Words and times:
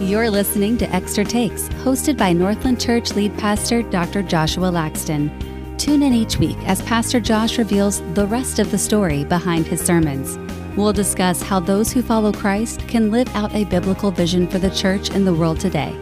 You're 0.00 0.28
listening 0.28 0.76
to 0.78 0.90
Extra 0.92 1.24
Takes, 1.24 1.68
hosted 1.68 2.18
by 2.18 2.32
Northland 2.32 2.80
Church 2.80 3.12
lead 3.12 3.38
pastor 3.38 3.80
Dr. 3.80 4.24
Joshua 4.24 4.68
Laxton. 4.68 5.30
Tune 5.78 6.02
in 6.02 6.12
each 6.12 6.36
week 6.36 6.58
as 6.66 6.82
Pastor 6.82 7.20
Josh 7.20 7.58
reveals 7.58 8.02
the 8.14 8.26
rest 8.26 8.58
of 8.58 8.72
the 8.72 8.76
story 8.76 9.24
behind 9.24 9.68
his 9.68 9.80
sermons. 9.80 10.36
We'll 10.76 10.92
discuss 10.92 11.42
how 11.42 11.60
those 11.60 11.92
who 11.92 12.02
follow 12.02 12.32
Christ 12.32 12.80
can 12.88 13.12
live 13.12 13.28
out 13.36 13.54
a 13.54 13.64
biblical 13.66 14.10
vision 14.10 14.48
for 14.48 14.58
the 14.58 14.68
church 14.70 15.10
in 15.10 15.24
the 15.24 15.32
world 15.32 15.60
today. 15.60 15.96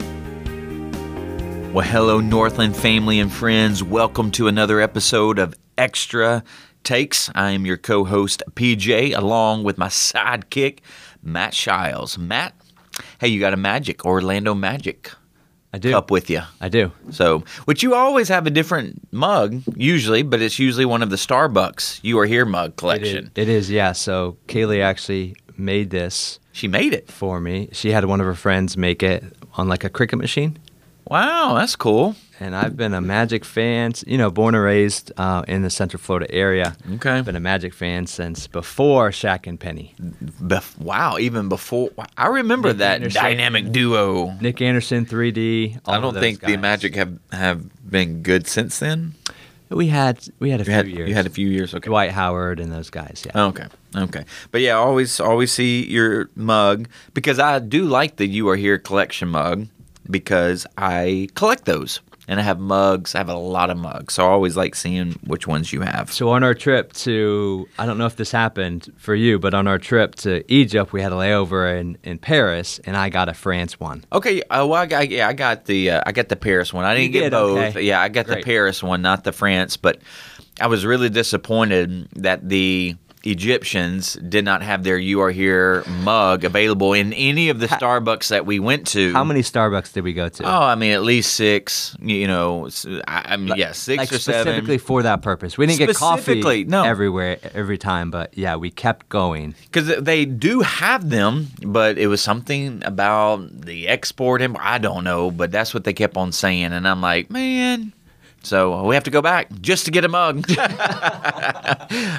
Well, 1.74 1.86
hello, 1.86 2.18
Northland 2.18 2.74
family 2.74 3.20
and 3.20 3.30
friends. 3.30 3.84
Welcome 3.84 4.30
to 4.32 4.48
another 4.48 4.80
episode 4.80 5.38
of 5.38 5.54
Extra 5.76 6.42
Takes. 6.82 7.30
I 7.34 7.50
am 7.50 7.66
your 7.66 7.76
co 7.76 8.04
host, 8.04 8.42
PJ, 8.54 9.14
along 9.16 9.64
with 9.64 9.76
my 9.76 9.88
sidekick, 9.88 10.78
Matt 11.22 11.52
Shiles. 11.52 12.16
Matt, 12.16 12.54
hey, 13.20 13.28
you 13.28 13.40
got 13.40 13.52
a 13.52 13.56
Magic, 13.56 14.04
Orlando 14.04 14.54
Magic 14.54 15.10
I 15.72 15.78
do. 15.78 15.90
cup 15.92 16.10
with 16.10 16.28
you. 16.28 16.40
I 16.60 16.68
do. 16.68 16.92
So, 17.10 17.44
which 17.64 17.82
you 17.82 17.94
always 17.94 18.28
have 18.28 18.46
a 18.46 18.50
different 18.50 19.00
mug, 19.12 19.62
usually, 19.74 20.22
but 20.22 20.42
it's 20.42 20.58
usually 20.58 20.84
one 20.84 21.02
of 21.02 21.10
the 21.10 21.16
Starbucks 21.16 22.00
You 22.02 22.18
Are 22.18 22.26
Here 22.26 22.44
mug 22.44 22.70
It 22.70 22.72
is, 22.74 22.76
collection. 22.78 23.30
it 23.34 23.48
is, 23.48 23.70
yeah. 23.70 23.92
So 23.92 24.36
Kaylee 24.48 24.82
actually 24.82 25.34
made 25.56 25.90
this 25.90 26.38
She 26.52 26.68
made 26.68 26.92
it. 26.92 27.10
for 27.10 27.40
me. 27.40 27.68
She 27.72 27.90
had 27.92 28.04
one 28.04 28.20
of 28.20 28.26
her 28.26 28.34
friends 28.34 28.76
make 28.76 29.02
it 29.02 29.24
on 29.54 29.68
like 29.68 29.84
a 29.84 29.90
Cricut 29.90 30.18
machine. 30.18 30.58
Wow, 31.06 31.54
that's 31.54 31.76
cool. 31.76 32.14
And 32.42 32.56
I've 32.56 32.76
been 32.76 32.92
a 32.92 33.00
Magic 33.00 33.44
fan, 33.44 33.92
you 34.04 34.18
know, 34.18 34.28
born 34.28 34.56
and 34.56 34.64
raised 34.64 35.12
uh, 35.16 35.44
in 35.46 35.62
the 35.62 35.70
Central 35.70 36.00
Florida 36.00 36.26
area. 36.34 36.76
Okay. 36.94 37.20
Been 37.20 37.36
a 37.36 37.40
Magic 37.40 37.72
fan 37.72 38.08
since 38.08 38.48
before 38.48 39.10
Shaq 39.10 39.46
and 39.46 39.60
Penny. 39.60 39.94
Bef- 40.42 40.76
wow, 40.78 41.18
even 41.18 41.48
before. 41.48 41.90
I 42.16 42.26
remember 42.26 42.70
Nick 42.70 42.78
that 42.78 42.94
Anderson. 42.96 43.22
dynamic 43.22 43.70
duo. 43.70 44.32
Nick 44.40 44.60
Anderson, 44.60 45.06
3D. 45.06 45.78
all 45.84 45.94
I 45.94 46.00
don't 46.00 46.14
think 46.14 46.40
the. 46.40 46.56
Magic 46.56 46.96
have, 46.96 47.16
have 47.30 47.62
been 47.88 48.22
good 48.22 48.48
since 48.48 48.80
then. 48.80 49.14
We 49.68 49.86
had 49.86 50.18
we 50.40 50.50
had 50.50 50.60
a 50.60 50.64
You 50.64 50.66
few 50.66 50.74
had 50.74 50.88
years. 50.88 51.08
you 51.08 51.14
had 51.14 51.26
a 51.26 51.30
few 51.30 51.48
years. 51.48 51.74
Okay. 51.76 51.86
Dwight 51.88 52.10
Howard 52.10 52.58
and 52.58 52.72
those 52.72 52.90
guys. 52.90 53.22
Yeah. 53.24 53.44
Okay. 53.46 53.66
Okay. 53.96 54.24
But 54.50 54.62
yeah, 54.62 54.72
always 54.72 55.20
always 55.20 55.52
see 55.52 55.86
your 55.86 56.28
mug 56.34 56.88
because 57.14 57.38
I 57.38 57.60
do 57.60 57.84
like 57.84 58.16
the 58.16 58.26
You 58.26 58.48
Are 58.48 58.56
Here 58.56 58.78
collection 58.78 59.28
mug 59.28 59.68
because 60.10 60.66
I 60.76 61.28
collect 61.36 61.64
those. 61.66 62.00
And 62.28 62.38
I 62.38 62.44
have 62.44 62.60
mugs. 62.60 63.16
I 63.16 63.18
have 63.18 63.28
a 63.28 63.34
lot 63.36 63.68
of 63.68 63.76
mugs. 63.76 64.14
So 64.14 64.24
I 64.24 64.28
always 64.28 64.56
like 64.56 64.76
seeing 64.76 65.12
which 65.26 65.48
ones 65.48 65.72
you 65.72 65.80
have. 65.80 66.12
So 66.12 66.28
on 66.30 66.44
our 66.44 66.54
trip 66.54 66.92
to, 66.94 67.68
I 67.78 67.84
don't 67.84 67.98
know 67.98 68.06
if 68.06 68.14
this 68.14 68.30
happened 68.30 68.92
for 68.96 69.14
you, 69.14 69.40
but 69.40 69.54
on 69.54 69.66
our 69.66 69.78
trip 69.78 70.14
to 70.16 70.44
Egypt, 70.52 70.92
we 70.92 71.02
had 71.02 71.10
a 71.12 71.16
layover 71.16 71.78
in, 71.80 71.98
in 72.04 72.18
Paris, 72.18 72.78
and 72.84 72.96
I 72.96 73.08
got 73.08 73.28
a 73.28 73.34
France 73.34 73.80
one. 73.80 74.04
Okay, 74.12 74.40
uh, 74.42 74.64
well, 74.66 74.74
I 74.80 74.86
got, 74.86 75.08
yeah, 75.10 75.26
I 75.26 75.32
got 75.32 75.64
the 75.64 75.90
uh, 75.90 76.02
I 76.06 76.12
got 76.12 76.28
the 76.28 76.36
Paris 76.36 76.72
one. 76.72 76.84
I 76.84 76.94
didn't 76.94 77.06
You 77.06 77.12
get 77.12 77.20
did? 77.24 77.30
both. 77.32 77.58
Okay. 77.58 77.82
Yeah, 77.82 78.00
I 78.00 78.08
got 78.08 78.26
Great. 78.26 78.38
the 78.38 78.44
Paris 78.44 78.82
one, 78.84 79.02
not 79.02 79.24
the 79.24 79.32
France. 79.32 79.76
But 79.76 80.00
I 80.60 80.68
was 80.68 80.86
really 80.86 81.08
disappointed 81.10 82.08
that 82.16 82.48
the 82.48 82.94
Egyptians 83.24 84.14
did 84.14 84.44
not 84.44 84.62
have 84.62 84.82
their 84.82 84.98
"You 84.98 85.20
Are 85.20 85.30
Here" 85.30 85.84
mug 86.02 86.44
available 86.44 86.92
in 86.92 87.12
any 87.12 87.48
of 87.48 87.60
the 87.60 87.68
Starbucks 87.68 88.28
that 88.28 88.46
we 88.46 88.58
went 88.58 88.86
to. 88.88 89.12
How 89.12 89.24
many 89.24 89.42
Starbucks 89.42 89.92
did 89.92 90.04
we 90.04 90.12
go 90.12 90.28
to? 90.28 90.44
Oh, 90.44 90.62
I 90.62 90.74
mean, 90.74 90.92
at 90.92 91.02
least 91.02 91.34
six. 91.34 91.96
You 92.00 92.26
know, 92.26 92.68
i 93.06 93.36
mean 93.36 93.56
yeah, 93.56 93.72
six 93.72 93.98
like 93.98 94.12
or 94.12 94.18
specifically 94.18 94.78
seven. 94.78 94.86
for 94.86 95.02
that 95.02 95.22
purpose. 95.22 95.56
We 95.56 95.66
didn't 95.66 95.78
get 95.78 95.96
coffee 95.96 96.64
no. 96.64 96.84
everywhere 96.84 97.38
every 97.54 97.78
time, 97.78 98.10
but 98.10 98.36
yeah, 98.36 98.56
we 98.56 98.70
kept 98.70 99.08
going. 99.08 99.54
Because 99.62 100.02
they 100.02 100.24
do 100.24 100.60
have 100.60 101.10
them, 101.10 101.48
but 101.64 101.98
it 101.98 102.08
was 102.08 102.20
something 102.20 102.82
about 102.84 103.62
the 103.62 103.88
export. 103.88 104.42
And 104.42 104.56
I 104.58 104.78
don't 104.78 105.04
know, 105.04 105.30
but 105.30 105.52
that's 105.52 105.72
what 105.74 105.84
they 105.84 105.92
kept 105.92 106.16
on 106.16 106.32
saying, 106.32 106.72
and 106.72 106.86
I'm 106.86 107.00
like, 107.00 107.30
man. 107.30 107.92
So 108.42 108.84
we 108.84 108.94
have 108.94 109.04
to 109.04 109.10
go 109.10 109.22
back 109.22 109.48
just 109.60 109.84
to 109.84 109.90
get 109.90 110.04
a 110.04 110.08
mug. 110.08 110.44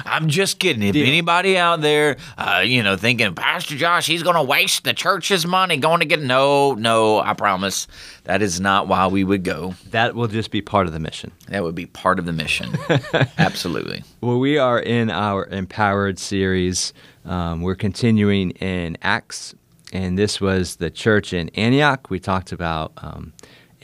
I'm 0.06 0.28
just 0.28 0.58
kidding. 0.58 0.82
If 0.82 0.96
anybody 0.96 1.58
out 1.58 1.80
there, 1.80 2.16
uh, 2.38 2.62
you 2.64 2.82
know, 2.82 2.96
thinking 2.96 3.34
Pastor 3.34 3.76
Josh, 3.76 4.06
he's 4.06 4.22
going 4.22 4.36
to 4.36 4.42
waste 4.42 4.84
the 4.84 4.94
church's 4.94 5.46
money 5.46 5.76
going 5.76 6.00
to 6.00 6.06
get 6.06 6.20
no, 6.22 6.74
no, 6.74 7.20
I 7.20 7.34
promise 7.34 7.86
that 8.24 8.40
is 8.40 8.58
not 8.60 8.88
why 8.88 9.06
we 9.06 9.22
would 9.22 9.44
go. 9.44 9.74
That 9.90 10.14
will 10.14 10.28
just 10.28 10.50
be 10.50 10.62
part 10.62 10.86
of 10.86 10.92
the 10.92 10.98
mission. 10.98 11.30
That 11.48 11.62
would 11.62 11.74
be 11.74 11.86
part 11.86 12.18
of 12.18 12.24
the 12.24 12.32
mission. 12.32 12.70
Absolutely. 13.38 14.02
Well, 14.20 14.38
we 14.38 14.56
are 14.56 14.80
in 14.80 15.10
our 15.10 15.46
Empowered 15.46 16.18
series. 16.18 16.94
Um, 17.26 17.60
we're 17.60 17.74
continuing 17.74 18.50
in 18.52 18.96
Acts, 19.02 19.54
and 19.92 20.18
this 20.18 20.40
was 20.40 20.76
the 20.76 20.90
church 20.90 21.32
in 21.32 21.50
Antioch. 21.50 22.08
We 22.08 22.18
talked 22.18 22.52
about 22.52 22.92
um, 22.96 23.34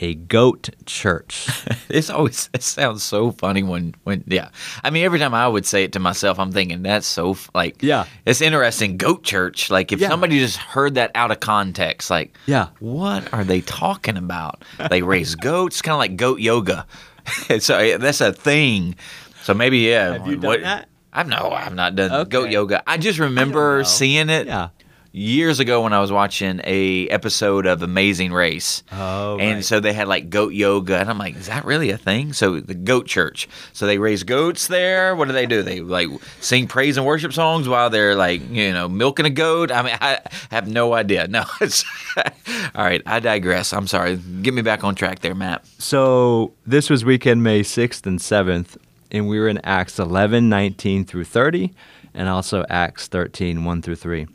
a 0.00 0.14
goat 0.14 0.70
church. 0.86 1.48
It's 1.90 2.08
always 2.08 2.48
it 2.54 2.62
sounds 2.62 3.02
so 3.02 3.32
funny 3.32 3.62
when 3.64 3.94
when 4.04 4.22
yeah. 4.26 4.50
I 4.84 4.90
mean, 4.90 5.04
every 5.04 5.18
time 5.18 5.34
I 5.34 5.48
would 5.48 5.66
say 5.66 5.82
it 5.84 5.92
to 5.94 5.98
myself, 5.98 6.38
I'm 6.38 6.52
thinking 6.52 6.82
that's 6.84 7.06
so 7.06 7.36
like 7.54 7.82
Yeah. 7.82 8.04
It's 8.26 8.40
interesting. 8.40 8.96
Goat 8.96 9.24
church. 9.24 9.70
Like 9.70 9.90
if 9.92 10.00
Yeah. 10.00 10.08
somebody 10.08 10.38
just 10.38 10.56
heard 10.56 10.94
that 10.94 11.10
out 11.16 11.30
of 11.32 11.40
context, 11.40 12.08
like 12.10 12.36
Yeah. 12.46 12.68
what 12.78 13.32
are 13.34 13.42
they 13.44 13.60
talking 13.62 14.16
about? 14.16 14.62
They 14.88 15.02
raise 15.02 15.34
goats, 15.50 15.82
kind 15.82 15.94
of 15.94 15.98
like 15.98 16.16
goat 16.16 16.38
yoga. 16.40 16.86
so 17.58 17.98
that's 17.98 18.20
a 18.20 18.32
thing. 18.32 18.94
So 19.42 19.52
maybe 19.54 19.78
yeah. 19.78 20.12
Have 20.12 20.26
you 20.28 20.36
done 20.36 20.48
what- 20.48 20.62
that? 20.62 20.86
I've 21.12 21.26
no, 21.26 21.50
I've 21.50 21.74
not 21.74 21.96
done 21.96 22.12
Okay. 22.12 22.28
goat 22.30 22.50
yoga. 22.50 22.84
I 22.86 22.96
just 22.96 23.18
remember 23.18 23.78
know. 23.78 23.82
seeing 23.82 24.30
it. 24.30 24.46
Yeah. 24.46 24.68
Years 25.12 25.58
ago, 25.58 25.82
when 25.82 25.92
I 25.92 25.98
was 26.00 26.12
watching 26.12 26.60
a 26.62 27.08
episode 27.08 27.66
of 27.66 27.82
Amazing 27.82 28.32
Race, 28.32 28.84
Oh, 28.92 29.38
and 29.40 29.56
right. 29.56 29.64
so 29.64 29.80
they 29.80 29.92
had 29.92 30.06
like 30.06 30.30
goat 30.30 30.52
yoga, 30.52 30.98
and 30.98 31.10
I'm 31.10 31.18
like, 31.18 31.34
is 31.34 31.48
that 31.48 31.64
really 31.64 31.90
a 31.90 31.98
thing? 31.98 32.32
So 32.32 32.60
the 32.60 32.74
goat 32.76 33.08
church. 33.08 33.48
So 33.72 33.86
they 33.86 33.98
raise 33.98 34.22
goats 34.22 34.68
there. 34.68 35.16
What 35.16 35.26
do 35.26 35.32
they 35.34 35.46
do? 35.46 35.62
They 35.64 35.80
like 35.80 36.08
sing 36.40 36.68
praise 36.68 36.96
and 36.96 37.04
worship 37.04 37.32
songs 37.32 37.68
while 37.68 37.90
they're 37.90 38.14
like, 38.14 38.48
you 38.50 38.72
know, 38.72 38.88
milking 38.88 39.26
a 39.26 39.30
goat. 39.30 39.72
I 39.72 39.82
mean, 39.82 39.96
I 40.00 40.20
have 40.52 40.68
no 40.68 40.94
idea. 40.94 41.26
No, 41.26 41.42
it's 41.60 41.84
all 42.16 42.84
right. 42.84 43.02
I 43.04 43.18
digress. 43.18 43.72
I'm 43.72 43.88
sorry. 43.88 44.14
Get 44.42 44.54
me 44.54 44.62
back 44.62 44.84
on 44.84 44.94
track 44.94 45.18
there, 45.20 45.34
Matt. 45.34 45.66
So 45.78 46.52
this 46.66 46.88
was 46.88 47.04
weekend 47.04 47.42
May 47.42 47.62
6th 47.62 48.06
and 48.06 48.20
7th, 48.20 48.76
and 49.10 49.28
we 49.28 49.40
were 49.40 49.48
in 49.48 49.58
Acts 49.64 49.98
11, 49.98 50.48
19 50.48 51.04
through 51.04 51.24
30, 51.24 51.72
and 52.14 52.28
also 52.28 52.64
Acts 52.70 53.08
13, 53.08 53.64
1 53.64 53.82
through 53.82 53.96
3. 53.96 54.28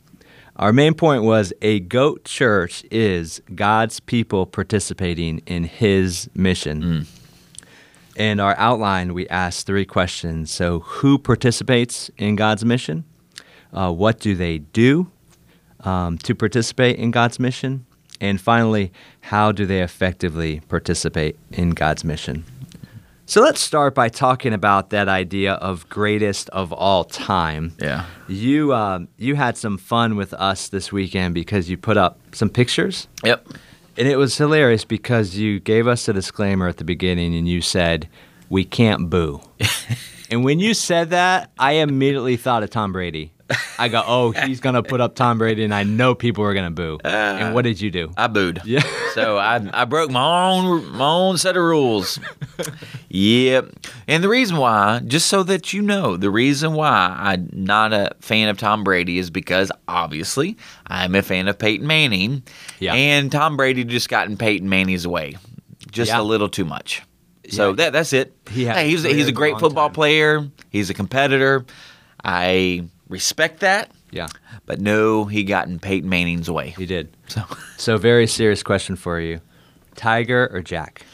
Our 0.58 0.72
main 0.72 0.94
point 0.94 1.24
was 1.24 1.52
a 1.62 1.82
goat 1.82 2.24
church 2.24 2.86
is 2.90 3.42
God's 3.54 4.00
people 4.00 4.46
participating 4.46 5.40
in 5.46 5.66
his 5.66 6.30
mission. 6.34 6.82
In 8.16 8.40
our 8.40 8.56
outline, 8.58 9.14
we 9.14 9.28
asked 9.28 9.66
three 9.66 9.84
questions. 9.84 10.50
So, 10.50 10.80
who 10.80 11.18
participates 11.18 12.10
in 12.18 12.38
God's 12.38 12.64
mission? 12.64 13.04
Uh, 13.74 13.92
what 13.92 14.22
do 14.22 14.34
they 14.34 14.60
do 14.60 15.12
um, 15.82 16.18
to 16.20 16.34
participate 16.34 16.96
in 16.96 17.12
God's 17.12 17.38
mission? 17.38 17.86
And 18.22 18.40
finally, 18.40 18.94
how 19.20 19.52
do 19.52 19.66
they 19.66 19.82
effectively 19.82 20.62
participate 20.70 21.38
in 21.52 21.72
God's 21.72 22.06
mission? 22.06 22.46
So 23.28 23.42
let's 23.42 23.60
start 23.60 23.96
by 23.96 24.10
talking 24.10 24.54
about 24.54 24.92
that 24.92 25.08
idea 25.10 25.54
of 25.54 25.90
greatest 25.90 26.48
of 26.50 26.72
all 26.72 27.04
time. 27.04 27.74
Yeah. 27.80 28.06
You 28.28 28.74
um, 28.74 29.08
you 29.18 29.36
had 29.36 29.58
some 29.58 29.78
fun 29.80 30.16
with 30.16 30.34
us 30.36 30.68
this 30.70 30.92
weekend 30.92 31.34
because 31.34 31.70
you 31.70 31.76
put 31.78 31.98
up 31.98 32.20
some 32.34 32.50
pictures, 32.50 33.08
Yep. 33.24 33.48
and 33.98 34.08
it 34.08 34.18
was 34.18 34.38
hilarious 34.38 34.86
because 34.86 35.36
you 35.36 35.60
gave 35.60 35.88
us 35.88 36.08
a 36.08 36.14
disclaimer 36.14 36.68
at 36.68 36.78
the 36.78 36.84
beginning 36.84 37.36
and 37.36 37.48
you 37.48 37.62
said 37.62 38.08
we 38.50 38.64
can't 38.64 39.10
boo. 39.10 39.42
and 40.30 40.44
when 40.44 40.60
you 40.60 40.74
said 40.76 41.10
that, 41.10 41.50
I 41.58 41.74
immediately 41.74 42.38
thought 42.38 42.62
of 42.62 42.70
Tom 42.70 42.92
Brady. 42.94 43.32
I 43.78 43.90
go, 43.90 44.02
oh, 44.06 44.32
he's 44.32 44.60
gonna 44.60 44.82
put 44.82 45.02
up 45.02 45.14
Tom 45.16 45.38
Brady, 45.38 45.64
and 45.64 45.74
I 45.74 45.84
know 45.84 46.16
people 46.16 46.44
are 46.44 46.54
gonna 46.54 46.72
boo. 46.72 46.98
Uh, 47.06 47.08
and 47.08 47.54
what 47.54 47.62
did 47.64 47.80
you 47.80 47.92
do? 47.92 48.12
I 48.18 48.28
booed. 48.28 48.62
Yeah. 48.66 48.82
So 49.14 49.38
I 49.38 49.62
I 49.74 49.86
broke 49.86 50.10
my 50.12 50.50
own 50.52 50.86
my 50.94 51.06
own 51.08 51.38
set 51.38 51.56
of 51.56 51.64
rules. 51.64 52.20
yep. 53.10 53.72
And 54.08 54.24
the 54.24 54.30
reason 54.30 54.58
why, 54.58 55.02
just 55.06 55.28
so 55.28 55.44
that 55.44 55.74
you 55.74 55.82
know, 55.82 56.18
the 56.18 56.30
reason 56.30 56.74
why 56.74 57.16
I'm 57.18 57.50
not 57.54 57.94
a 57.94 58.12
fan 58.20 58.50
of 58.50 58.58
Tom 58.58 58.84
Brady 58.84 59.18
is 59.20 59.30
because 59.30 59.72
obviously 59.88 60.58
I'm 60.88 61.16
a 61.16 61.22
fan 61.22 61.48
of 61.48 61.58
Peyton 61.60 61.88
Manning. 61.88 62.44
Yeah. 62.80 62.94
And 62.94 63.32
Tom 63.32 63.58
Brady 63.58 63.84
just 63.84 64.10
got 64.10 64.28
in 64.28 64.38
Peyton 64.38 64.70
Manning's 64.70 65.08
way. 65.08 65.36
Just 65.92 66.10
Yeah. 66.12 66.22
a 66.22 66.24
little 66.24 66.50
too 66.50 66.66
much. 66.66 67.02
So 67.50 67.70
Yeah. 67.70 67.76
that 67.76 67.94
that's 67.94 68.14
it. 68.14 68.34
He 68.50 68.66
hey, 68.66 68.90
he's, 68.90 69.06
a 69.06 69.10
he's 69.14 69.28
a 69.28 69.32
great 69.32 69.60
football 69.60 69.90
time. 69.90 69.94
player. 69.96 70.50
He's 70.72 70.90
a 70.90 70.94
competitor. 70.94 71.66
I 72.24 72.86
respect 73.08 73.60
that. 73.62 73.92
yeah, 74.12 74.28
But 74.66 74.80
no, 74.80 75.26
he 75.26 75.44
got 75.44 75.68
in 75.68 75.80
Peyton 75.80 76.10
Manning's 76.10 76.50
way. 76.50 76.74
he 76.78 76.86
did. 76.86 77.16
So 77.28 77.44
So, 77.78 77.98
very 77.98 78.28
serious 78.28 78.64
question 78.64 78.96
for 78.96 79.20
you: 79.20 79.42
Tiger 79.96 80.50
or 80.52 80.62
Jack? 80.62 81.06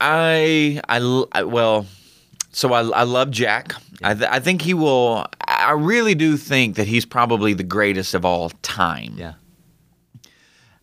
I, 0.00 0.80
I, 0.88 1.42
well, 1.42 1.86
so 2.52 2.72
I, 2.72 2.80
I 2.88 3.02
love 3.02 3.30
Jack. 3.30 3.74
I, 4.02 4.14
th- 4.14 4.30
I 4.30 4.40
think 4.40 4.62
he 4.62 4.72
will. 4.74 5.26
I 5.46 5.72
really 5.72 6.14
do 6.14 6.36
think 6.36 6.76
that 6.76 6.86
he's 6.86 7.04
probably 7.04 7.52
the 7.52 7.64
greatest 7.64 8.14
of 8.14 8.24
all 8.24 8.48
time. 8.62 9.14
Yeah, 9.18 9.34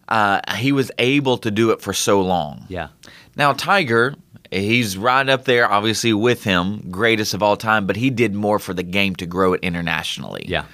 uh, 0.07 0.41
he 0.55 0.71
was 0.71 0.91
able 0.99 1.37
to 1.39 1.49
do 1.49 1.71
it 1.71 1.81
for 1.81 1.93
so 1.93 2.21
long. 2.21 2.65
Yeah. 2.69 2.89
Now, 3.35 3.53
Tiger, 3.53 4.15
he's 4.51 4.97
right 4.97 5.27
up 5.27 5.45
there, 5.45 5.69
obviously, 5.71 6.13
with 6.13 6.43
him, 6.43 6.89
greatest 6.91 7.33
of 7.33 7.43
all 7.43 7.57
time, 7.57 7.87
but 7.87 7.95
he 7.95 8.09
did 8.09 8.33
more 8.33 8.59
for 8.59 8.73
the 8.73 8.83
game 8.83 9.15
to 9.17 9.25
grow 9.25 9.53
it 9.53 9.61
internationally. 9.61 10.45
Yeah. 10.47 10.65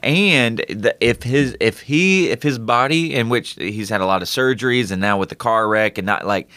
And 0.00 0.58
the, 0.68 0.96
if 1.00 1.24
his 1.24 1.56
if 1.60 1.80
he 1.80 2.30
if 2.30 2.42
his 2.42 2.58
body 2.58 3.14
in 3.14 3.28
which 3.28 3.54
he's 3.54 3.88
had 3.88 4.00
a 4.00 4.06
lot 4.06 4.22
of 4.22 4.28
surgeries 4.28 4.92
and 4.92 5.00
now 5.00 5.18
with 5.18 5.28
the 5.28 5.34
car 5.34 5.66
wreck 5.68 5.98
and 5.98 6.06
not 6.06 6.24
like 6.24 6.48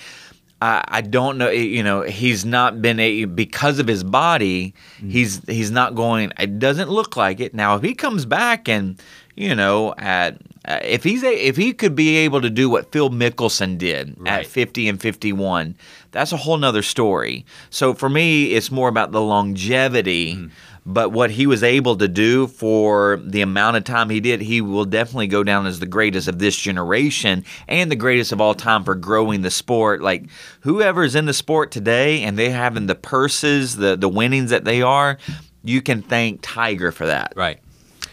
I, 0.62 0.84
I 0.88 1.02
don't 1.02 1.40
know 1.40 1.50
you 1.50 1.82
know 1.82 2.04
he's 2.04 2.46
not 2.46 2.84
been 2.84 3.00
a 3.00 3.26
because 3.26 3.80
of 3.80 3.88
his 3.88 4.04
body 4.04 4.76
mm-hmm. 4.98 5.10
he's 5.10 5.44
he's 5.48 5.72
not 5.72 5.96
going 5.96 6.32
it 6.38 6.60
doesn't 6.60 6.92
look 6.92 7.18
like 7.18 7.40
it 7.40 7.56
now 7.56 7.76
if 7.76 7.82
he 7.82 7.96
comes 7.96 8.28
back 8.28 8.70
and 8.70 9.02
you 9.36 9.56
know 9.56 9.94
at 9.98 10.38
uh, 10.66 10.80
if 10.84 11.04
he's 11.04 11.24
a, 11.24 11.34
if 11.48 11.58
he 11.58 11.74
could 11.74 11.96
be 11.96 12.18
able 12.18 12.40
to 12.42 12.50
do 12.50 12.70
what 12.70 12.92
Phil 12.92 13.10
Mickelson 13.10 13.78
did 13.78 14.14
Right. 14.18 14.42
at 14.42 14.48
50 14.48 14.88
and 14.90 15.02
51 15.02 15.76
that's 16.12 16.32
a 16.32 16.38
whole 16.38 16.58
nother 16.58 16.82
story 16.84 17.46
so 17.70 17.94
for 17.94 18.10
me 18.10 18.54
it's 18.54 18.70
more 18.72 18.90
about 18.90 19.12
the 19.12 19.22
longevity 19.22 20.50
but 20.86 21.12
what 21.12 21.30
he 21.32 21.46
was 21.46 21.62
able 21.64 21.96
to 21.98 22.08
do 22.08 22.48
for 22.48 23.20
the 23.24 23.42
amount 23.42 23.78
of 23.78 23.84
time 23.84 24.10
he 24.10 24.20
did, 24.20 24.42
he 24.42 24.62
will 24.62 24.86
definitely 24.86 25.28
go 25.28 25.44
down 25.44 25.68
as 25.68 25.80
the 25.80 25.86
greatest 25.86 26.28
of 26.28 26.40
this 26.40 26.58
generation 26.58 27.46
and 27.68 27.92
the 27.92 27.96
greatest 27.96 28.32
of 28.32 28.42
all 28.42 28.56
time 28.56 28.84
for 28.84 28.96
growing 28.96 29.44
the 29.44 29.52
sport. 29.52 30.02
Like 30.02 30.26
whoever's 30.62 31.14
in 31.14 31.28
the 31.28 31.36
sport 31.36 31.70
today 31.70 32.24
and 32.24 32.36
they 32.36 32.50
having 32.50 32.88
the 32.88 32.96
purses, 32.96 33.76
the 33.76 33.96
the 33.96 34.10
winnings 34.10 34.50
that 34.50 34.66
they 34.66 34.82
are, 34.82 35.20
you 35.64 35.84
can 35.84 36.02
thank 36.02 36.40
Tiger 36.42 36.92
for 36.92 37.06
that. 37.06 37.34
Right. 37.36 37.60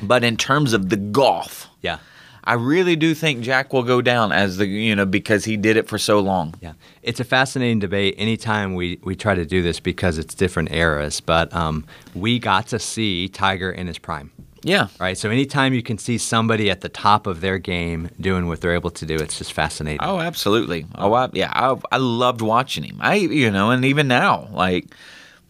But 0.01 0.25
in 0.25 0.37
terms 0.37 0.73
of 0.73 0.89
the 0.89 0.97
golf, 0.97 1.69
Yeah. 1.83 1.99
I 2.45 2.55
really 2.55 2.97
do 2.97 3.13
think 3.15 3.43
Jack 3.43 3.75
will 3.75 3.83
go 3.83 4.01
down 4.01 4.33
as 4.33 4.57
the 4.57 4.67
you 4.67 4.97
know 4.97 5.05
because 5.05 5.45
he 5.45 5.59
did 5.59 5.77
it 5.77 5.87
for 5.87 5.99
so 5.99 6.19
long. 6.21 6.55
Yeah, 6.63 6.73
it's 7.03 7.21
a 7.21 7.25
fascinating 7.25 7.79
debate. 7.79 8.15
Anytime 8.17 8.75
we, 8.75 8.99
we 9.05 9.15
try 9.17 9.35
to 9.35 9.45
do 9.45 9.61
this 9.61 9.81
because 9.81 10.17
it's 10.17 10.35
different 10.35 10.73
eras, 10.73 11.21
but 11.21 11.53
um, 11.53 11.85
we 12.15 12.39
got 12.39 12.69
to 12.69 12.79
see 12.79 13.29
Tiger 13.29 13.71
in 13.71 13.87
his 13.87 13.99
prime, 13.99 14.31
Yeah. 14.63 14.87
right? 14.99 15.19
So 15.19 15.29
anytime 15.29 15.75
you 15.75 15.83
can 15.83 15.99
see 15.99 16.17
somebody 16.17 16.71
at 16.71 16.81
the 16.81 16.89
top 16.89 17.27
of 17.27 17.43
their 17.43 17.59
game 17.59 18.09
doing 18.19 18.47
what 18.49 18.63
they're 18.63 18.73
able 18.75 18.93
to 18.93 19.05
do, 19.05 19.17
it's 19.17 19.37
just 19.37 19.53
fascinating. 19.53 20.01
Oh, 20.01 20.19
absolutely. 20.19 20.87
Oh, 20.95 21.13
I, 21.13 21.29
yeah. 21.35 21.53
I, 21.55 21.77
I 21.93 21.99
loved 21.99 22.41
watching 22.41 22.85
him. 22.85 22.97
I, 23.01 23.17
you 23.17 23.51
know, 23.51 23.73
and 23.73 23.85
even 23.85 24.09
now, 24.09 24.49
like 24.53 24.87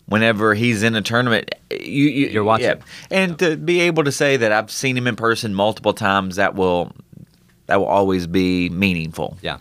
whenever 0.08 0.55
he's 0.55 0.82
in 0.82 0.94
a 0.94 1.02
tournament, 1.02 1.55
you, 1.70 2.08
you 2.08 2.26
You're 2.28 2.44
watching. 2.44 2.66
yeah. 2.66 2.75
and 3.10 3.38
to 3.38 3.56
be 3.56 3.81
able 3.81 4.05
to 4.05 4.12
say 4.12 4.37
that 4.38 4.52
I've 4.52 4.70
seen 4.70 4.96
him 4.96 5.06
in 5.06 5.16
person 5.16 5.55
multiple 5.55 5.93
times, 5.94 6.37
that 6.37 6.55
will 6.55 6.93
that 7.66 7.78
will 7.78 7.87
always 7.87 8.26
be 8.26 8.70
meaningful. 8.70 9.37
Yeah. 9.43 9.58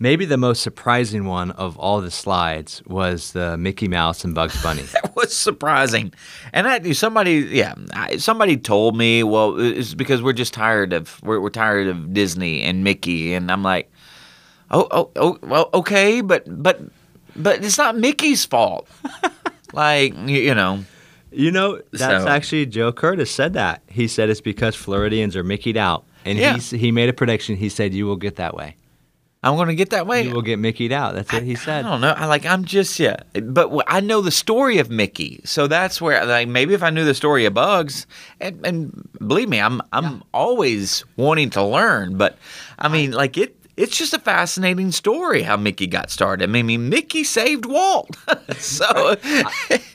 Maybe 0.00 0.24
the 0.24 0.36
most 0.36 0.62
surprising 0.62 1.24
one 1.24 1.50
of 1.50 1.76
all 1.76 2.00
the 2.00 2.12
slides 2.12 2.80
was 2.86 3.32
the 3.32 3.56
Mickey 3.58 3.88
Mouse 3.88 4.24
and 4.24 4.32
Bugs 4.32 4.60
Bunny. 4.62 4.82
That 4.92 5.16
was 5.16 5.36
surprising, 5.36 6.12
and 6.52 6.68
I 6.68 6.92
somebody, 6.92 7.48
yeah, 7.50 7.74
I, 7.92 8.18
somebody 8.18 8.56
told 8.56 8.96
me, 8.96 9.24
well, 9.24 9.58
it's 9.58 9.94
because 9.94 10.22
we're 10.22 10.32
just 10.32 10.54
tired 10.54 10.92
of 10.92 11.20
we're, 11.24 11.40
we're 11.40 11.50
tired 11.50 11.88
of 11.88 12.14
Disney 12.14 12.62
and 12.62 12.84
Mickey, 12.84 13.34
and 13.34 13.50
I'm 13.50 13.64
like, 13.64 13.90
oh, 14.70 14.86
oh, 14.92 15.10
oh, 15.16 15.38
well, 15.42 15.68
okay, 15.74 16.20
but 16.20 16.44
but 16.46 16.80
but 17.34 17.64
it's 17.64 17.78
not 17.78 17.96
Mickey's 17.96 18.44
fault. 18.44 18.88
like 19.72 20.14
you, 20.28 20.54
know, 20.54 20.84
you 21.30 21.50
know, 21.50 21.80
that's 21.92 22.24
So- 22.24 22.28
actually 22.28 22.66
Joe 22.66 22.92
Curtis 22.92 23.30
said 23.30 23.52
that. 23.54 23.82
He 23.88 24.08
said 24.08 24.30
it's 24.30 24.40
because 24.40 24.74
Floridians 24.74 25.36
are 25.36 25.44
Mickeyed 25.44 25.76
out. 25.76 26.04
And 26.24 26.38
Yeah. 26.38 26.56
he, 26.58 26.76
he 26.78 26.92
made 26.92 27.08
a 27.08 27.12
prediction. 27.12 27.56
He 27.56 27.68
said, 27.68 27.94
You 27.94 28.06
will 28.06 28.16
get 28.16 28.36
that 28.36 28.54
way. 28.54 28.76
I'm 29.40 29.54
going 29.54 29.68
to 29.68 29.74
get 29.76 29.90
that 29.90 30.08
way. 30.08 30.22
You 30.22 30.34
will 30.34 30.42
get 30.42 30.58
Mickeyed 30.58 30.90
out. 30.90 31.14
That's 31.14 31.32
what 31.32 31.44
he 31.44 31.54
said. 31.54 31.84
I 31.84 31.88
don't 31.90 32.00
know. 32.00 32.10
I 32.10 32.26
like. 32.26 32.44
I'm 32.44 32.64
just 32.64 32.98
yeah. 32.98 33.18
But 33.40 33.70
I 33.86 34.00
know 34.00 34.20
the 34.20 34.32
story 34.32 34.78
of 34.78 34.90
Mickey, 34.90 35.40
so 35.44 35.68
that's 35.68 36.00
where 36.00 36.26
like 36.26 36.48
maybe 36.48 36.74
if 36.74 36.82
I 36.82 36.90
knew 36.90 37.04
the 37.04 37.14
story 37.14 37.44
of 37.44 37.54
Bugs, 37.54 38.08
and, 38.40 38.60
and 38.66 39.08
believe 39.28 39.48
me, 39.48 39.60
I'm 39.60 39.80
I'm 39.92 40.24
always 40.34 41.04
wanting 41.16 41.50
to 41.50 41.62
learn. 41.62 42.16
But 42.18 42.36
I 42.80 42.88
mean, 42.88 43.12
like 43.12 43.38
it. 43.38 43.54
It's 43.78 43.96
just 43.96 44.12
a 44.12 44.18
fascinating 44.18 44.90
story 44.90 45.42
how 45.42 45.56
Mickey 45.56 45.86
got 45.86 46.10
started. 46.10 46.50
I 46.50 46.62
mean, 46.62 46.88
Mickey 46.88 47.22
saved 47.22 47.64
Walt. 47.64 48.16
so 48.58 49.16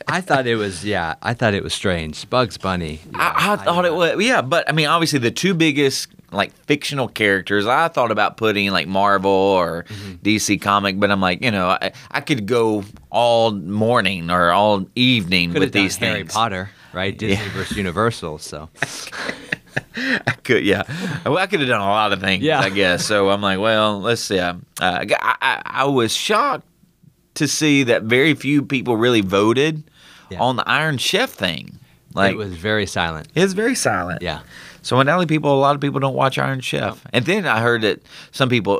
I 0.07 0.21
thought 0.21 0.47
it 0.47 0.55
was, 0.55 0.85
yeah, 0.85 1.15
I 1.21 1.33
thought 1.33 1.53
it 1.53 1.63
was 1.63 1.73
strange. 1.73 2.29
Bugs 2.29 2.57
Bunny. 2.57 3.01
I, 3.13 3.53
I 3.53 3.55
thought 3.57 3.83
it 3.83 3.93
was 3.93 4.23
yeah, 4.23 4.41
but 4.41 4.69
I 4.69 4.71
mean, 4.71 4.87
obviously 4.87 5.19
the 5.19 5.31
two 5.31 5.53
biggest 5.53 6.07
like 6.31 6.53
fictional 6.65 7.09
characters. 7.09 7.65
I 7.65 7.89
thought 7.89 8.11
about 8.11 8.37
putting 8.37 8.71
like 8.71 8.87
Marvel 8.87 9.29
or 9.29 9.83
mm-hmm. 9.83 10.13
DC 10.15 10.61
comic, 10.61 10.97
but 10.97 11.11
I'm 11.11 11.21
like, 11.21 11.41
you 11.41 11.51
know, 11.51 11.67
I, 11.67 11.91
I 12.09 12.21
could 12.21 12.45
go 12.45 12.85
all 13.09 13.51
morning 13.51 14.31
or 14.31 14.51
all 14.51 14.85
evening 14.95 15.51
Could 15.51 15.61
have 15.61 15.67
with 15.67 15.73
these 15.73 15.97
Harry 15.97 16.19
things. 16.19 16.33
Potter, 16.33 16.69
right? 16.93 17.17
Disney 17.17 17.49
versus 17.49 17.75
Universal. 17.75 18.39
So 18.39 18.69
I 19.95 20.31
could, 20.43 20.63
yeah, 20.63 20.83
well, 21.25 21.37
I 21.37 21.47
could 21.47 21.59
have 21.59 21.69
done 21.69 21.81
a 21.81 21.85
lot 21.85 22.13
of 22.13 22.19
things, 22.19 22.43
Yeah. 22.43 22.59
I 22.59 22.69
guess. 22.69 23.05
So 23.05 23.29
I'm 23.29 23.41
like, 23.41 23.59
well, 23.59 23.99
let's 23.99 24.21
see. 24.21 24.39
Uh, 24.39 24.55
I, 24.79 25.05
I, 25.41 25.61
I 25.65 25.85
was 25.85 26.15
shocked 26.15 26.65
to 27.35 27.47
see 27.47 27.83
that 27.83 28.03
very 28.03 28.33
few 28.35 28.61
people 28.63 28.95
really 28.97 29.21
voted 29.21 29.83
Yeah. 30.29 30.39
on 30.41 30.55
the 30.55 30.67
Iron 30.69 30.97
Chef 30.97 31.31
thing. 31.31 31.79
Like 32.13 32.33
it 32.33 32.37
was 32.37 32.53
very 32.53 32.85
silent. 32.85 33.27
it's 33.33 33.53
very 33.53 33.73
silent. 33.75 34.21
Yeah. 34.21 34.41
So 34.83 34.99
in 34.99 35.07
LA, 35.07 35.25
people, 35.25 35.51
a 35.53 35.57
lot 35.59 35.73
of 35.75 35.81
people 35.81 35.99
don't 35.99 36.13
watch 36.13 36.37
Iron 36.37 36.59
Chef. 36.59 37.03
And 37.13 37.25
then 37.25 37.47
I 37.47 37.61
heard 37.61 37.81
that 37.81 38.01
some 38.31 38.49
people, 38.49 38.79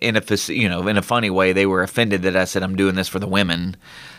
in 0.00 0.16
a 0.16 0.22
you 0.48 0.68
know, 0.68 0.88
in 0.88 0.96
a 0.96 1.02
funny 1.02 1.30
way, 1.30 1.52
they 1.52 1.66
were 1.66 1.82
offended 1.82 2.22
that 2.22 2.34
I 2.36 2.44
said 2.44 2.62
I'm 2.64 2.74
doing 2.74 2.94
this 2.96 3.06
for 3.08 3.18
the 3.18 3.26
women. 3.28 3.76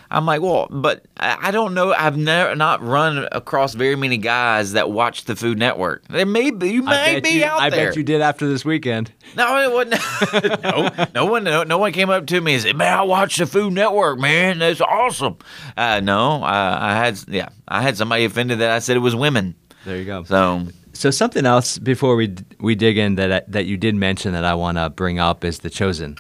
I'm 0.10 0.26
like, 0.26 0.42
well, 0.42 0.68
but 0.70 1.06
I 1.18 1.52
don't 1.52 1.74
know. 1.74 1.94
I've 1.94 2.18
never 2.18 2.56
not 2.56 2.82
run 2.82 3.28
across 3.32 3.74
very 3.74 3.96
many 3.96 4.18
guys 4.18 4.74
that 4.74 4.90
watch 4.90 5.26
the 5.26 5.36
Food 5.36 5.58
Network. 5.58 6.08
There 6.08 6.26
may 6.26 6.52
be, 6.52 6.70
you 6.70 6.84
may 6.84 7.20
be 7.20 7.30
you, 7.30 7.46
out 7.46 7.60
I 7.60 7.70
there. 7.70 7.82
I 7.82 7.86
bet 7.88 7.98
you 7.98 8.04
did 8.04 8.22
after 8.22 8.48
this 8.48 8.64
weekend. 8.64 9.12
No, 9.36 9.60
it 9.60 9.74
wasn't. 9.74 10.64
no, 10.64 11.08
no 11.14 11.26
one, 11.26 11.44
no, 11.44 11.64
no 11.64 11.78
one 11.78 11.92
came 11.92 12.10
up 12.10 12.26
to 12.28 12.40
me 12.40 12.54
and 12.54 12.64
said, 12.64 12.78
"Man, 12.78 12.98
I 12.98 13.02
watched 13.02 13.38
the 13.38 13.46
Food 13.46 13.74
Network. 13.74 14.20
Man, 14.20 14.60
that's 14.60 14.82
awesome." 14.82 15.38
Uh, 15.76 16.00
no, 16.00 16.44
uh, 16.44 16.78
I 16.82 16.94
had, 16.96 17.20
yeah, 17.28 17.50
I 17.68 17.82
had 17.82 17.98
somebody 17.98 18.24
offended 18.26 18.60
that 18.60 18.72
I 18.72 18.80
said 18.80 18.96
it 18.96 19.02
was 19.02 19.16
women. 19.16 19.56
There 19.86 19.98
you 19.98 20.06
go. 20.06 20.24
So 20.24 20.68
So 20.94 21.12
something 21.12 21.46
else 21.46 21.78
before 21.78 22.16
we 22.16 22.34
we 22.60 22.76
dig 22.76 22.98
in 22.98 23.16
that 23.16 23.52
that 23.52 23.66
you 23.66 23.78
did 23.78 23.96
mention 23.96 24.34
that 24.34 24.46
I 24.46 24.56
want 24.56 24.78
to 24.78 24.90
bring 24.90 25.20
up 25.20 25.44
is 25.44 25.60
The 25.60 25.70
Chosen. 25.70 26.18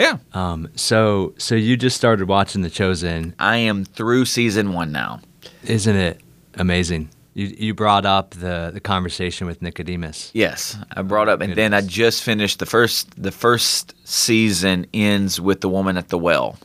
Yeah, 0.00 0.16
Um, 0.32 0.68
so 0.74 1.34
so 1.38 1.54
you 1.54 1.76
just 1.76 1.96
started 1.96 2.26
watching 2.28 2.62
The 2.62 2.70
Chosen, 2.70 3.34
I 3.38 3.56
am 3.58 3.84
through 3.84 4.24
season 4.24 4.72
one 4.72 4.90
now. 4.92 5.20
isn't 5.64 5.96
it 5.96 6.20
amazing? 6.54 7.10
You 7.34 7.46
you 7.46 7.74
brought 7.74 8.04
up 8.06 8.30
the 8.34 8.70
the 8.74 8.80
conversation 8.80 9.46
with 9.46 9.62
Nicodemus. 9.62 10.30
Yes, 10.34 10.76
I 10.96 11.02
brought 11.02 11.28
up, 11.28 11.40
and 11.40 11.54
then 11.54 11.72
I 11.74 11.80
just 11.80 12.22
finished 12.24 12.58
the 12.58 12.66
first. 12.66 13.22
The 13.22 13.30
first 13.30 13.94
season 14.04 14.86
ends 14.92 15.40
with 15.40 15.60
the 15.60 15.68
woman 15.68 15.96
at 15.96 16.08
the 16.08 16.18
well, 16.18 16.58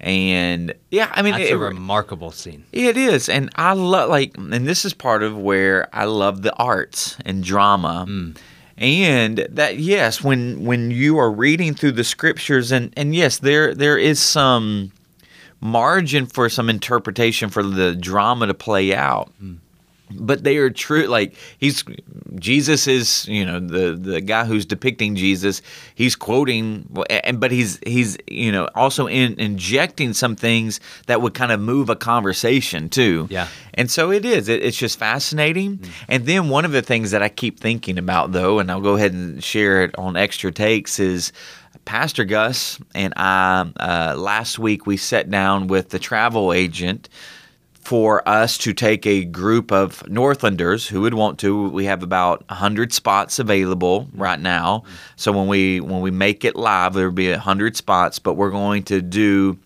and 0.00 0.74
yeah, 0.90 1.10
I 1.12 1.22
mean, 1.22 1.34
it's 1.34 1.50
it, 1.50 1.54
a 1.54 1.58
remarkable 1.58 2.30
scene. 2.30 2.64
it 2.72 2.96
is, 2.96 3.28
and 3.28 3.50
I 3.56 3.72
love 3.72 4.10
like, 4.10 4.36
and 4.38 4.66
this 4.66 4.84
is 4.84 4.94
part 4.94 5.22
of 5.24 5.36
where 5.36 5.88
I 5.92 6.04
love 6.04 6.42
the 6.42 6.54
arts 6.54 7.16
and 7.24 7.42
drama, 7.42 8.06
and 8.78 9.38
that 9.50 9.78
yes, 9.78 10.22
when 10.22 10.64
when 10.64 10.90
you 10.90 11.18
are 11.18 11.30
reading 11.30 11.74
through 11.74 11.92
the 11.92 12.04
scriptures, 12.04 12.72
and 12.72 12.92
and 12.96 13.14
yes, 13.14 13.38
there 13.38 13.74
there 13.74 13.98
is 13.98 14.20
some 14.20 14.92
margin 15.60 16.26
for 16.26 16.48
some 16.48 16.70
interpretation 16.70 17.50
for 17.50 17.62
the 17.62 17.94
drama 17.94 18.46
to 18.46 18.54
play 18.54 18.94
out 18.94 19.28
hmm. 19.40 19.56
But 20.12 20.44
they 20.44 20.56
are 20.56 20.70
true 20.70 21.06
like 21.06 21.34
he's 21.58 21.84
jesus 22.36 22.86
is 22.86 23.26
you 23.28 23.44
know 23.44 23.60
the 23.60 23.92
the 23.92 24.20
guy 24.20 24.44
who's 24.44 24.64
depicting 24.64 25.14
jesus. 25.14 25.62
He's 25.94 26.16
quoting 26.16 26.88
and 27.10 27.40
but 27.40 27.50
he's 27.50 27.78
he's 27.86 28.16
you 28.26 28.52
know 28.52 28.68
also 28.74 29.06
in, 29.06 29.38
injecting 29.38 30.12
some 30.12 30.36
things 30.36 30.80
that 31.06 31.20
would 31.20 31.34
kind 31.34 31.52
of 31.52 31.60
move 31.60 31.90
a 31.90 31.96
conversation 31.96 32.88
too. 32.88 33.26
Yeah. 33.30 33.48
and 33.74 33.90
so 33.90 34.10
it 34.10 34.24
is. 34.24 34.48
It, 34.48 34.62
it's 34.62 34.76
just 34.76 34.98
fascinating. 34.98 35.80
And 36.08 36.26
then 36.26 36.48
one 36.48 36.64
of 36.64 36.72
the 36.72 36.82
things 36.82 37.10
that 37.10 37.22
i 37.22 37.28
keep 37.28 37.60
thinking 37.60 37.98
about 37.98 38.32
though 38.32 38.58
and 38.58 38.70
i'll 38.70 38.80
go 38.80 38.96
ahead 38.96 39.12
and 39.12 39.42
share 39.42 39.82
it 39.82 39.96
on 39.98 40.16
extra 40.16 40.52
takes 40.52 40.98
is 40.98 41.32
Pastor 41.84 42.24
Gus 42.24 42.78
and 42.94 43.14
I, 43.16 43.70
uh, 43.80 44.14
last 44.18 44.58
week 44.58 44.86
we 44.86 44.96
sat 44.98 45.30
down 45.30 45.68
with 45.68 45.88
the 45.88 45.98
travel 45.98 46.52
agent 46.52 47.08
for 47.88 48.28
us 48.28 48.58
to 48.58 48.74
take 48.74 49.06
a 49.06 49.24
group 49.24 49.72
of 49.72 50.06
Northlanders 50.10 50.86
who 50.86 51.00
would 51.00 51.14
want 51.14 51.38
to. 51.38 51.70
We 51.70 51.86
have 51.86 52.02
about 52.02 52.44
hundred 52.50 52.92
spots 52.92 53.38
available 53.38 54.08
right 54.12 54.38
now. 54.38 54.84
So 55.16 55.32
when 55.32 55.46
we 55.46 55.80
when 55.80 56.02
we 56.02 56.10
make 56.10 56.44
it 56.44 56.54
live, 56.54 56.92
there 56.92 57.06
will 57.06 57.14
be 57.14 57.32
hundred 57.32 57.78
spots. 57.78 58.18
But 58.18 58.34
we're 58.34 58.50
going 58.50 58.82
to 58.84 59.00
do 59.00 59.56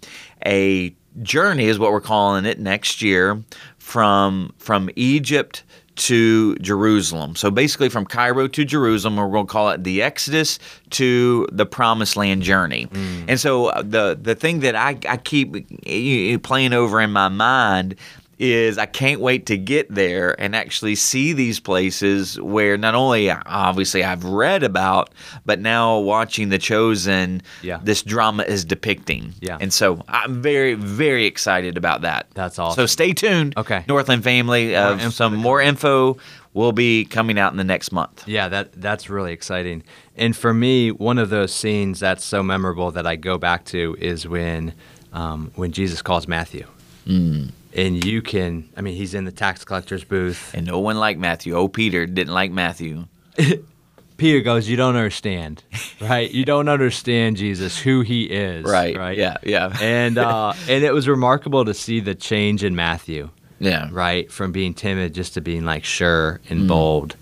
a 0.46 0.94
journey, 1.20 1.64
is 1.64 1.80
what 1.80 1.90
we're 1.90 2.00
calling 2.00 2.44
it, 2.44 2.60
next 2.60 3.02
year 3.02 3.42
from 3.78 4.54
from 4.56 4.88
Egypt 4.94 5.64
to 5.94 6.56
Jerusalem. 6.56 7.37
So 7.37 7.50
basically, 7.50 7.88
from 7.88 8.06
Cairo 8.06 8.49
to 8.49 8.64
Jerusalem, 8.64 9.16
we're 9.16 9.28
going 9.28 9.46
to 9.46 9.52
call 9.52 9.70
it 9.70 9.84
the 9.84 10.02
Exodus 10.02 10.58
to 10.90 11.46
the 11.52 11.66
Promised 11.66 12.16
Land 12.16 12.42
journey. 12.42 12.88
And 13.28 13.38
so 13.38 13.66
uh, 13.66 13.82
the 13.82 14.18
the 14.20 14.34
thing 14.34 14.61
that 14.61 14.75
I, 14.75 14.96
I 15.08 15.16
keep 15.18 15.54
uh, 15.54 16.38
playing 16.38 16.72
over 16.72 17.00
in 17.00 17.12
my 17.12 17.28
mind 17.28 17.96
is 18.42 18.76
I 18.76 18.87
can't 18.87 19.20
wait 19.20 19.46
to 19.46 19.56
get 19.56 19.88
there 19.88 20.34
and 20.40 20.56
actually 20.56 20.96
see 20.96 21.32
these 21.32 21.61
places 21.61 22.40
where 22.40 22.76
not 22.76 22.96
only 22.96 23.30
obviously 23.30 24.02
I've 24.02 24.25
read 24.25 24.64
about, 24.64 25.11
but 25.46 25.61
now 25.61 26.00
watching 26.00 26.49
The 26.49 26.58
Chosen, 26.58 27.40
Yeah. 27.62 27.78
this 27.84 28.02
drama 28.02 28.42
is 28.42 28.64
depicting. 28.64 29.34
Yeah. 29.40 29.58
And 29.61 29.72
so 29.72 30.02
I'm 30.08 30.42
very, 30.42 30.75
very 30.75 31.25
excited 31.26 31.76
about 31.76 32.00
that. 32.02 32.26
That's 32.34 32.58
awesome. 32.58 32.82
So 32.82 32.87
stay 32.87 33.12
tuned. 33.12 33.56
Okay. 33.56 33.84
Northland 33.87 34.25
family, 34.25 34.75
uh, 34.75 34.94
info 34.94 35.11
some 35.11 35.37
more 35.37 35.62
info 35.62 36.16
will 36.52 36.72
be 36.72 37.04
coming 37.04 37.38
out 37.38 37.52
in 37.52 37.58
the 37.58 37.64
next 37.64 37.92
month. 37.92 38.26
Yeah, 38.26 38.49
that 38.49 38.72
that's 38.72 39.08
really 39.08 39.32
exciting. 39.32 39.84
And 40.16 40.37
for 40.37 40.52
me, 40.52 40.90
one 40.90 41.18
of 41.18 41.30
those 41.30 41.54
scenes 41.54 42.00
that's 42.00 42.25
so 42.25 42.42
memorable 42.42 42.90
that 42.90 43.06
I 43.06 43.14
go 43.16 43.38
back 43.38 43.64
to 43.66 43.96
is 44.00 44.26
when 44.26 44.75
um, 45.12 45.52
when 45.54 45.70
Jesus 45.70 46.02
calls 46.02 46.26
Matthew. 46.26 46.66
Mm. 47.06 47.52
And 47.74 48.04
you 48.04 48.20
can, 48.22 48.68
I 48.76 48.80
mean, 48.82 48.94
he's 48.94 49.14
in 49.14 49.24
the 49.24 49.32
tax 49.32 49.64
collector's 49.64 50.04
booth. 50.04 50.52
And 50.54 50.66
no 50.66 50.78
one 50.78 50.98
liked 50.98 51.18
Matthew. 51.18 51.54
Oh, 51.56 51.68
Peter 51.68 52.06
didn't 52.06 52.34
like 52.34 52.50
Matthew. 52.50 53.06
Peter 54.18 54.40
goes, 54.40 54.68
"You 54.68 54.76
don't 54.76 54.94
understand, 54.94 55.64
right? 56.00 56.30
You 56.30 56.44
don't 56.44 56.68
understand 56.68 57.36
Jesus, 57.38 57.78
who 57.78 58.02
he 58.02 58.24
is, 58.24 58.64
Right. 58.64 58.96
Right? 58.96 59.18
Yeah. 59.18 59.38
Yeah. 59.42 59.76
And 59.80 60.16
uh, 60.18 60.52
and 60.68 60.84
it 60.84 60.92
was 60.92 61.08
remarkable 61.08 61.64
to 61.64 61.74
see 61.74 61.98
the 61.98 62.14
change 62.14 62.62
in 62.62 62.76
Matthew, 62.76 63.30
yeah. 63.58 63.88
right, 63.90 64.30
from 64.30 64.52
being 64.52 64.74
timid 64.74 65.14
just 65.14 65.34
to 65.34 65.40
being 65.40 65.64
like 65.64 65.84
sure 65.84 66.40
Mm. 66.46 66.50
and 66.50 66.68
bold. 66.68 67.16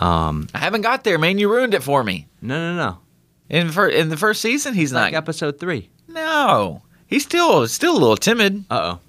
I 0.00 0.46
haven't 0.54 0.80
got 0.80 1.04
there, 1.04 1.18
man. 1.18 1.38
You 1.38 1.50
ruined 1.52 1.74
it 1.74 1.82
for 1.82 2.02
me. 2.02 2.26
No, 2.40 2.58
no, 2.58 2.76
no. 2.76 2.98
In 3.50 3.68
fir- 3.70 3.88
in 3.90 4.08
the 4.08 4.16
first 4.16 4.40
season, 4.40 4.72
he's 4.74 4.92
Like 4.92 5.12
not. 5.12 5.18
episode 5.18 5.60
three. 5.60 5.90
no, 6.08 6.82
he's 7.06 7.22
still 7.22 7.68
still 7.68 7.92
a 7.96 7.98
little 8.00 8.16
timid. 8.16 8.64
Uh 8.70 8.94
oh. 8.94 9.00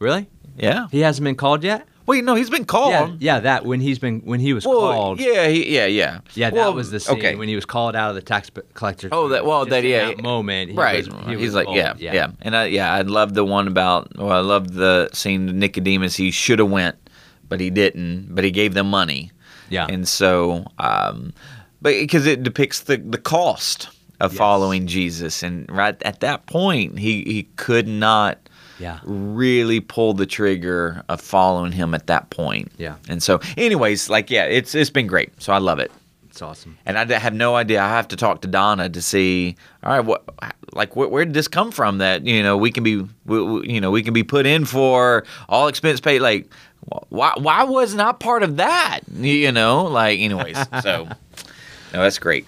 Really? 0.00 0.28
Yeah. 0.56 0.88
He 0.90 1.00
hasn't 1.00 1.24
been 1.24 1.36
called 1.36 1.62
yet? 1.62 1.86
Wait, 2.06 2.24
no, 2.24 2.34
he's 2.34 2.50
been 2.50 2.64
called. 2.64 2.90
Yeah, 2.90 3.12
yeah, 3.20 3.40
that 3.40 3.64
when 3.64 3.80
he's 3.80 4.00
been 4.00 4.20
when 4.22 4.40
he 4.40 4.52
was 4.52 4.66
Well, 4.66 4.80
called. 4.80 5.20
yeah, 5.20 5.46
he, 5.46 5.72
yeah, 5.72 5.86
yeah. 5.86 6.20
Yeah, 6.34 6.50
that 6.50 6.74
was 6.74 6.90
the 6.90 6.98
scene 6.98 7.18
Okay. 7.18 7.36
when 7.36 7.46
he 7.48 7.54
was 7.54 7.64
called 7.64 7.94
out 7.94 8.08
of 8.08 8.16
the 8.16 8.22
tax 8.22 8.50
collector. 8.74 9.10
Oh, 9.12 9.28
that 9.28 9.46
well, 9.46 9.64
that 9.66 9.84
yeah, 9.84 10.06
that 10.08 10.20
moment, 10.22 10.70
he 10.72 10.76
right? 10.76 11.06
was- 11.06 11.26
he 11.26 11.36
He's 11.36 11.54
like, 11.54 11.66
bold, 11.66 11.76
yeah, 11.76 11.94
yeah, 11.98 12.32
and 12.42 12.56
I, 12.56 12.64
yeah, 12.64 12.92
I 12.92 13.02
love 13.02 13.34
the 13.34 13.44
one 13.44 13.68
about. 13.68 14.16
Well, 14.16 14.32
I 14.32 14.40
love 14.40 14.72
the 14.74 15.08
scene 15.12 15.46
Nicodemus. 15.60 16.16
He 16.16 16.32
should 16.32 16.58
have 16.58 16.70
went, 16.70 16.96
but 17.48 17.60
he 17.60 17.70
didn't. 17.70 18.34
But 18.34 18.42
he 18.42 18.50
gave 18.50 18.74
them 18.74 18.90
money, 18.90 19.30
yeah, 19.68 19.86
and 19.88 20.08
so, 20.08 20.64
um, 20.80 21.32
but 21.80 21.90
because 21.92 22.26
it 22.26 22.42
depicts 22.42 22.80
the 22.80 22.96
the 22.96 23.18
cost 23.18 23.88
of 24.18 24.32
Yes. 24.32 24.38
following 24.38 24.88
Jesus, 24.88 25.44
and 25.44 25.70
right 25.70 26.02
at 26.02 26.18
that 26.20 26.46
point, 26.46 26.98
he 26.98 27.22
he 27.22 27.44
could 27.54 27.86
not 27.86 28.48
yeah, 28.80 28.98
really 29.04 29.78
pulled 29.80 30.16
the 30.18 30.26
trigger 30.26 31.02
of 31.08 31.20
following 31.20 31.70
him 31.72 31.94
at 31.94 32.06
that 32.08 32.30
point. 32.30 32.72
Yeah. 32.78 32.96
and 33.08 33.22
so, 33.22 33.40
anyways, 33.56 34.08
like, 34.10 34.30
yeah, 34.30 34.44
it's 34.46 34.74
it's 34.74 34.90
been 34.90 35.06
great. 35.06 35.30
So 35.42 35.52
I 35.52 35.58
love 35.58 35.78
it. 35.78 35.92
it's 36.30 36.42
awesome. 36.42 36.78
And 36.86 36.96
I 36.98 37.18
have 37.18 37.34
no 37.34 37.54
idea. 37.56 37.82
I 37.82 37.88
have 37.88 38.08
to 38.08 38.16
talk 38.16 38.40
to 38.42 38.48
Donna 38.48 38.88
to 38.88 39.02
see. 39.02 39.56
All 39.84 39.92
right, 39.92 40.00
what, 40.04 40.24
like, 40.72 40.96
where, 40.96 41.08
where 41.08 41.24
did 41.24 41.34
this 41.34 41.48
come 41.48 41.70
from? 41.70 41.98
That 41.98 42.24
you 42.26 42.42
know, 42.42 42.56
we 42.56 42.70
can 42.72 42.82
be, 42.82 43.06
we, 43.26 43.42
we- 43.42 43.68
you 43.68 43.80
know, 43.80 43.90
we 43.90 44.02
can 44.02 44.14
be 44.14 44.22
put 44.24 44.46
in 44.46 44.64
for 44.64 45.24
all 45.48 45.68
expense 45.68 46.00
paid. 46.00 46.20
Like, 46.20 46.48
why, 47.10 47.32
why 47.36 47.64
wasn't 47.64 48.00
I 48.00 48.12
part 48.12 48.42
of 48.42 48.56
that? 48.56 49.00
You 49.14 49.52
know, 49.52 49.84
like, 49.84 50.18
anyways. 50.20 50.56
So, 50.82 51.04
no, 51.92 52.02
that's 52.02 52.18
great. 52.18 52.46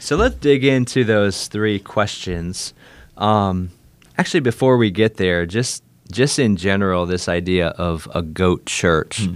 So 0.00 0.16
let's 0.16 0.34
dig 0.36 0.64
into 0.64 1.04
those 1.04 1.46
three 1.48 1.78
questions. 1.78 2.72
Um, 3.16 3.70
actually, 4.18 4.40
before 4.40 4.76
we 4.76 4.90
get 4.90 5.16
there, 5.16 5.46
just 5.46 5.82
just 6.10 6.38
in 6.38 6.56
general, 6.56 7.06
this 7.06 7.28
idea 7.28 7.68
of 7.68 8.08
a 8.14 8.22
goat 8.22 8.66
church. 8.66 9.28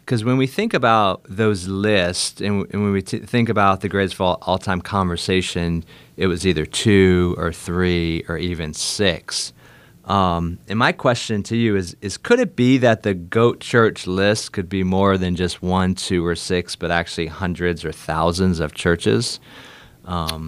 Because 0.00 0.24
when 0.24 0.38
we 0.38 0.48
think 0.48 0.74
about 0.74 1.22
those 1.28 1.68
lists, 1.68 2.40
and, 2.40 2.66
and 2.72 2.82
when 2.82 2.92
we 2.92 3.00
t- 3.00 3.20
think 3.20 3.48
about 3.48 3.80
the 3.80 3.88
greatest 3.88 4.14
of 4.14 4.20
all, 4.22 4.38
all-time 4.42 4.80
conversation, 4.80 5.84
it 6.16 6.26
was 6.26 6.44
either 6.44 6.66
two 6.66 7.36
or 7.38 7.52
three 7.52 8.24
or 8.28 8.36
even 8.36 8.74
six. 8.74 9.52
Um, 10.06 10.58
and 10.68 10.76
my 10.76 10.90
question 10.90 11.44
to 11.44 11.56
you 11.56 11.76
is: 11.76 11.96
Is 12.00 12.16
could 12.16 12.40
it 12.40 12.56
be 12.56 12.78
that 12.78 13.04
the 13.04 13.14
goat 13.14 13.60
church 13.60 14.08
list 14.08 14.50
could 14.50 14.68
be 14.68 14.82
more 14.82 15.16
than 15.16 15.36
just 15.36 15.62
one, 15.62 15.94
two, 15.94 16.26
or 16.26 16.34
six, 16.34 16.74
but 16.74 16.90
actually 16.90 17.28
hundreds 17.28 17.84
or 17.84 17.92
thousands 17.92 18.58
of 18.58 18.74
churches? 18.74 19.38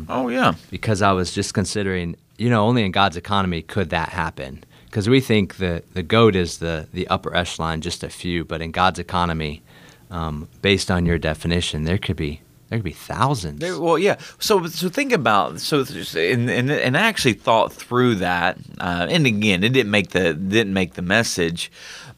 Oh 0.08 0.28
yeah, 0.28 0.54
because 0.70 1.02
I 1.02 1.12
was 1.12 1.32
just 1.32 1.54
considering, 1.54 2.16
you 2.38 2.50
know, 2.50 2.66
only 2.66 2.84
in 2.84 2.92
God's 2.92 3.16
economy 3.16 3.62
could 3.62 3.90
that 3.90 4.10
happen. 4.10 4.64
Because 4.86 5.08
we 5.08 5.20
think 5.20 5.56
the, 5.56 5.82
the 5.94 6.02
goat 6.02 6.36
is 6.36 6.58
the, 6.58 6.86
the 6.92 7.08
upper 7.08 7.34
echelon, 7.34 7.80
just 7.80 8.04
a 8.04 8.10
few, 8.10 8.44
but 8.44 8.60
in 8.60 8.72
God's 8.72 8.98
economy, 8.98 9.62
um, 10.10 10.48
based 10.60 10.90
on 10.90 11.06
your 11.06 11.18
definition, 11.18 11.84
there 11.84 11.98
could 11.98 12.16
be 12.16 12.42
there 12.68 12.78
could 12.78 12.84
be 12.84 12.92
thousands. 12.92 13.60
There- 13.60 13.78
well, 13.78 13.98
yeah. 13.98 14.16
So, 14.38 14.66
so 14.66 14.88
think 14.88 15.12
about 15.12 15.60
so, 15.60 15.84
and 16.16 16.50
and, 16.50 16.70
and 16.70 16.96
I 16.96 17.02
actually 17.02 17.34
thought 17.34 17.72
through 17.72 18.16
that. 18.16 18.58
Uh, 18.78 19.06
and 19.10 19.26
again, 19.26 19.62
it 19.64 19.70
didn't 19.70 19.90
make 19.90 20.10
the 20.10 20.34
didn't 20.34 20.72
make 20.72 20.94
the 20.94 21.02
message, 21.02 21.70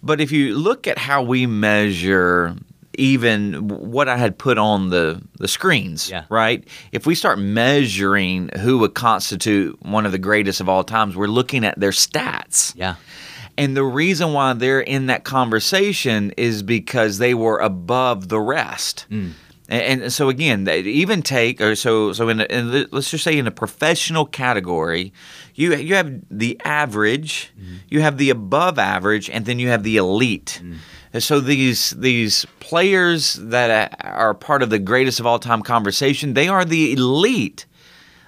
but 0.03 0.21
if 0.21 0.31
you 0.33 0.57
look 0.57 0.87
at 0.87 0.99
how 0.99 1.23
we 1.23 1.47
measure 1.47 2.57
even 2.99 3.69
what 3.69 4.09
I 4.09 4.17
had 4.17 4.39
put 4.39 4.59
on 4.59 4.91
the 4.91 5.21
the 5.39 5.49
screens, 5.49 6.09
Yeah. 6.11 6.25
right? 6.29 6.67
If 6.93 7.07
we 7.07 7.15
start 7.15 7.39
measuring 7.39 8.51
who 8.61 8.79
would 8.79 8.95
constitute 8.95 9.79
one 9.83 10.07
of 10.07 10.13
the 10.13 10.19
greatest 10.19 10.61
of 10.61 10.69
all 10.69 10.85
times, 10.85 11.17
we're 11.17 11.27
looking 11.27 11.65
at 11.65 11.79
their 11.79 11.91
stats. 11.93 12.73
yeah, 12.77 12.95
And 13.57 13.77
the 13.77 13.85
reason 13.85 14.33
why 14.33 14.53
they're 14.55 14.81
in 14.81 15.07
that 15.07 15.25
conversation 15.25 16.33
is 16.37 16.63
because 16.63 17.19
they 17.19 17.35
were 17.35 17.59
above 17.59 18.29
the 18.29 18.41
rest. 18.41 19.07
Mm. 19.11 19.33
And, 19.69 20.03
and 20.03 20.13
so 20.13 20.29
again, 20.29 20.69
even 20.69 21.23
take 21.23 21.61
or 21.61 21.75
so 21.75 22.13
so 22.13 22.29
in, 22.29 22.37
the, 22.37 22.55
in 22.55 22.71
the, 22.71 22.89
let's 22.93 23.11
just 23.11 23.25
say 23.25 23.39
in 23.39 23.47
a 23.47 23.51
professional 23.51 24.27
category, 24.27 25.13
you 25.55 25.75
you 25.75 25.95
have 25.95 26.21
the 26.31 26.61
average, 26.65 27.51
mm. 27.59 27.79
you 27.89 28.03
have 28.03 28.19
the 28.19 28.29
above 28.31 28.79
average, 28.79 29.31
and 29.31 29.47
then 29.47 29.59
you 29.59 29.69
have 29.69 29.83
the 29.83 29.97
elite. 29.97 30.61
Mm. 30.63 30.77
And 31.15 31.23
so 31.23 31.39
these 31.39 31.91
these 31.91 32.45
players 32.59 33.35
that 33.35 33.97
are 34.03 34.35
part 34.35 34.65
of 34.65 34.71
the 34.71 34.81
greatest 34.81 35.21
of 35.21 35.27
all 35.27 35.39
time 35.39 35.63
conversation, 35.63 36.35
they 36.35 36.49
are 36.49 36.65
the 36.65 36.93
elite 36.93 37.67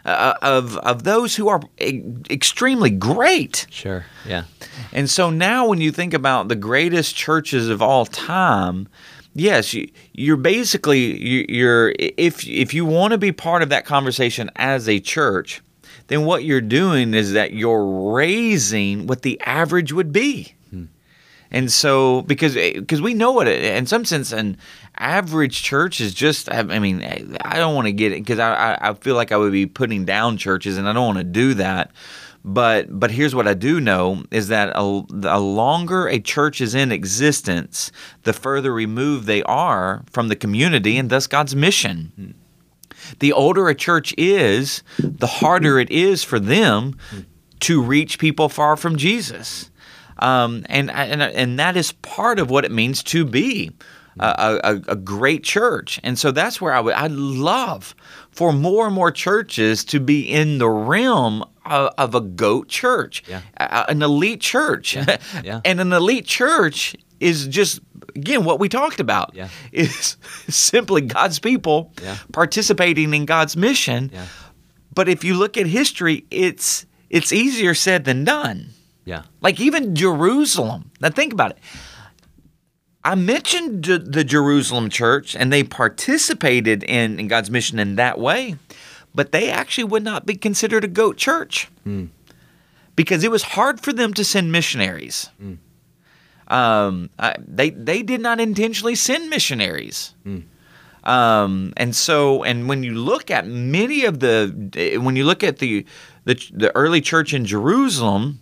uh, 0.04 0.34
of 0.40 0.76
of 0.78 1.02
those 1.02 1.34
who 1.34 1.48
are 1.48 1.60
e- 1.80 2.00
extremely 2.30 2.90
great. 2.90 3.66
sure, 3.70 4.06
yeah, 4.24 4.44
And 4.92 5.10
so 5.10 5.30
now, 5.30 5.66
when 5.66 5.80
you 5.80 5.90
think 5.90 6.14
about 6.14 6.46
the 6.46 6.54
greatest 6.54 7.16
churches 7.16 7.68
of 7.68 7.82
all 7.82 8.06
time, 8.06 8.86
yes, 9.34 9.74
you, 9.74 9.90
you're 10.12 10.36
basically 10.36 11.20
you, 11.20 11.44
you're 11.48 11.92
if 11.98 12.46
if 12.46 12.72
you 12.72 12.84
want 12.84 13.10
to 13.10 13.18
be 13.18 13.32
part 13.32 13.62
of 13.62 13.68
that 13.70 13.84
conversation 13.84 14.48
as 14.54 14.88
a 14.88 15.00
church, 15.00 15.60
then 16.06 16.24
what 16.24 16.44
you're 16.44 16.60
doing 16.60 17.14
is 17.14 17.32
that 17.32 17.52
you're 17.52 18.12
raising 18.12 19.08
what 19.08 19.22
the 19.22 19.40
average 19.40 19.92
would 19.92 20.12
be. 20.12 20.54
And 21.56 21.72
so, 21.72 22.20
because 22.20 22.54
eh, 22.54 22.74
because 22.74 23.00
we 23.00 23.14
know 23.14 23.32
what 23.32 23.48
it, 23.48 23.64
in 23.64 23.86
some 23.86 24.04
sense, 24.04 24.30
an 24.30 24.58
average 24.98 25.62
church 25.62 26.02
is 26.02 26.12
just. 26.12 26.52
I 26.52 26.62
mean, 26.78 27.00
eh, 27.00 27.24
I 27.40 27.56
don't 27.56 27.74
want 27.74 27.86
to 27.86 27.92
get 27.92 28.12
it 28.12 28.18
because 28.18 28.38
I, 28.38 28.52
I 28.52 28.90
I 28.90 28.94
feel 28.94 29.14
like 29.14 29.32
I 29.32 29.38
would 29.38 29.52
be 29.52 29.64
putting 29.64 30.04
down 30.04 30.36
churches, 30.36 30.76
and 30.76 30.86
I 30.86 30.92
don't 30.92 31.06
want 31.06 31.16
to 31.16 31.24
do 31.24 31.54
that. 31.54 31.92
But 32.44 33.00
but 33.00 33.10
here's 33.10 33.34
what 33.34 33.48
I 33.48 33.54
do 33.54 33.80
know 33.80 34.24
is 34.30 34.48
that 34.48 34.70
a, 34.74 35.02
the 35.08 35.38
longer 35.38 36.06
a 36.08 36.20
church 36.20 36.60
is 36.60 36.74
in 36.74 36.92
existence, 36.92 37.90
the 38.24 38.34
further 38.34 38.70
removed 38.70 39.26
they 39.26 39.42
are 39.44 40.04
from 40.10 40.28
the 40.28 40.36
community 40.36 40.98
and 40.98 41.08
thus 41.08 41.26
God's 41.26 41.56
mission. 41.56 42.34
The 43.20 43.32
older 43.32 43.68
a 43.68 43.74
church 43.74 44.14
is, 44.18 44.82
the 44.98 45.26
harder 45.26 45.78
it 45.78 45.90
is 45.90 46.22
for 46.22 46.38
them 46.38 46.98
to 47.60 47.80
reach 47.80 48.18
people 48.18 48.50
far 48.50 48.76
from 48.76 48.96
Jesus. 48.96 49.70
Um, 50.18 50.64
and, 50.68 50.90
and 50.90 51.20
and 51.22 51.58
that 51.58 51.76
is 51.76 51.92
part 51.92 52.38
of 52.38 52.50
what 52.50 52.64
it 52.64 52.72
means 52.72 53.02
to 53.04 53.24
be 53.24 53.70
a, 54.18 54.58
a, 54.64 54.92
a 54.92 54.96
great 54.96 55.44
church. 55.44 56.00
And 56.02 56.18
so 56.18 56.30
that's 56.30 56.60
where 56.60 56.72
I 56.72 56.80
would 56.80 56.94
I 56.94 57.08
love 57.08 57.94
for 58.30 58.52
more 58.52 58.86
and 58.86 58.94
more 58.94 59.10
churches 59.10 59.84
to 59.86 60.00
be 60.00 60.20
in 60.22 60.58
the 60.58 60.68
realm 60.68 61.44
of, 61.66 61.92
of 61.98 62.14
a 62.14 62.20
goat 62.20 62.68
church, 62.68 63.22
Yeah. 63.28 63.40
a- 63.58 63.90
an 63.90 64.00
elite 64.02 64.40
church, 64.40 64.96
yeah. 65.44 65.60
and 65.64 65.80
an 65.80 65.92
elite 65.92 66.24
church 66.26 66.96
is 67.20 67.46
just 67.46 67.80
again 68.14 68.44
what 68.44 68.58
we 68.60 68.68
talked 68.70 69.00
about 69.00 69.32
Yeah. 69.34 69.48
is 69.72 70.16
simply 70.48 71.02
God's 71.02 71.38
people 71.38 71.92
Yeah. 72.02 72.16
participating 72.32 73.12
in 73.12 73.26
God's 73.26 73.56
mission. 73.56 74.10
Yeah. 74.14 74.26
But 74.94 75.08
if 75.10 75.24
you 75.24 75.34
look 75.34 75.58
at 75.58 75.66
history, 75.66 76.24
it's 76.30 76.86
it's 77.10 77.32
easier 77.32 77.74
said 77.74 78.04
than 78.04 78.24
done. 78.24 78.70
Yeah, 79.06 79.22
Like 79.40 79.58
even 79.60 79.94
Jerusalem. 79.94 80.90
Now 81.00 81.08
think 81.10 81.32
about 81.32 81.52
it. 81.52 81.58
I 83.04 83.14
mentioned 83.14 83.84
the 83.84 84.24
Jerusalem 84.24 84.90
church 84.90 85.36
and 85.36 85.52
they 85.52 85.62
participated 85.62 86.82
in, 86.82 87.20
in 87.20 87.28
God's 87.28 87.50
mission 87.52 87.78
in 87.78 87.94
that 87.96 88.18
way, 88.18 88.56
but 89.14 89.30
they 89.30 89.48
actually 89.48 89.84
would 89.84 90.02
not 90.02 90.26
be 90.26 90.34
considered 90.34 90.82
a 90.82 90.88
goat 90.88 91.16
church 91.16 91.70
because 92.96 93.22
it 93.22 93.30
was 93.30 93.44
hard 93.54 93.80
for 93.80 93.92
them 93.92 94.12
to 94.14 94.24
send 94.24 94.50
missionaries. 94.50 95.30
Um, 96.48 97.10
I, 97.18 97.36
they 97.38 97.70
they 97.70 98.02
did 98.02 98.20
not 98.20 98.40
intentionally 98.40 98.96
send 98.96 99.30
missionaries. 99.30 100.14
Um, 101.04 101.72
and 101.76 101.94
so, 101.94 102.42
and 102.42 102.68
when 102.68 102.82
you 102.82 102.94
look 102.94 103.30
at 103.30 103.46
many 103.46 104.04
of 104.04 104.18
the, 104.18 104.98
when 105.00 105.14
you 105.14 105.24
look 105.24 105.44
at 105.44 105.58
the 105.58 105.86
the, 106.24 106.34
the 106.52 106.74
early 106.74 107.00
church 107.00 107.32
in 107.32 107.44
Jerusalem, 107.44 108.40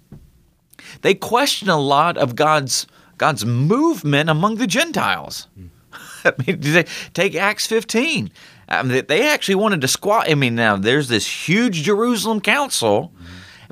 they 1.02 1.14
question 1.14 1.68
a 1.68 1.78
lot 1.78 2.16
of 2.16 2.34
God's 2.36 2.86
God's 3.18 3.44
movement 3.46 4.28
among 4.28 4.56
the 4.56 4.66
Gentiles. 4.66 5.46
I 6.24 6.32
mean, 6.46 6.84
take 7.12 7.34
Acts 7.34 7.66
15. 7.66 8.30
I 8.68 8.82
mean, 8.82 8.92
they- 8.92 9.00
they 9.02 9.28
actually 9.28 9.56
wanted 9.56 9.80
to 9.82 9.88
squat. 9.88 10.28
I 10.30 10.34
mean, 10.34 10.54
now 10.54 10.76
there's 10.76 11.08
this 11.08 11.26
huge 11.48 11.82
Jerusalem 11.82 12.40
council, 12.40 13.12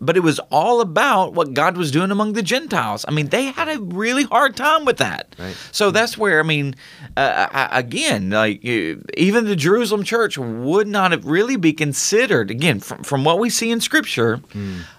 but 0.04 0.16
it 0.16 0.20
was 0.20 0.40
all 0.50 0.80
about 0.80 1.32
what 1.32 1.54
God 1.54 1.76
was 1.76 1.90
doing 1.92 2.10
among 2.10 2.32
the 2.32 2.42
Gentiles. 2.42 3.04
I 3.06 3.12
mean, 3.12 3.28
they 3.28 3.44
had 3.44 3.68
a 3.68 3.78
really 3.80 4.24
hard 4.24 4.56
time 4.56 4.84
with 4.84 4.96
that. 4.98 5.34
Right. 5.38 5.56
So 5.70 5.90
that's 5.92 6.18
where 6.18 6.40
I 6.40 6.42
mean, 6.42 6.74
uh, 7.16 7.46
I- 7.52 7.78
again, 7.78 8.30
like 8.30 8.62
even 8.64 9.44
the 9.44 9.54
Jerusalem 9.56 10.02
church 10.02 10.36
would 10.36 10.88
not 10.88 11.12
have 11.12 11.24
really 11.24 11.56
be 11.56 11.72
considered 11.72 12.50
again 12.50 12.80
from, 12.80 13.04
from 13.04 13.22
what 13.24 13.38
we 13.38 13.48
see 13.48 13.70
in 13.70 13.80
Scripture, 13.80 14.40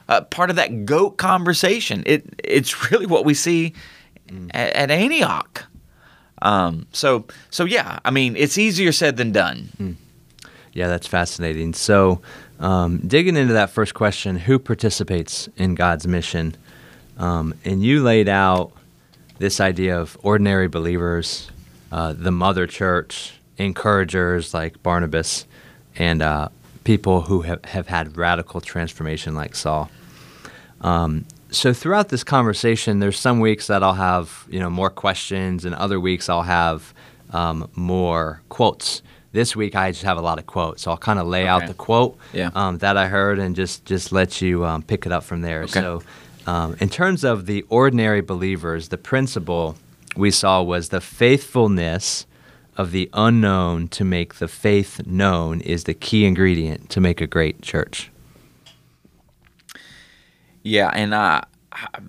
uh, 0.08 0.22
part 0.22 0.50
of 0.50 0.56
that 0.56 0.86
goat 0.86 1.18
conversation. 1.18 2.04
It 2.06 2.24
it's 2.44 2.74
really 2.92 3.06
what 3.06 3.26
we 3.26 3.34
see 3.34 3.74
at, 4.52 4.74
at 4.74 4.90
Antioch. 4.92 5.66
Um, 6.42 6.88
so 6.94 7.26
so 7.50 7.66
yeah, 7.66 8.00
I 8.06 8.12
mean, 8.12 8.36
it's 8.38 8.58
easier 8.58 8.92
said 8.94 9.18
than 9.18 9.32
done. 9.34 9.98
Yeah, 10.74 10.88
that's 10.88 11.06
fascinating. 11.06 11.74
So, 11.76 12.22
um, 12.64 13.00
digging 13.06 13.36
into 13.36 13.54
that 13.54 13.72
first 13.72 13.94
question, 13.94 14.38
who 14.38 14.58
participates 14.58 15.50
in 15.58 15.76
God's 15.76 16.08
mission? 16.08 16.56
Um, 17.18 17.54
and 17.66 17.84
you 17.84 18.02
laid 18.02 18.30
out 18.30 18.72
this 19.38 19.60
idea 19.60 20.00
of 20.00 20.18
ordinary 20.24 20.70
believers, 20.70 21.52
uh, 21.92 22.14
the 22.14 22.32
mother 22.32 22.66
church, 22.66 23.34
encouragers 23.58 24.54
like 24.54 24.82
Barnabas, 24.82 25.46
and 25.98 26.22
uh, 26.22 26.48
people 26.86 27.22
who 27.22 27.42
have, 27.42 27.64
have 27.66 27.88
had 27.88 28.16
radical 28.16 28.62
transformation 28.62 29.36
like 29.36 29.56
Saul. 29.56 29.92
Um, 30.80 31.26
so 31.52 31.74
throughout 31.74 32.10
this 32.10 32.24
conversation, 32.24 33.00
there's 33.00 33.20
some 33.20 33.42
weeks 33.42 33.68
that 33.68 33.84
I'll 33.84 33.94
have 33.94 34.46
you 34.50 34.62
know 34.62 34.70
more 34.70 34.90
questions, 34.90 35.66
and 35.66 35.76
other 35.76 36.00
weeks 36.00 36.30
I'll 36.30 36.44
have 36.44 36.94
um, 37.32 37.70
more 37.76 38.42
quotes. 38.48 39.02
This 39.34 39.56
week 39.56 39.76
I 39.76 39.92
just 39.92 40.04
have 40.04 40.18
a 40.18 40.22
lot 40.22 40.38
of 40.40 40.46
quotes, 40.46 40.84
so 40.84 40.92
I'll 40.92 40.98
kind 40.98 41.18
of 41.20 41.28
lay 41.28 41.48
out 41.48 41.66
the 41.68 41.74
quote 41.74 42.18
Yeah. 42.34 42.52
um, 42.56 42.78
that 42.78 42.98
I 42.98 43.08
heard 43.08 43.40
and 43.40 43.56
just 43.56 43.84
just 43.84 44.12
let 44.12 44.42
you 44.42 44.64
um, 44.64 44.84
pick 44.84 45.06
it 45.08 45.12
up 45.12 45.24
from 45.24 45.42
there. 45.42 45.64
Okay. 45.64 45.82
So, 45.82 46.04
um, 46.46 46.76
in 46.80 46.88
terms 46.90 47.24
of 47.24 47.46
the 47.48 47.66
ordinary 47.70 48.22
believers, 48.22 48.90
the 48.90 48.98
principle 48.98 49.76
we 50.16 50.30
saw 50.30 50.62
was 50.62 50.90
the 50.90 51.02
faithfulness 51.02 52.28
of 52.78 52.92
the 52.92 53.10
unknown 53.14 53.88
to 53.88 54.04
make 54.04 54.36
the 54.36 54.48
faith 54.48 55.02
known 55.08 55.62
is 55.62 55.84
the 55.86 55.94
key 55.94 56.26
ingredient 56.26 56.90
to 56.92 57.02
make 57.02 57.20
a 57.22 57.28
great 57.28 57.62
church. 57.62 58.12
Yeah, 60.62 60.90
and 60.94 61.14
I 61.16 61.44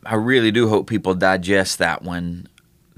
I 0.04 0.16
really 0.16 0.50
do 0.50 0.68
hope 0.68 0.86
people 0.88 1.14
digest 1.14 1.78
that 1.78 2.02
one 2.02 2.48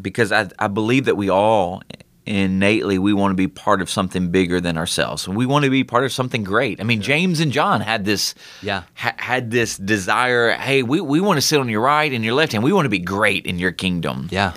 because 0.00 0.33
I 0.33 0.49
I 0.59 0.66
believe 0.66 1.04
that 1.04 1.16
we 1.16 1.28
all 1.30 1.83
innately 2.26 2.99
we 2.99 3.12
want 3.12 3.30
to 3.33 3.37
be 3.37 3.47
part 3.49 3.80
of 3.80 3.88
something 3.88 4.30
bigger 4.30 4.61
than 4.61 4.76
ourselves. 4.76 5.28
We 5.28 5.47
want 5.47 5.64
to 5.64 5.71
be 5.71 5.85
part 5.85 6.04
of 6.04 6.12
something 6.12 6.42
great. 6.45 6.80
I 6.80 6.85
mean, 6.85 7.00
James 7.00 7.40
and 7.40 7.52
John 7.52 7.80
had 7.80 8.04
this 8.04 8.35
Yeah. 8.62 8.83
ha- 8.94 9.14
had 9.16 9.50
this 9.50 9.77
desire, 9.77 10.53
hey, 10.53 10.83
we 10.83 11.00
we 11.00 11.20
want 11.20 11.37
to 11.38 11.42
sit 11.42 11.61
on 11.61 11.68
your 11.68 11.81
right 11.83 12.12
and 12.12 12.24
your 12.24 12.35
left 12.35 12.53
hand. 12.53 12.64
We 12.64 12.72
want 12.72 12.87
to 12.87 12.90
be 12.90 12.98
great 12.98 13.46
in 13.46 13.59
your 13.59 13.72
kingdom. 13.72 14.29
Yeah. 14.31 14.53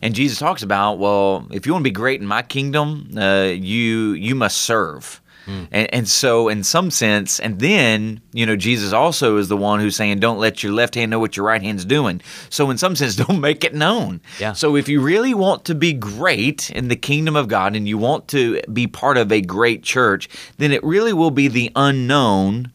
And 0.00 0.14
Jesus 0.14 0.38
talks 0.38 0.62
about, 0.62 0.98
well, 1.00 1.46
if 1.50 1.66
you 1.66 1.72
want 1.72 1.82
to 1.82 1.90
be 1.90 1.92
great 1.92 2.20
in 2.20 2.26
my 2.26 2.42
kingdom, 2.42 3.10
uh, 3.16 3.50
you 3.52 4.12
you 4.12 4.34
must 4.36 4.58
serve. 4.58 5.20
Mm. 5.48 5.68
And, 5.70 5.94
and 5.94 6.08
so, 6.08 6.48
in 6.48 6.62
some 6.62 6.90
sense, 6.90 7.40
and 7.40 7.58
then 7.58 8.20
you 8.32 8.44
know, 8.44 8.54
Jesus 8.54 8.92
also 8.92 9.38
is 9.38 9.48
the 9.48 9.56
one 9.56 9.80
who's 9.80 9.96
saying, 9.96 10.20
"Don't 10.20 10.38
let 10.38 10.62
your 10.62 10.72
left 10.72 10.94
hand 10.94 11.10
know 11.10 11.18
what 11.18 11.36
your 11.36 11.46
right 11.46 11.62
hand's 11.62 11.86
doing." 11.86 12.20
So, 12.50 12.70
in 12.70 12.76
some 12.76 12.94
sense, 12.94 13.16
don't 13.26 13.40
make 13.40 13.64
it 13.64 13.74
known. 13.74 14.20
Yeah. 14.38 14.52
So, 14.52 14.76
if 14.76 14.88
you 14.88 15.00
really 15.00 15.32
want 15.32 15.64
to 15.64 15.74
be 15.74 15.94
great 15.94 16.70
in 16.70 16.88
the 16.88 16.96
kingdom 16.96 17.34
of 17.34 17.48
God, 17.48 17.74
and 17.74 17.88
you 17.88 17.96
want 17.96 18.28
to 18.28 18.60
be 18.72 18.86
part 18.86 19.16
of 19.16 19.32
a 19.32 19.40
great 19.40 19.82
church, 19.82 20.28
then 20.58 20.70
it 20.70 20.84
really 20.84 21.14
will 21.14 21.30
be 21.30 21.48
the 21.48 21.72
unknown 21.74 22.72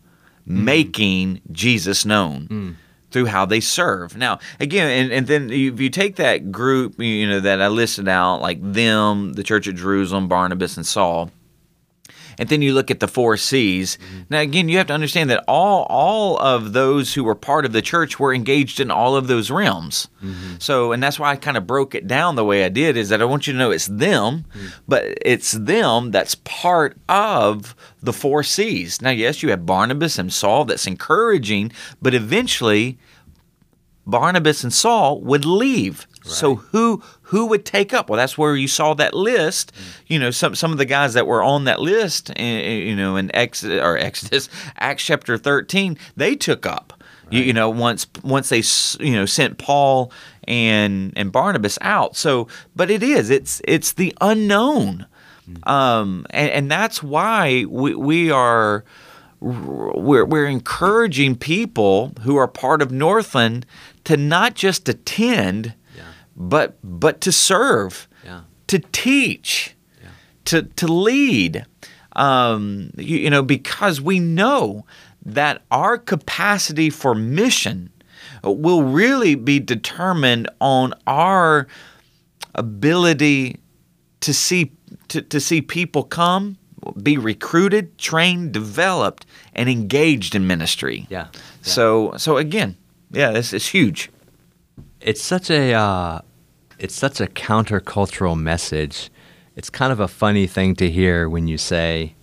mm. 0.48 0.64
making 0.64 1.42
Jesus 1.52 2.06
known 2.06 2.48
mm. 2.48 2.76
through 3.12 3.28
how 3.28 3.46
they 3.46 3.60
serve. 3.60 4.18
Now, 4.18 4.40
again, 4.60 4.90
and, 4.90 5.12
and 5.12 5.28
then 5.28 5.52
if 5.52 5.80
you 5.80 5.90
take 5.90 6.16
that 6.16 6.52
group, 6.52 7.00
you 7.00 7.28
know, 7.28 7.40
that 7.40 7.62
I 7.62 7.68
listed 7.68 8.08
out, 8.08 8.42
like 8.42 8.60
them, 8.62 9.34
the 9.34 9.44
Church 9.44 9.68
of 9.68 9.76
Jerusalem, 9.76 10.28
Barnabas, 10.28 10.78
and 10.78 10.86
Saul, 10.86 11.32
and 12.38 12.50
then 12.50 12.62
you 12.62 12.74
look 12.74 12.92
at 12.92 13.00
the 13.00 13.08
four 13.08 13.38
C's. 13.38 13.98
Mm-hmm. 13.98 14.22
Now, 14.30 14.40
again, 14.40 14.70
you 14.70 14.78
have 14.78 14.88
to 14.88 14.94
understand 14.94 15.30
that 15.30 15.44
all 15.48 15.84
all 15.90 16.40
of 16.40 16.74
those 16.74 17.14
who 17.14 17.24
were 17.24 17.36
part 17.36 17.66
of 17.66 17.72
the 17.72 17.82
church 17.82 18.20
were 18.20 18.34
engaged 18.34 18.80
in 18.80 18.92
all 18.92 19.16
of 19.16 19.28
those 19.28 19.52
realms. 19.52 20.08
Mm-hmm. 20.24 20.56
So, 20.60 20.92
and 20.92 21.02
that's 21.02 21.20
why 21.20 21.32
I 21.32 21.36
kind 21.36 21.58
of 21.58 21.68
broke 21.68 21.96
it 21.96 22.08
down 22.08 22.36
the 22.36 22.46
way 22.46 22.64
I 22.64 22.70
did. 22.70 22.98
Is 22.98 23.10
that 23.10 23.22
I 23.22 23.26
want 23.26 23.48
you 23.48 23.54
to 23.54 23.60
know 23.60 23.72
it's 23.72 23.88
them, 23.88 24.46
mm-hmm. 24.56 24.68
but 24.88 25.06
it's 25.22 25.52
them 25.52 26.12
that's 26.12 26.36
part 26.36 26.98
of 27.10 27.76
the 28.02 28.14
four 28.14 28.44
C's. 28.44 29.02
Now, 29.02 29.12
yes, 29.12 29.44
you 29.44 29.50
have 29.50 29.66
Barnabas 29.66 30.18
and 30.18 30.32
Saul 30.32 30.66
that's 30.66 30.88
encouraging, 30.88 31.72
but 32.02 32.14
eventually 32.14 32.98
Barnabas 34.06 34.64
and 34.64 34.74
Saul 34.74 35.22
would 35.22 35.46
leave. 35.46 36.08
So 36.26 36.56
who 36.56 37.04
who 37.34 37.48
would 37.48 37.66
take 37.66 37.96
up? 37.96 38.12
Well, 38.12 38.18
that's 38.18 38.38
where 38.38 38.56
you 38.56 38.68
saw 38.68 38.94
that 38.94 39.16
list. 39.16 39.72
You 40.06 40.20
know, 40.20 40.30
some 40.30 40.54
some 40.54 40.72
of 40.72 40.78
the 40.78 40.86
guys 40.86 41.16
that 41.16 41.26
were 41.26 41.42
on 41.42 41.64
that 41.64 41.80
list, 41.82 42.30
eh, 42.30 42.34
eh, 42.36 42.78
you 42.78 42.96
know, 42.96 43.16
in 43.16 43.36
Exodus 43.36 43.82
or 43.82 43.98
Exodus, 43.98 44.50
Acts 44.78 45.04
chapter 45.04 45.36
thirteen, 45.40 45.98
they 46.16 46.36
took 46.36 46.68
up. 46.68 46.94
You, 47.32 47.42
you 47.42 47.54
know, 47.54 47.72
once 47.72 48.06
once 48.24 48.50
they 48.50 48.62
you 49.04 49.14
know 49.16 49.26
sent 49.26 49.58
Paul 49.58 50.12
and 50.44 51.12
and 51.16 51.32
Barnabas 51.32 51.80
out. 51.82 52.16
So, 52.16 52.48
but 52.76 52.92
it 52.92 53.02
is 53.02 53.32
it's 53.32 53.64
it's 53.68 53.94
the 53.94 54.16
unknown, 54.22 55.08
um, 55.64 56.28
and, 56.30 56.52
and 56.52 56.72
that's 56.72 57.02
why 57.02 57.66
we 57.68 57.96
we 57.96 58.30
are 58.30 58.84
we're, 59.40 60.24
we're 60.24 60.46
encouraging 60.46 61.36
people 61.36 62.14
who 62.22 62.36
are 62.36 62.48
part 62.48 62.84
of 62.84 62.92
Northland 62.92 63.66
to 64.04 64.18
not 64.18 64.54
just 64.54 64.88
attend. 64.88 65.74
But 66.36 66.78
but 66.84 67.22
to 67.22 67.32
serve, 67.32 68.08
Yeah. 68.26 68.42
to 68.68 68.80
teach, 68.80 69.76
to 70.46 70.64
to 70.64 70.88
lead. 70.88 71.66
Um, 72.16 72.92
you, 72.98 73.18
you 73.18 73.30
know, 73.32 73.42
because 73.42 74.00
we 74.00 74.20
know 74.20 74.86
that 75.26 75.64
our 75.72 75.98
capacity 75.98 76.92
for 76.92 77.16
mission 77.16 77.90
will 78.44 78.84
really 78.84 79.34
be 79.36 79.60
determined 79.60 80.48
on 80.62 80.94
our 81.08 81.68
ability 82.56 83.58
to 84.22 84.34
see 84.34 84.72
to, 85.08 85.22
to 85.22 85.40
see 85.40 85.62
people 85.62 86.04
come 86.04 86.58
be 87.02 87.18
recruited 87.18 87.98
trained 87.98 88.52
developed 88.52 89.26
and 89.56 89.70
engaged 89.70 90.36
in 90.36 90.46
ministry 90.46 91.08
Yeah. 91.10 91.28
so 91.62 92.14
so 92.18 92.38
again 92.38 92.76
yeah 93.12 93.32
this 93.32 93.54
is 93.54 93.68
huge 93.68 94.10
it's 95.04 95.22
such 95.22 95.50
a 95.50 95.74
uh, 95.74 96.20
it's 96.80 96.96
such 96.96 97.22
a 97.22 97.28
countercultural 97.28 98.40
message. 98.40 99.10
It's 99.56 99.70
kind 99.70 99.92
of 99.92 100.00
a 100.00 100.08
funny 100.08 100.48
thing 100.48 100.76
to 100.78 100.90
hear 100.90 101.30
when 101.30 101.48
you 101.48 101.58
say, 101.58 102.16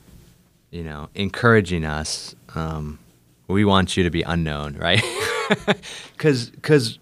you 0.71 0.83
know, 0.83 1.09
encouraging 1.15 1.85
us. 1.85 2.35
Um, 2.55 2.99
we 3.47 3.65
want 3.65 3.97
you 3.97 4.03
to 4.05 4.11
be 4.11 4.23
unknown, 4.23 4.77
right? 4.77 5.03
Because 6.13 6.51
because 6.51 6.99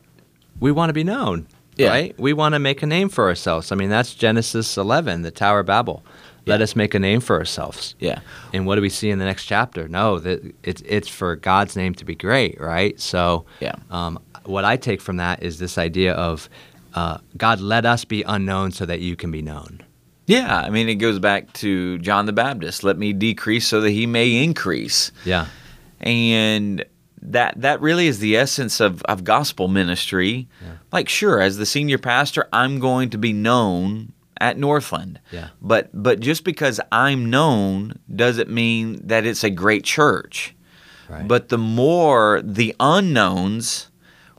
we 0.58 0.72
want 0.72 0.88
to 0.88 0.94
be 0.94 1.04
known, 1.04 1.46
Yeah. 1.76 1.88
right? 1.90 2.18
We 2.18 2.32
want 2.32 2.54
to 2.54 2.58
make 2.58 2.82
a 2.82 2.86
name 2.86 3.10
for 3.10 3.28
ourselves. 3.28 3.70
I 3.72 3.74
mean, 3.76 3.90
that's 3.90 4.14
Genesis 4.14 4.78
11, 4.78 5.20
the 5.22 5.30
Tower 5.30 5.60
of 5.60 5.66
Babel. 5.66 6.02
Let 6.46 6.62
us 6.62 6.74
make 6.74 6.94
a 6.94 6.98
name 6.98 7.20
for 7.20 7.36
ourselves. 7.36 7.94
yeah 7.98 8.20
And 8.54 8.64
what 8.66 8.76
do 8.76 8.80
we 8.80 8.88
see 8.88 9.10
in 9.10 9.18
the 9.18 9.26
next 9.26 9.44
chapter? 9.44 9.86
No, 9.86 10.18
that 10.20 10.40
it's 10.62 10.80
it's 10.86 11.08
for 11.08 11.36
God's 11.36 11.76
name 11.76 11.92
to 11.96 12.06
be 12.06 12.14
great, 12.14 12.58
right? 12.58 12.98
So, 12.98 13.44
Yeah. 13.60 13.74
um, 13.90 14.18
what 14.48 14.64
I 14.64 14.76
take 14.76 15.00
from 15.00 15.16
that 15.18 15.42
is 15.42 15.58
this 15.58 15.78
idea 15.78 16.12
of 16.14 16.48
uh, 16.94 17.18
God 17.36 17.60
let 17.60 17.84
us 17.86 18.04
be 18.04 18.22
unknown 18.22 18.72
so 18.72 18.86
that 18.86 19.00
you 19.00 19.14
can 19.16 19.30
be 19.30 19.42
known. 19.42 19.82
yeah 20.26 20.56
i 20.66 20.68
mean 20.70 20.88
it 20.88 20.96
goes 20.96 21.18
back 21.18 21.42
to 21.54 21.96
john 21.98 22.26
the 22.26 22.32
baptist 22.32 22.84
let 22.84 22.98
me 22.98 23.12
decrease 23.14 23.66
so 23.66 23.80
that 23.80 23.92
he 23.92 24.06
may 24.06 24.28
increase 24.44 25.10
Yeah, 25.24 25.46
and 26.00 26.84
that 27.22 27.60
that 27.60 27.80
really 27.80 28.06
is 28.06 28.18
the 28.20 28.36
essence 28.36 28.80
of, 28.80 29.02
of 29.02 29.24
gospel 29.24 29.68
ministry. 29.68 30.46
Like, 30.92 31.08
sure, 31.08 31.40
as 31.40 31.56
the 31.56 31.66
senior 31.66 31.98
pastor, 31.98 32.46
I'm 32.52 32.78
going 32.78 33.10
to 33.10 33.18
be 33.18 33.32
known 33.32 34.12
at 34.40 34.56
Northland. 34.56 35.18
Yeah. 35.32 35.48
But 35.60 35.90
but 35.92 36.20
just 36.20 36.44
because 36.44 36.80
I'm 36.92 37.28
known 37.30 37.98
doesn't 38.14 38.48
mean 38.50 39.00
that 39.06 39.26
it's 39.26 39.44
a 39.44 39.50
great 39.50 39.84
church. 39.84 40.54
Right. 41.08 41.26
But 41.26 41.48
the 41.48 41.58
more 41.58 42.40
the 42.44 42.74
unknowns 42.78 43.87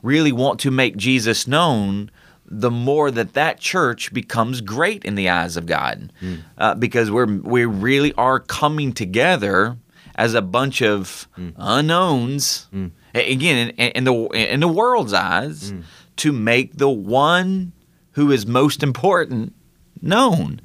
really 0.02 0.32
want 0.32 0.60
to 0.60 0.70
make 0.70 0.96
Jesus 0.96 1.46
known, 1.46 2.10
the 2.46 2.70
more 2.70 3.10
that 3.10 3.34
that 3.34 3.60
church 3.60 4.12
becomes 4.12 4.60
great 4.60 5.04
in 5.04 5.14
the 5.14 5.28
eyes 5.28 5.56
of 5.56 5.66
God, 5.66 6.12
hmm. 6.20 6.36
uh, 6.58 6.74
because 6.74 7.10
we're 7.10 7.26
we 7.26 7.64
really 7.64 8.12
are 8.14 8.40
coming 8.40 8.92
together 8.92 9.76
as 10.16 10.34
a 10.34 10.42
bunch 10.42 10.82
of 10.82 11.28
hmm. 11.36 11.50
unknowns. 11.56 12.66
Hmm. 12.70 12.88
A- 13.14 13.32
Again, 13.32 13.70
in, 13.70 13.90
in 13.92 14.04
the 14.04 14.12
in 14.32 14.60
the 14.60 14.68
world's 14.68 15.12
eyes, 15.12 15.72
to 16.16 16.32
make 16.32 16.76
the 16.76 16.90
one 16.90 17.72
who 18.12 18.30
is 18.30 18.46
most 18.46 18.82
important 18.82 19.54
known. 20.02 20.60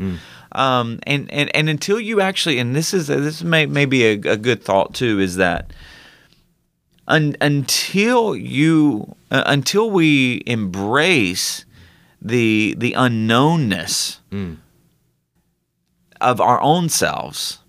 Um, 0.52 1.00
and, 1.04 1.32
and 1.32 1.56
and 1.56 1.70
until 1.70 2.00
you 2.00 2.22
actually, 2.22 2.60
and 2.60 2.76
this 2.76 2.94
is 2.94 3.08
this 3.08 3.44
may 3.44 3.66
may 3.66 3.86
be 3.86 4.06
a, 4.06 4.12
a 4.14 4.38
good 4.38 4.64
thought 4.64 4.94
too, 4.94 5.20
is 5.20 5.36
that 5.36 5.72
un, 7.08 7.36
until 7.42 8.36
you 8.36 9.16
uh, 9.32 9.44
until 9.46 9.90
we 9.90 10.42
embrace 10.46 11.66
the 12.22 12.76
the 12.78 12.94
unknownness 12.94 14.20
of 16.22 16.42
our 16.42 16.62
own 16.62 16.90
selves 16.90 17.60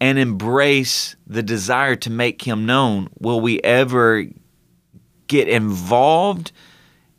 and 0.00 0.18
embrace 0.18 1.16
the 1.26 1.42
desire 1.42 1.96
to 1.96 2.10
make 2.10 2.42
him 2.42 2.66
known 2.66 3.08
will 3.18 3.40
we 3.40 3.60
ever 3.62 4.24
get 5.26 5.48
involved 5.48 6.52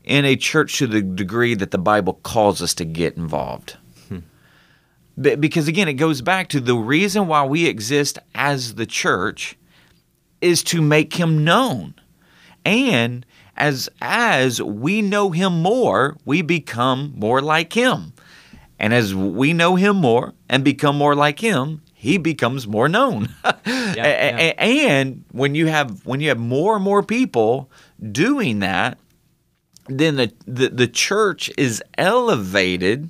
in 0.03 0.23
a 0.25 0.35
church 0.35 0.77
to 0.77 0.87
the 0.87 1.01
degree 1.01 1.55
that 1.55 1.71
the 1.71 1.77
bible 1.77 2.13
calls 2.23 2.61
us 2.61 2.73
to 2.75 2.85
get 2.85 3.17
involved? 3.17 3.77
Be- 5.19 5.35
because 5.35 5.67
again 5.67 5.87
it 5.87 5.93
goes 5.93 6.21
back 6.21 6.47
to 6.49 6.59
the 6.59 6.75
reason 6.75 7.27
why 7.27 7.43
we 7.43 7.65
exist 7.65 8.19
as 8.35 8.75
the 8.75 8.85
church 8.85 9.57
is 10.41 10.63
to 10.63 10.81
make 10.81 11.13
him 11.13 11.43
known. 11.43 11.95
And 12.65 13.25
as 13.55 13.89
as 14.01 14.61
we 14.61 15.01
know 15.01 15.31
him 15.31 15.61
more, 15.61 16.17
we 16.25 16.41
become 16.41 17.13
more 17.15 17.41
like 17.41 17.73
him. 17.73 18.13
And 18.79 18.93
as 18.93 19.15
we 19.15 19.53
know 19.53 19.75
him 19.75 19.95
more 19.95 20.33
and 20.49 20.63
become 20.63 20.97
more 20.97 21.15
like 21.15 21.39
him, 21.39 21.81
he 21.93 22.17
becomes 22.17 22.67
more 22.67 22.87
known. 22.87 23.29
A- 23.43 23.55
yeah. 23.65 24.53
And 24.59 25.23
when 25.31 25.55
you 25.55 25.67
have 25.67 26.05
when 26.05 26.19
you 26.19 26.29
have 26.29 26.37
more 26.39 26.75
and 26.75 26.83
more 26.83 27.01
people 27.01 27.71
doing 28.11 28.59
that, 28.59 28.99
then 29.87 30.17
the, 30.17 30.31
the, 30.45 30.69
the 30.69 30.87
church 30.87 31.49
is 31.57 31.81
elevated 31.97 33.09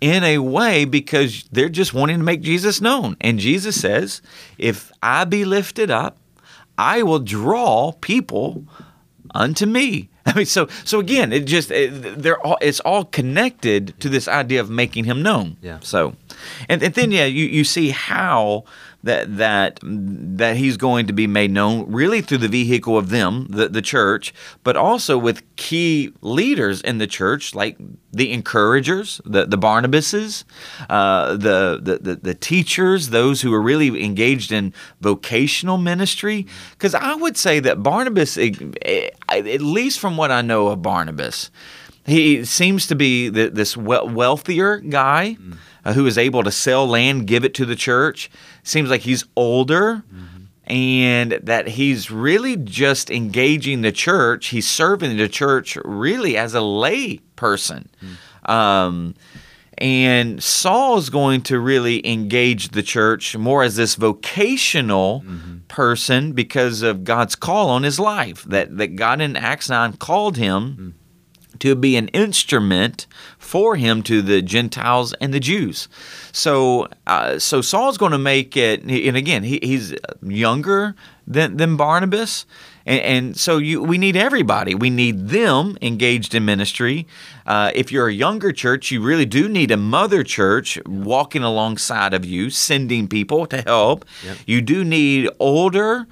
in 0.00 0.22
a 0.22 0.38
way 0.38 0.84
because 0.84 1.44
they're 1.50 1.68
just 1.68 1.94
wanting 1.94 2.18
to 2.18 2.24
make 2.24 2.42
Jesus 2.42 2.80
known. 2.80 3.16
And 3.20 3.38
Jesus 3.38 3.80
says, 3.80 4.22
If 4.58 4.92
I 5.02 5.24
be 5.24 5.44
lifted 5.44 5.90
up, 5.90 6.18
I 6.78 7.02
will 7.02 7.20
draw 7.20 7.92
people 7.92 8.64
unto 9.34 9.66
me. 9.66 10.08
I 10.26 10.34
mean, 10.34 10.46
so 10.46 10.68
so 10.84 11.00
again, 11.00 11.32
it 11.32 11.44
just 11.44 11.70
it, 11.70 11.90
they're 12.22 12.40
all 12.40 12.56
it's 12.60 12.80
all 12.80 13.04
connected 13.04 13.98
to 14.00 14.08
this 14.08 14.26
idea 14.26 14.60
of 14.60 14.70
making 14.70 15.04
him 15.04 15.22
known. 15.22 15.58
Yeah. 15.60 15.80
So, 15.80 16.16
and, 16.68 16.82
and 16.82 16.94
then 16.94 17.12
yeah, 17.12 17.26
you, 17.26 17.44
you 17.44 17.64
see 17.64 17.90
how 17.90 18.64
that 19.04 19.36
that 19.36 19.78
that 19.82 20.56
he's 20.56 20.76
going 20.76 21.06
to 21.06 21.12
be 21.12 21.26
made 21.26 21.50
known 21.50 21.90
really 21.90 22.20
through 22.20 22.38
the 22.38 22.48
vehicle 22.48 22.96
of 22.96 23.10
them, 23.10 23.46
the 23.50 23.68
the 23.68 23.82
church, 23.82 24.34
but 24.62 24.76
also 24.76 25.16
with 25.18 25.42
key 25.56 26.12
leaders 26.20 26.80
in 26.80 26.98
the 26.98 27.06
church 27.06 27.54
like 27.54 27.76
the 28.12 28.32
encouragers, 28.32 29.20
the 29.24 29.44
the 29.44 29.58
Barnabases, 29.58 30.44
uh, 30.88 31.32
the, 31.36 31.78
the 31.82 31.98
the 31.98 32.16
the 32.16 32.34
teachers, 32.34 33.10
those 33.10 33.42
who 33.42 33.52
are 33.52 33.62
really 33.62 34.04
engaged 34.04 34.50
in 34.52 34.72
vocational 35.00 35.78
ministry. 35.78 36.46
Because 36.72 36.94
I 36.94 37.14
would 37.14 37.36
say 37.36 37.60
that 37.60 37.82
Barnabas, 37.82 38.38
eh, 38.38 38.52
eh, 38.82 39.10
at 39.28 39.60
least 39.60 40.00
from 40.00 40.16
what 40.16 40.30
I 40.30 40.42
know 40.42 40.68
of 40.68 40.82
Barnabas, 40.82 41.50
he 42.06 42.44
seems 42.44 42.86
to 42.86 42.94
be 42.94 43.28
the, 43.28 43.48
this 43.48 43.76
wealthier 43.76 44.78
guy 44.78 45.36
uh, 45.84 45.92
who 45.92 46.06
is 46.06 46.18
able 46.18 46.42
to 46.42 46.50
sell 46.50 46.86
land, 46.86 47.26
give 47.26 47.44
it 47.44 47.54
to 47.54 47.64
the 47.64 47.76
church. 47.76 48.30
Seems 48.64 48.90
like 48.90 49.02
he's 49.02 49.24
older. 49.36 50.02
Mm-hmm. 50.12 50.28
And 50.66 51.32
that 51.42 51.68
he's 51.68 52.10
really 52.10 52.56
just 52.56 53.10
engaging 53.10 53.82
the 53.82 53.92
church. 53.92 54.46
He's 54.46 54.66
serving 54.66 55.18
the 55.18 55.28
church 55.28 55.76
really 55.84 56.38
as 56.38 56.54
a 56.54 56.62
lay 56.62 57.18
person. 57.36 57.90
Mm. 58.46 58.50
Um, 58.50 59.14
and 59.76 60.42
Saul 60.42 60.98
is 60.98 61.10
going 61.10 61.42
to 61.42 61.58
really 61.58 62.06
engage 62.06 62.70
the 62.70 62.82
church 62.82 63.36
more 63.36 63.62
as 63.62 63.76
this 63.76 63.96
vocational 63.96 65.20
mm-hmm. 65.20 65.58
person 65.68 66.32
because 66.32 66.82
of 66.82 67.04
God's 67.04 67.34
call 67.34 67.70
on 67.70 67.82
his 67.82 67.98
life. 67.98 68.44
That, 68.44 68.76
that 68.78 68.96
God 68.96 69.20
in 69.20 69.36
Acts 69.36 69.68
9 69.68 69.94
called 69.94 70.36
him 70.36 70.76
mm. 70.78 71.03
To 71.60 71.74
be 71.74 71.96
an 71.96 72.08
instrument 72.08 73.06
for 73.38 73.76
him 73.76 74.02
to 74.02 74.22
the 74.22 74.42
Gentiles 74.42 75.12
and 75.20 75.32
the 75.32 75.40
Jews. 75.40 75.88
So, 76.32 76.88
uh, 77.06 77.38
so 77.38 77.60
Saul's 77.60 77.98
going 77.98 78.12
to 78.12 78.18
make 78.18 78.56
it, 78.56 78.82
and 78.82 79.16
again, 79.16 79.42
he, 79.42 79.58
he's 79.62 79.94
younger 80.22 80.94
than, 81.26 81.56
than 81.56 81.76
Barnabas. 81.76 82.46
And, 82.86 83.00
and 83.00 83.36
so 83.36 83.58
you, 83.58 83.82
we 83.82 83.98
need 83.98 84.16
everybody. 84.16 84.74
We 84.74 84.90
need 84.90 85.28
them 85.28 85.78
engaged 85.80 86.34
in 86.34 86.44
ministry. 86.44 87.06
Uh, 87.46 87.70
if 87.74 87.90
you're 87.92 88.08
a 88.08 88.12
younger 88.12 88.52
church, 88.52 88.90
you 88.90 89.00
really 89.00 89.26
do 89.26 89.48
need 89.48 89.70
a 89.70 89.76
mother 89.76 90.22
church 90.22 90.78
walking 90.86 91.42
alongside 91.42 92.14
of 92.14 92.24
you, 92.24 92.50
sending 92.50 93.08
people 93.08 93.46
to 93.46 93.62
help. 93.62 94.04
You 94.46 94.60
do 94.60 94.84
need 94.84 95.30
older 95.38 96.06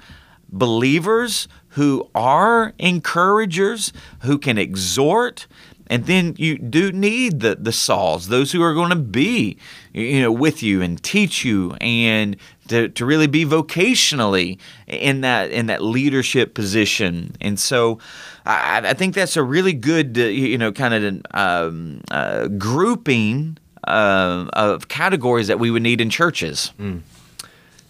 believers 0.53 1.47
who 1.69 2.07
are 2.13 2.73
encouragers, 2.77 3.91
who 4.21 4.37
can 4.37 4.57
exhort. 4.57 5.47
And 5.87 6.05
then 6.05 6.35
you 6.37 6.57
do 6.57 6.91
need 6.91 7.41
the, 7.41 7.55
the 7.55 7.71
Sauls, 7.71 8.29
those 8.29 8.51
who 8.51 8.61
are 8.61 8.73
going 8.73 8.91
to 8.91 8.95
be, 8.95 9.57
you 9.91 10.21
know, 10.21 10.31
with 10.31 10.63
you 10.63 10.81
and 10.81 11.01
teach 11.03 11.43
you 11.43 11.73
and 11.81 12.37
to, 12.69 12.87
to 12.89 13.05
really 13.05 13.27
be 13.27 13.43
vocationally 13.43 14.59
in 14.87 15.21
that 15.21 15.51
in 15.51 15.65
that 15.65 15.83
leadership 15.83 16.53
position. 16.53 17.35
And 17.41 17.59
so 17.59 17.99
I, 18.45 18.81
I 18.85 18.93
think 18.93 19.13
that's 19.13 19.35
a 19.35 19.43
really 19.43 19.73
good, 19.73 20.17
uh, 20.17 20.21
you 20.21 20.57
know, 20.57 20.71
kind 20.71 20.93
of 20.93 21.21
um, 21.33 22.01
uh, 22.09 22.47
grouping 22.47 23.57
uh, 23.85 24.45
of 24.53 24.87
categories 24.87 25.47
that 25.47 25.59
we 25.59 25.69
would 25.69 25.83
need 25.83 25.99
in 25.99 26.09
churches. 26.09 26.71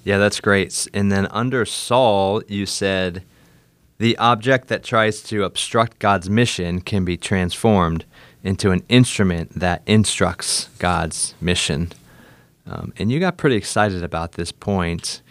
Yeah, 0.03 0.17
that's 0.17 0.39
great. 0.39 0.87
And 0.93 1.11
then 1.11 1.27
under 1.31 1.65
Saul, 1.65 2.43
you 2.47 2.65
said 2.65 3.23
the 3.99 4.17
object 4.17 4.67
that 4.67 4.83
tries 4.83 5.21
to 5.23 5.43
obstruct 5.43 5.99
God's 5.99 6.29
mission 6.29 6.81
can 6.81 7.05
be 7.05 7.15
transformed 7.15 8.05
into 8.43 8.71
an 8.71 8.83
instrument 8.89 9.57
that 9.57 9.81
instructs 9.85 10.67
God's 10.79 11.35
mission. 11.39 11.93
Um, 12.65 12.93
and 12.97 13.11
you 13.11 13.19
got 13.19 13.37
pretty 13.37 13.55
excited 13.55 14.03
about 14.03 14.33
this 14.33 14.51
point. 14.51 15.21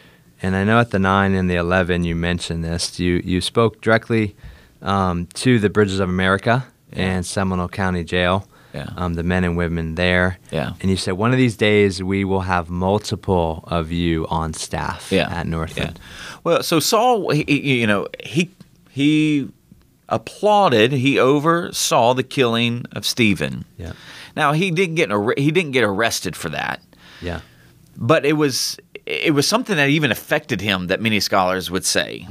And 0.43 0.57
I 0.57 0.65
know 0.65 0.81
at 0.81 0.91
the 0.91 0.99
9 0.99 1.35
and 1.35 1.51
the 1.51 1.57
11 1.57 2.05
you 2.05 2.17
mentioned 2.17 2.65
this. 2.65 2.99
You, 2.99 3.21
you 3.25 3.41
spoke 3.41 3.81
directly 3.83 4.35
um, 4.81 5.27
to 5.35 5.59
the 5.59 5.71
Bridges 5.71 6.01
of 6.01 6.09
America 6.09 6.65
and 6.93 7.25
Seminole 7.25 7.69
County 7.69 8.05
Jail, 8.05 8.47
Yeah. 8.75 8.89
um, 8.97 9.15
the 9.15 9.23
men 9.23 9.45
and 9.45 9.57
women 9.57 9.97
there. 9.97 10.39
Yeah. 10.51 10.73
And 10.81 10.91
you 10.91 10.97
said 10.97 11.13
one 11.15 11.33
of 11.33 11.39
these 11.39 11.57
days 11.57 12.03
we 12.03 12.25
will 12.25 12.41
have 12.41 12.71
multiple 12.71 13.65
of 13.69 13.93
you 13.93 14.27
on 14.29 14.55
staff 14.55 15.13
yeah. 15.13 15.29
at 15.31 15.47
Northland. 15.47 15.99
Yeah. 16.01 16.37
Well, 16.45 16.63
so 16.63 16.81
Saul, 16.81 17.31
he, 17.31 17.45
you 17.81 17.87
know, 17.87 18.09
he 18.25 18.51
he 18.91 19.49
applauded, 20.09 20.93
he 20.93 21.19
oversaw 21.19 22.15
the 22.15 22.23
killing 22.23 22.85
of 22.93 23.05
Stephen. 23.07 23.65
Yeah. 23.79 23.93
Now 24.37 24.53
he 24.53 24.71
didn't 24.71 24.95
get 24.97 25.11
he 25.39 25.51
didn't 25.51 25.73
get 25.73 25.85
arrested 25.85 26.37
for 26.37 26.49
that, 26.51 26.81
Yeah. 27.21 27.41
but 27.97 28.25
it 28.25 28.35
was 28.35 28.79
it 29.05 29.35
was 29.35 29.47
something 29.47 29.77
that 29.77 29.89
even 29.91 30.11
affected 30.11 30.61
him 30.61 30.87
that 30.87 31.01
many 31.01 31.21
scholars 31.21 31.71
would 31.71 31.85
say. 31.85 32.27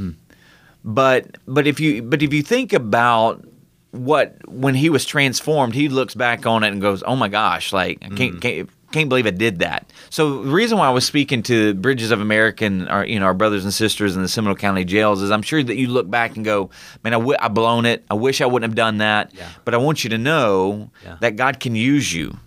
But 0.83 1.37
but 1.47 1.67
if 1.67 1.79
you 1.79 2.01
but 2.01 2.23
if 2.23 2.33
you 2.33 2.41
think 2.41 2.73
about 2.73 3.45
what 3.91 4.37
when 4.47 4.75
he 4.75 4.89
was 4.89 5.05
transformed, 5.05 5.73
he 5.73 5.89
looks 5.89 6.15
back 6.15 6.45
on 6.45 6.63
it 6.63 6.69
and 6.69 6.81
goes, 6.81 7.03
"Oh 7.05 7.15
my 7.15 7.27
gosh! 7.27 7.73
Like 7.73 7.99
I 8.01 8.07
can't 8.09 8.35
mm. 8.35 8.41
can't, 8.41 8.69
can't 8.91 9.09
believe 9.09 9.27
I 9.27 9.31
did 9.31 9.59
that." 9.59 9.91
So 10.09 10.43
the 10.43 10.51
reason 10.51 10.77
why 10.77 10.87
I 10.87 10.91
was 10.91 11.05
speaking 11.05 11.43
to 11.43 11.73
Bridges 11.73 12.11
of 12.11 12.21
American, 12.21 12.87
our 12.87 13.05
you 13.05 13.19
know 13.19 13.25
our 13.25 13.33
brothers 13.33 13.63
and 13.65 13.73
sisters 13.73 14.15
in 14.15 14.21
the 14.21 14.29
Seminole 14.29 14.55
County 14.55 14.85
jails, 14.85 15.21
is 15.21 15.29
I'm 15.29 15.41
sure 15.41 15.61
that 15.61 15.75
you 15.75 15.87
look 15.87 16.09
back 16.09 16.35
and 16.37 16.45
go, 16.45 16.69
"Man, 17.03 17.13
I 17.13 17.17
w- 17.17 17.37
I 17.39 17.49
blown 17.49 17.85
it. 17.85 18.05
I 18.09 18.13
wish 18.13 18.39
I 18.39 18.45
wouldn't 18.45 18.69
have 18.69 18.75
done 18.75 18.99
that." 18.99 19.33
Yeah. 19.33 19.49
But 19.65 19.73
I 19.73 19.77
want 19.77 20.03
you 20.03 20.09
to 20.11 20.17
know 20.17 20.89
Yeah. 21.03 21.17
that 21.19 21.35
God 21.35 21.59
can 21.59 21.75
use 21.75 22.13
you, 22.13 22.37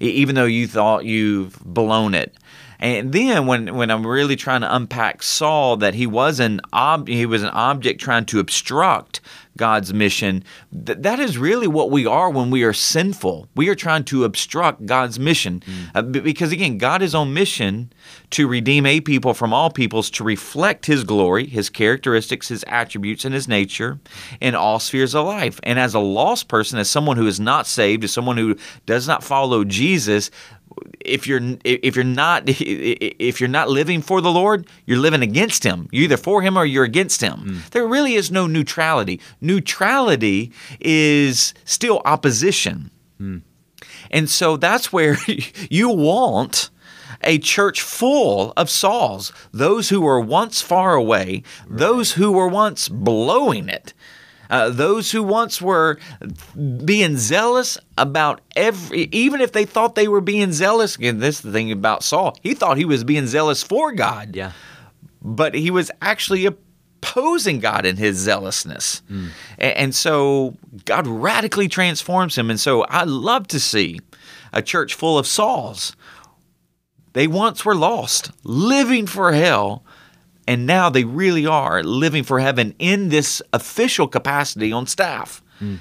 even 0.00 0.34
though 0.34 0.44
you 0.46 0.66
thought 0.66 1.04
you've 1.04 1.58
blown 1.62 2.14
it. 2.14 2.34
And 2.78 3.12
then 3.12 3.46
when 3.46 3.74
when 3.74 3.90
I'm 3.90 4.06
really 4.06 4.36
trying 4.36 4.60
to 4.60 4.74
unpack 4.74 5.22
Saul, 5.22 5.76
that 5.78 5.94
he 5.94 6.06
was 6.06 6.40
an 6.40 6.60
ob- 6.72 7.08
he 7.08 7.26
was 7.26 7.42
an 7.42 7.50
object 7.50 8.00
trying 8.00 8.26
to 8.26 8.38
obstruct 8.40 9.20
God's 9.56 9.94
mission. 9.94 10.44
Th- 10.84 10.98
that 10.98 11.18
is 11.18 11.38
really 11.38 11.66
what 11.66 11.90
we 11.90 12.06
are 12.06 12.30
when 12.30 12.50
we 12.50 12.62
are 12.62 12.72
sinful. 12.72 13.48
We 13.54 13.68
are 13.68 13.74
trying 13.74 14.04
to 14.04 14.24
obstruct 14.24 14.84
God's 14.84 15.18
mission 15.18 15.62
uh, 15.94 16.02
b- 16.02 16.20
because 16.20 16.52
again, 16.52 16.78
God 16.78 17.02
is 17.02 17.14
on 17.14 17.32
mission 17.32 17.92
to 18.30 18.46
redeem 18.46 18.86
a 18.86 19.00
people 19.00 19.34
from 19.34 19.52
all 19.52 19.70
peoples 19.70 20.10
to 20.10 20.24
reflect 20.24 20.86
His 20.86 21.04
glory, 21.04 21.46
His 21.46 21.70
characteristics, 21.70 22.48
His 22.48 22.64
attributes, 22.68 23.24
and 23.24 23.34
His 23.34 23.48
nature 23.48 23.98
in 24.40 24.54
all 24.54 24.78
spheres 24.78 25.14
of 25.14 25.26
life. 25.26 25.58
And 25.62 25.78
as 25.78 25.94
a 25.94 26.00
lost 26.00 26.48
person, 26.48 26.78
as 26.78 26.90
someone 26.90 27.16
who 27.16 27.26
is 27.26 27.40
not 27.40 27.66
saved, 27.66 28.04
as 28.04 28.12
someone 28.12 28.36
who 28.36 28.56
does 28.84 29.08
not 29.08 29.24
follow 29.24 29.64
Jesus, 29.64 30.30
if 31.06 31.26
you're 31.26 31.40
if 31.64 31.96
you're 31.96 32.04
not 32.04 32.44
if 32.46 33.40
you're 33.40 33.48
not 33.48 33.68
living 33.68 34.02
for 34.02 34.20
the 34.20 34.30
Lord, 34.30 34.66
you're 34.84 34.98
living 34.98 35.22
against 35.22 35.64
him. 35.64 35.88
You're 35.92 36.04
either 36.04 36.16
for 36.16 36.42
him 36.42 36.56
or 36.56 36.64
you're 36.64 36.84
against 36.84 37.20
him. 37.20 37.38
Hmm. 37.38 37.58
There 37.70 37.86
really 37.86 38.14
is 38.14 38.30
no 38.30 38.46
neutrality. 38.46 39.20
Neutrality 39.40 40.52
is 40.80 41.54
still 41.64 42.02
opposition. 42.04 42.90
Hmm. 43.18 43.38
And 44.10 44.28
so 44.30 44.56
that's 44.56 44.92
where 44.92 45.16
you 45.70 45.88
want 45.88 46.70
a 47.22 47.38
church 47.38 47.80
full 47.82 48.52
of 48.56 48.70
Sauls, 48.70 49.32
those 49.52 49.88
who 49.88 50.00
were 50.00 50.20
once 50.20 50.62
far 50.62 50.94
away, 50.94 51.42
those 51.68 52.12
who 52.12 52.32
were 52.32 52.48
once 52.48 52.88
blowing 52.88 53.68
it, 53.68 53.94
uh, 54.50 54.70
those 54.70 55.10
who 55.12 55.22
once 55.22 55.60
were 55.60 55.98
being 56.84 57.16
zealous 57.16 57.78
about 57.98 58.40
every, 58.54 59.08
even 59.12 59.40
if 59.40 59.52
they 59.52 59.64
thought 59.64 59.94
they 59.94 60.08
were 60.08 60.20
being 60.20 60.52
zealous. 60.52 60.96
Again, 60.96 61.18
this 61.18 61.36
is 61.36 61.42
the 61.42 61.52
thing 61.52 61.72
about 61.72 62.02
Saul. 62.02 62.36
He 62.42 62.54
thought 62.54 62.76
he 62.76 62.84
was 62.84 63.04
being 63.04 63.26
zealous 63.26 63.62
for 63.62 63.92
God, 63.92 64.34
Yeah. 64.36 64.52
but 65.22 65.54
he 65.54 65.70
was 65.70 65.90
actually 66.00 66.46
opposing 66.46 67.60
God 67.60 67.86
in 67.86 67.96
his 67.96 68.16
zealousness. 68.16 69.02
A- 69.58 69.78
And 69.78 69.94
so 69.94 70.56
God 70.84 71.06
radically 71.06 71.68
transforms 71.68 72.36
him. 72.36 72.50
And 72.50 72.58
so 72.60 72.82
I 72.84 73.04
love 73.04 73.46
to 73.48 73.60
see 73.60 74.00
a 74.52 74.62
church 74.62 74.94
full 74.94 75.18
of 75.18 75.26
Sauls. 75.26 75.94
They 77.12 77.26
once 77.26 77.64
were 77.64 77.74
lost, 77.74 78.30
living 78.44 79.06
for 79.06 79.32
hell, 79.32 79.84
and 80.46 80.66
now 80.66 80.88
they 80.88 81.04
really 81.04 81.46
are 81.46 81.82
living 81.82 82.22
for 82.22 82.38
heaven 82.40 82.74
in 82.78 83.08
this 83.08 83.42
official 83.52 84.06
capacity 84.06 84.72
on 84.72 84.86
staff. 84.86 85.42
Hmm. 85.58 85.76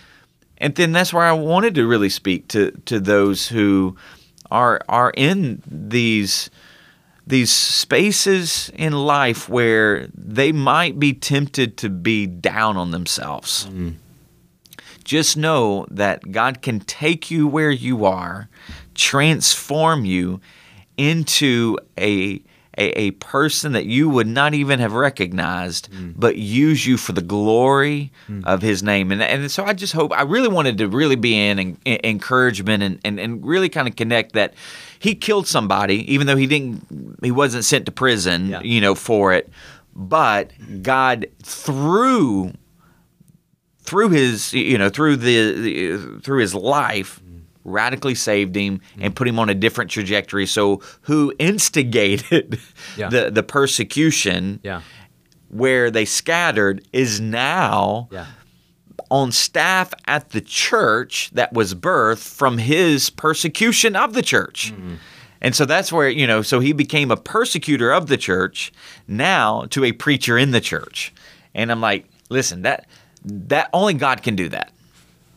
And 0.58 0.75
then 0.75 0.91
that's 0.91 1.13
where 1.13 1.25
I 1.25 1.34
wanted 1.34 1.75
to 1.75 1.88
really 1.88 2.10
speak 2.10 2.47
to 2.49 2.71
to 2.86 2.99
those 2.99 3.49
who 3.49 3.95
are 4.49 4.80
are 4.88 5.12
in 5.15 5.62
these 5.67 6.49
these 7.28 7.51
spaces 7.51 8.71
in 8.75 8.93
life 8.93 9.49
where 9.49 10.08
they 10.13 10.51
might 10.51 10.99
be 10.99 11.13
tempted 11.13 11.75
to 11.78 11.89
be 11.89 12.28
down 12.28 12.78
on 12.78 12.91
themselves. 12.91 13.65
Hmm. 13.65 13.91
Just 15.04 15.38
know 15.38 15.86
that 15.91 16.32
God 16.32 16.63
can 16.63 16.80
take 16.80 17.30
you 17.30 17.47
where 17.47 17.69
you 17.69 18.06
are, 18.06 18.49
transform 18.95 20.04
you 20.06 20.41
into 20.97 21.78
a 21.97 22.41
a, 22.78 23.00
a 23.00 23.12
person 23.12 23.72
that 23.74 23.86
you 23.86 24.10
would 24.10 24.28
not 24.28 24.54
even 24.54 24.80
have 24.80 24.94
recognized, 24.94 25.92
mm. 25.92 26.14
but 26.16 26.38
use 26.38 26.86
you 26.86 26.98
for 26.98 27.14
the 27.14 27.22
glory 27.22 28.12
mm. 28.30 28.44
of 28.46 28.62
His 28.62 28.84
name. 28.84 29.12
And 29.12 29.22
and 29.22 29.50
so 29.52 29.64
I 29.64 29.74
just 29.74 29.94
hope 29.94 30.12
I 30.14 30.24
really 30.24 30.48
wanted 30.48 30.78
to 30.80 30.88
really 30.88 31.16
be 31.16 31.36
in, 31.36 31.60
en- 31.60 31.78
en- 31.86 32.00
encouragement 32.04 32.84
and, 32.84 33.00
and 33.04 33.20
and 33.20 33.46
really 33.46 33.70
kind 33.70 33.88
of 33.88 33.96
connect 33.96 34.34
that 34.34 34.54
He 35.00 35.16
killed 35.16 35.48
somebody, 35.48 36.12
even 36.14 36.28
though 36.28 36.36
He 36.36 36.48
didn't, 36.48 37.20
He 37.24 37.32
wasn't 37.32 37.66
sent 37.66 37.86
to 37.86 37.92
prison, 37.92 38.50
Yeah. 38.50 38.62
you 38.62 38.82
know, 38.82 38.96
for 38.96 39.34
it. 39.34 39.50
But 39.96 40.52
God 40.82 41.28
through 41.44 42.54
through 43.86 44.10
his 44.10 44.52
you 44.52 44.78
know 44.78 44.90
through 44.90 45.16
the, 45.16 45.52
the 45.54 46.20
through 46.22 46.40
his 46.40 46.56
life 46.56 47.22
radically 47.65 48.15
saved 48.15 48.56
him 48.56 48.80
and 48.95 49.04
mm-hmm. 49.04 49.13
put 49.13 49.28
him 49.28 49.39
on 49.39 49.49
a 49.49 49.54
different 49.56 49.91
trajectory 49.91 50.45
so 50.45 50.82
who 51.01 51.34
instigated 51.39 52.60
Yeah. 52.97 53.10
the 53.10 53.30
the 53.32 53.43
persecution 53.43 54.60
Yeah. 54.63 54.82
where 55.49 55.91
they 55.91 56.06
scattered 56.06 56.86
is 56.93 57.19
now 57.19 58.08
Yeah. 58.12 58.28
on 59.10 59.32
staff 59.32 59.93
at 60.08 60.30
the 60.30 60.41
church 60.41 61.32
that 61.34 61.54
was 61.54 61.73
birthed 61.75 62.28
from 62.28 62.58
his 62.60 63.10
persecution 63.10 63.95
of 63.95 64.13
the 64.13 64.21
church. 64.21 64.71
Mm-hmm. 64.73 64.95
And 65.41 65.56
so 65.56 65.65
that's 65.65 65.91
where, 65.91 66.10
you 66.10 66.25
know, 66.25 66.41
so 66.41 66.60
he 66.60 66.73
became 66.73 67.12
a 67.12 67.17
persecutor 67.17 67.91
of 67.91 68.08
the 68.08 68.17
church 68.17 68.71
now 69.08 69.65
to 69.71 69.84
a 69.84 69.91
preacher 69.91 70.38
in 70.38 70.51
the 70.51 70.62
church. 70.62 71.13
And 71.54 71.71
I'm 71.71 71.82
like, 71.82 72.08
listen, 72.30 72.63
that 72.63 72.88
that 73.23 73.69
only 73.73 73.93
God 73.95 74.23
can 74.23 74.36
do 74.36 74.49
that. 74.49 74.71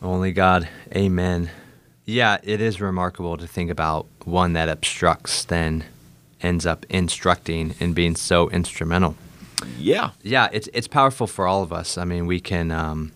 Only 0.01 0.31
God. 0.31 0.67
Amen. 0.95 1.49
Yeah, 2.09 2.37
it 2.43 2.59
is 2.59 2.81
remarkable 2.81 3.37
to 3.37 3.45
think 3.47 3.69
about 3.69 4.07
one 4.25 4.53
that 4.53 4.67
obstructs 4.67 5.45
then 5.45 5.83
ends 6.41 6.65
up 6.65 6.85
instructing 6.89 7.75
and 7.79 7.93
being 7.93 8.15
so 8.15 8.49
instrumental. 8.49 9.15
Yeah. 9.77 10.11
Yeah, 10.23 10.49
it's 10.51 10.69
it's 10.73 10.87
powerful 10.87 11.27
for 11.27 11.45
all 11.45 11.61
of 11.61 11.71
us. 11.71 11.97
I 11.97 12.05
mean, 12.05 12.25
we 12.25 12.39
can. 12.39 12.71
Um, 12.71 13.11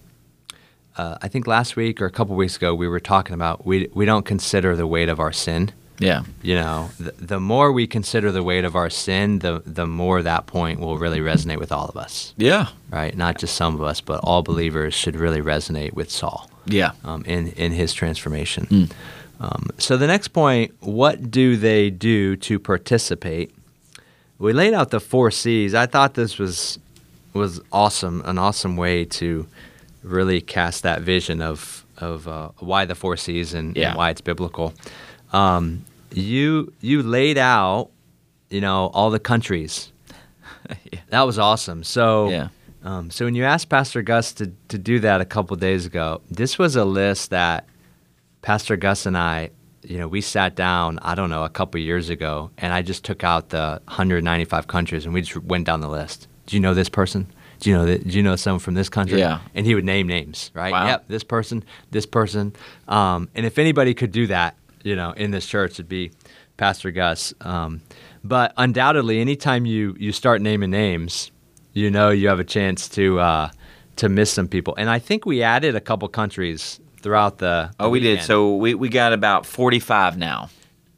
uh, 0.95 1.17
I 1.23 1.27
think 1.27 1.47
last 1.47 1.75
week 1.75 1.99
or 2.01 2.05
a 2.05 2.11
couple 2.11 2.35
weeks 2.35 2.55
ago 2.57 2.75
we 2.75 2.87
were 2.87 2.99
talking 2.99 3.33
about 3.33 3.65
we 3.65 3.87
we 3.95 4.05
don't 4.05 4.25
consider 4.25 4.75
the 4.75 4.85
weight 4.85 5.09
of 5.09 5.19
our 5.19 5.31
sin. 5.33 5.71
Yeah. 5.99 6.23
You 6.43 6.55
know, 6.55 6.89
the, 6.99 7.11
the 7.17 7.39
more 7.39 7.71
we 7.71 7.87
consider 7.87 8.31
the 8.31 8.43
weight 8.43 8.63
of 8.65 8.75
our 8.75 8.89
sin, 8.91 9.39
the 9.39 9.63
the 9.65 9.87
more 9.87 10.21
that 10.21 10.45
point 10.45 10.79
will 10.79 10.97
really 10.99 11.19
resonate 11.19 11.57
with 11.59 11.71
all 11.71 11.87
of 11.87 11.97
us, 11.97 12.33
Yeah. 12.37 12.67
right? 12.91 13.15
Not 13.17 13.39
just 13.39 13.55
some 13.55 13.73
of 13.75 13.81
us, 13.81 14.01
but 14.01 14.19
all 14.23 14.43
believers 14.43 14.93
should 14.93 15.15
really 15.15 15.41
resonate 15.41 15.93
with 15.93 16.11
Saul 16.11 16.49
Yeah. 16.65 16.91
um, 17.03 17.23
in 17.25 17.47
in 17.49 17.71
his 17.71 17.93
transformation. 17.93 18.89
Um, 19.39 19.69
so 19.77 19.97
the 19.97 20.07
next 20.07 20.29
point, 20.29 20.73
what 20.79 21.29
do 21.31 21.57
they 21.57 21.89
do 21.89 22.35
to 22.37 22.59
participate? 22.59 23.53
We 24.39 24.53
laid 24.53 24.73
out 24.73 24.89
the 24.91 24.99
four 24.99 25.31
C's. 25.31 25.73
I 25.73 25.85
thought 25.85 26.13
this 26.13 26.37
was 26.39 26.79
was 27.33 27.59
awesome, 27.71 28.21
an 28.25 28.37
awesome 28.37 28.77
way 28.77 29.05
to 29.05 29.45
really 30.03 30.39
cast 30.41 30.83
that 30.83 31.01
vision 31.01 31.41
of 31.41 31.83
of 31.97 32.27
uh, 32.27 32.49
why 32.59 32.85
the 32.85 32.95
four 32.95 33.17
C's 33.17 33.53
and, 33.53 33.75
Yeah. 33.75 33.89
and 33.89 33.97
why 33.97 34.09
it's 34.11 34.21
biblical. 34.21 34.73
Um, 35.33 35.83
you 36.13 36.71
you 36.81 37.03
laid 37.03 37.37
out, 37.37 37.89
you 38.49 38.61
know, 38.61 38.91
all 38.93 39.09
the 39.11 39.19
countries. 39.19 39.89
That 41.09 41.23
was 41.23 41.37
awesome. 41.37 41.83
So 41.83 42.29
Yeah. 42.29 42.47
Um, 42.83 43.09
so 43.09 43.25
when 43.25 43.35
you 43.35 43.45
asked 43.45 43.69
Pastor 43.69 44.01
Gus 44.01 44.33
to, 44.33 44.51
to 44.67 44.77
do 44.77 44.99
that 44.99 45.21
a 45.21 45.25
couple 45.25 45.55
days 45.55 45.85
ago, 45.85 46.21
this 46.29 46.59
was 46.59 46.75
a 46.75 46.85
list 46.85 47.29
that 47.29 47.67
Pastor 48.41 48.75
Gus 48.75 49.05
and 49.05 49.17
I, 49.17 49.51
you 49.83 49.97
know, 49.97 50.07
we 50.07 50.21
sat 50.21 50.55
down, 50.55 50.99
I 51.01 51.15
don't 51.15 51.29
know, 51.29 51.43
a 51.43 51.49
couple 51.49 51.79
years 51.79 52.09
ago, 52.09 52.51
and 52.57 52.73
I 52.73 52.81
just 52.81 53.05
took 53.05 53.23
out 53.23 53.49
the 53.49 53.81
195 53.85 54.67
countries 54.67 55.05
and 55.05 55.13
we 55.13 55.21
just 55.21 55.37
went 55.43 55.65
down 55.65 55.79
the 55.79 55.89
list. 55.89 56.27
Do 56.45 56.55
you 56.55 56.59
know 56.59 56.73
this 56.73 56.89
person? 56.89 57.31
Do 57.59 57.69
you 57.69 57.77
know 57.77 57.85
that? 57.85 58.05
Do 58.05 58.17
you 58.17 58.23
know 58.23 58.35
someone 58.35 58.59
from 58.59 58.73
this 58.73 58.89
country? 58.89 59.19
Yeah. 59.19 59.39
And 59.55 59.65
he 59.65 59.73
would 59.73 59.85
name 59.85 60.05
names, 60.07 60.51
right? 60.53 60.73
Wow. 60.73 60.85
Yep, 60.87 61.05
this 61.07 61.23
person, 61.23 61.63
this 61.91 62.05
person. 62.05 62.53
Um, 62.89 63.29
and 63.35 63.45
if 63.45 63.57
anybody 63.57 63.93
could 63.93 64.11
do 64.11 64.27
that, 64.27 64.57
you 64.83 64.97
know, 64.97 65.11
in 65.11 65.31
this 65.31 65.47
church, 65.47 65.73
it'd 65.73 65.87
be 65.87 66.11
Pastor 66.57 66.91
Gus. 66.91 67.33
Um, 67.39 67.81
but 68.21 68.53
undoubtedly, 68.57 69.21
anytime 69.21 69.65
you 69.65 69.95
you 69.97 70.11
start 70.11 70.41
naming 70.41 70.71
names, 70.71 71.31
you 71.73 71.89
know 71.91 72.09
you 72.09 72.27
have 72.29 72.39
a 72.39 72.43
chance 72.43 72.87
to 72.89 73.19
uh, 73.19 73.49
to 73.97 74.09
miss 74.09 74.31
some 74.31 74.47
people. 74.47 74.75
And 74.77 74.89
I 74.89 74.99
think 74.99 75.25
we 75.25 75.43
added 75.43 75.75
a 75.75 75.81
couple 75.81 76.07
countries 76.07 76.79
throughout 77.01 77.37
the. 77.39 77.71
Oh, 77.79 77.89
we 77.89 77.99
did. 77.99 78.21
So 78.21 78.55
we, 78.55 78.73
we 78.75 78.89
got 78.89 79.13
about 79.13 79.45
45 79.45 80.17
now. 80.17 80.49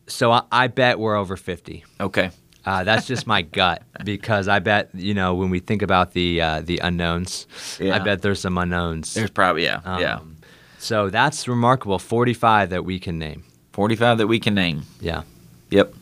so 0.08 0.32
I, 0.32 0.44
I 0.52 0.68
bet 0.68 1.00
we're 1.00 1.16
over 1.16 1.36
fifty. 1.38 1.84
Okay. 2.00 2.30
Uh, 2.66 2.84
that's 2.84 3.06
just 3.06 3.28
my 3.28 3.44
gut 3.44 3.84
because 4.04 4.48
I 4.48 4.58
bet 4.60 4.90
you 4.96 5.14
know 5.14 5.36
when 5.36 5.52
we 5.52 5.60
think 5.60 5.82
about 5.84 6.14
the 6.14 6.42
uh, 6.42 6.62
the 6.62 6.80
unknowns, 6.80 7.46
Yeah. 7.80 7.96
I 7.96 8.00
bet 8.00 8.22
there's 8.24 8.40
some 8.40 8.58
unknowns. 8.58 9.14
There's 9.14 9.30
probably, 9.30 9.64
yeah. 9.66 9.82
yeah. 10.00 10.16
Um, 10.16 10.38
So 10.80 11.10
that's 11.12 11.48
remarkable. 11.48 12.00
Forty-five 12.00 12.70
that 12.72 12.84
we 12.84 13.00
can 13.00 13.20
name. 13.20 13.44
45 13.74 14.18
that 14.20 14.28
we 14.28 14.40
can 14.40 14.56
name. 14.56 14.84
Yeah. 15.02 15.24
Yep. 15.70 15.94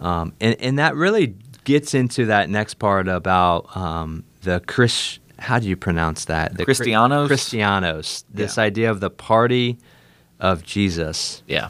Um, 0.00 0.32
and, 0.40 0.54
and 0.60 0.78
that 0.78 0.94
really 0.94 1.34
gets 1.66 1.92
into 1.92 2.24
that 2.26 2.48
next 2.48 2.74
part 2.74 3.08
about 3.08 3.76
um, 3.76 4.24
the 4.42 4.60
Chris. 4.66 5.18
How 5.38 5.58
do 5.58 5.68
you 5.68 5.76
pronounce 5.76 6.24
that? 6.26 6.56
The 6.56 6.64
Chri- 6.64 6.74
Christianos? 6.74 7.28
Christianos. 7.28 8.24
This 8.32 8.56
Yeah. 8.56 8.62
idea 8.64 8.90
of 8.90 9.00
the 9.00 9.10
party 9.10 9.76
of 10.40 10.64
Jesus. 10.64 11.42
Yeah. 11.46 11.68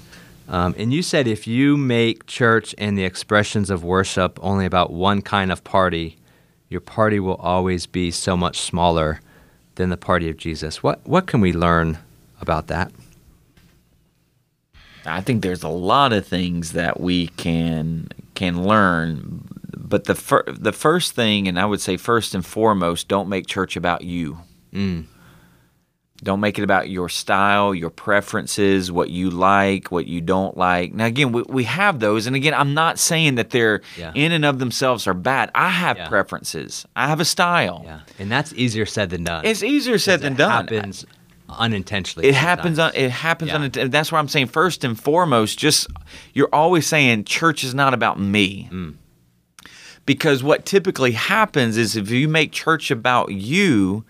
Um, 0.49 0.77
and 0.79 0.93
you 0.93 1.03
said 1.03 1.27
if 1.27 1.49
you 1.49 1.77
make 1.77 2.27
church 2.27 2.73
and 2.79 2.97
the 2.97 3.03
expressions 3.05 3.69
of 3.69 3.83
worship 3.83 4.39
only 4.41 4.67
about 4.67 4.93
one 4.93 5.21
kind 5.23 5.51
of 5.51 5.65
party, 5.65 6.17
your 6.69 6.81
party 6.81 7.19
will 7.19 7.35
always 7.37 7.87
be 7.87 8.13
so 8.13 8.37
much 8.37 8.61
smaller 8.61 9.21
than 9.75 9.91
the 9.91 9.97
party 9.97 10.29
of 10.31 10.37
Jesus. 10.37 10.83
What 10.83 11.01
what 11.05 11.27
can 11.27 11.41
we 11.41 11.53
learn 11.53 11.99
about 12.41 12.69
that? 12.69 12.93
I 15.05 15.21
think 15.21 15.43
there's 15.43 15.63
a 15.63 15.69
lot 15.69 16.13
of 16.13 16.27
things 16.27 16.73
that 16.73 17.01
we 17.01 17.29
can 17.29 18.09
can 18.35 18.63
learn. 18.65 19.49
But 19.77 20.05
the 20.05 20.15
fir- 20.15 20.45
the 20.47 20.73
first 20.73 21.13
thing, 21.15 21.47
and 21.49 21.59
I 21.61 21.67
would 21.67 21.81
say 21.81 21.97
first 21.97 22.35
and 22.35 22.45
foremost, 22.45 23.09
don't 23.09 23.29
make 23.29 23.47
church 23.47 23.77
about 23.77 24.03
you. 24.03 24.39
Don't 26.23 26.41
make 26.41 26.59
it 26.59 26.63
about 26.63 26.89
your 26.89 27.11
style, 27.11 27.75
your 27.75 27.91
preferences, 27.91 28.91
what 28.91 29.11
you 29.11 29.29
like, 29.29 29.93
what 29.93 30.07
you 30.07 30.23
don't 30.23 30.57
like. 30.57 30.95
Now, 30.95 31.05
again, 31.05 31.31
we, 31.31 31.43
we 31.43 31.65
have 31.65 32.01
those. 32.01 32.27
And 32.27 32.35
again, 32.35 32.55
I'm 32.55 32.73
not 32.73 32.99
saying 32.99 33.35
that 33.35 33.51
they're 33.51 33.83
Yeah. 33.99 34.13
in 34.15 34.33
and 34.33 34.43
of 34.47 34.59
themselves 34.59 35.07
are 35.07 35.13
bad. 35.13 35.51
I 35.55 35.69
have 35.69 35.99
Yeah. 35.99 36.09
preferences, 36.09 36.87
I 36.97 37.09
have 37.09 37.21
a 37.21 37.25
style. 37.27 37.83
Yeah, 37.85 38.01
and 38.19 38.33
that's 38.33 38.55
easier 38.55 38.87
said 38.87 39.11
than 39.11 39.25
done. 39.25 39.45
It's 39.45 39.63
easier 39.63 39.99
said 39.99 40.21
than 40.23 40.33
it 40.35 40.39
done. 40.39 40.51
Happens 40.69 41.05
unintentionally. 41.51 42.29
It 42.29 42.35
happens 42.35 42.79
on 42.79 42.93
it 42.95 43.11
happens 43.11 43.51
Yeah. 43.51 43.57
on 43.57 43.63
and 43.65 43.93
that's 43.93 44.11
why 44.11 44.19
I'm 44.19 44.29
saying 44.29 44.47
first 44.47 44.85
and 44.85 44.99
foremost 44.99 45.59
just 45.59 45.87
you're 46.33 46.49
always 46.53 46.87
saying 46.87 47.25
church 47.25 47.63
is 47.63 47.75
not 47.75 47.93
about 47.93 48.19
me. 48.19 48.69
Mm. 48.73 48.95
Because 50.07 50.43
what 50.43 50.65
typically 50.65 51.13
happens 51.13 51.77
is 51.77 51.97
if 51.97 52.11
you 52.11 52.29
make 52.29 52.53
church 52.53 52.91
about 52.91 53.33
you, 53.33 54.05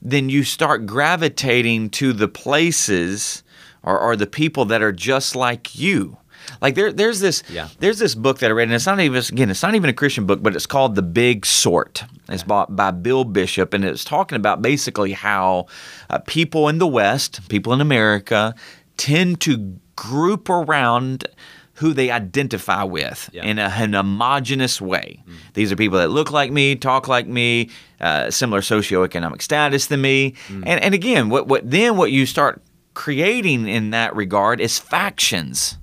then 0.00 0.28
you 0.28 0.44
start 0.44 0.86
gravitating 0.86 1.90
to 1.90 2.12
the 2.12 2.28
places 2.28 3.42
or, 3.82 3.98
or 3.98 4.16
the 4.16 4.26
people 4.26 4.64
that 4.66 4.82
are 4.82 4.92
just 4.92 5.34
like 5.36 5.74
you. 5.78 6.16
Like 6.60 6.74
there, 6.74 6.92
there's 6.92 7.20
this, 7.20 7.42
Yeah. 7.48 7.68
there's 7.78 7.98
this 8.00 8.14
book 8.16 8.40
that 8.40 8.50
I 8.50 8.52
read, 8.52 8.64
and 8.64 8.72
it's 8.74 8.86
not 8.86 8.98
even 9.00 9.16
again, 9.30 9.48
it's 9.50 9.62
not 9.62 9.74
even 9.76 9.88
a 9.90 9.92
Christian 9.92 10.26
book, 10.26 10.42
but 10.42 10.56
it's 10.56 10.66
called 10.66 10.96
The 10.96 11.02
Big 11.02 11.46
Sort. 11.46 12.04
It's 12.28 12.42
bought 12.42 12.74
by 12.74 12.90
Bill 12.90 13.22
Bishop, 13.24 13.72
and 13.74 13.84
it's 13.84 14.04
talking 14.04 14.36
about 14.36 14.60
basically 14.60 15.12
how 15.12 15.66
uh, 16.10 16.18
people 16.26 16.68
in 16.68 16.78
the 16.78 16.86
West, 16.86 17.48
people 17.48 17.72
in 17.72 17.80
America, 17.80 18.54
tend 18.96 19.40
to 19.42 19.76
group 19.94 20.48
around 20.48 21.26
who 21.74 21.92
they 21.94 22.10
identify 22.10 22.82
with 22.84 23.30
Yeah. 23.32 23.44
in 23.44 23.58
a, 23.58 23.62
an 23.76 23.94
homogenous 23.94 24.80
way. 24.80 25.22
These 25.54 25.72
are 25.72 25.76
people 25.76 25.98
that 25.98 26.10
look 26.10 26.30
like 26.30 26.52
me, 26.52 26.76
talk 26.76 27.08
like 27.08 27.26
me, 27.26 27.70
uh, 28.00 28.30
similar 28.30 28.60
socioeconomic 28.60 29.40
status 29.42 29.86
than 29.86 30.00
me, 30.00 30.34
and 30.48 30.80
and 30.80 30.94
again, 30.94 31.30
what 31.30 31.48
what 31.48 31.68
then 31.70 31.96
what 31.96 32.10
you 32.12 32.26
start 32.26 32.60
creating 32.94 33.66
in 33.68 33.90
that 33.90 34.14
regard 34.14 34.60
is 34.60 34.78
factions. 34.78 35.78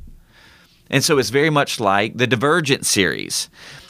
And 0.92 1.04
so 1.04 1.18
it's 1.20 1.30
very 1.32 1.50
much 1.50 1.80
like 1.80 2.18
the 2.18 2.28
Divergent 2.28 2.86
series. 2.86 3.50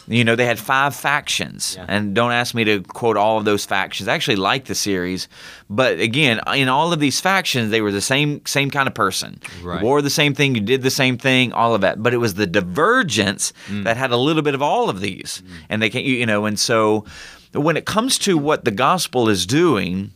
You 0.10 0.24
know, 0.24 0.36
they 0.36 0.46
had 0.46 0.58
five 0.58 0.96
factions. 0.96 1.76
Yeah. 1.78 1.86
And 1.88 2.16
don't 2.16 2.32
ask 2.32 2.56
me 2.56 2.64
to 2.64 2.82
quote 2.82 3.16
all 3.16 3.38
of 3.38 3.46
those 3.46 3.64
factions. 3.64 4.08
I 4.08 4.16
actually 4.16 4.38
like 4.38 4.66
the 4.66 4.74
series. 4.74 5.28
But 5.70 6.00
again, 6.00 6.42
in 6.56 6.68
all 6.68 6.92
of 6.92 7.00
these 7.00 7.20
factions, 7.20 7.70
they 7.70 7.80
were 7.80 7.92
the 7.92 8.02
same 8.02 8.44
same 8.46 8.72
kind 8.72 8.88
of 8.88 8.96
person. 8.96 9.40
Right. 9.62 9.80
You 9.80 9.86
wore 9.86 10.02
the 10.02 10.10
same 10.10 10.34
thing, 10.34 10.56
you 10.56 10.62
did 10.62 10.82
the 10.82 10.90
same 10.90 11.18
thing, 11.18 11.54
all 11.54 11.76
of 11.76 11.82
that. 11.82 12.02
But 12.02 12.14
it 12.14 12.18
was 12.18 12.34
the 12.34 12.48
divergence 12.48 13.54
mm. 13.68 13.84
that 13.84 13.98
had 13.98 14.12
a 14.12 14.18
little 14.18 14.42
bit 14.42 14.56
of 14.56 14.62
all 14.62 14.90
of 14.90 15.00
these. 15.00 15.44
Mm. 15.46 15.52
And 15.70 15.82
they 15.82 15.90
can't, 15.90 16.06
you 16.06 16.26
know, 16.26 16.46
and 16.46 16.60
so 16.60 17.06
when 17.54 17.78
it 17.78 17.86
comes 17.86 18.18
to 18.20 18.38
what 18.38 18.66
the 18.66 18.72
gospel 18.72 19.30
is 19.30 19.46
doing, 19.46 20.12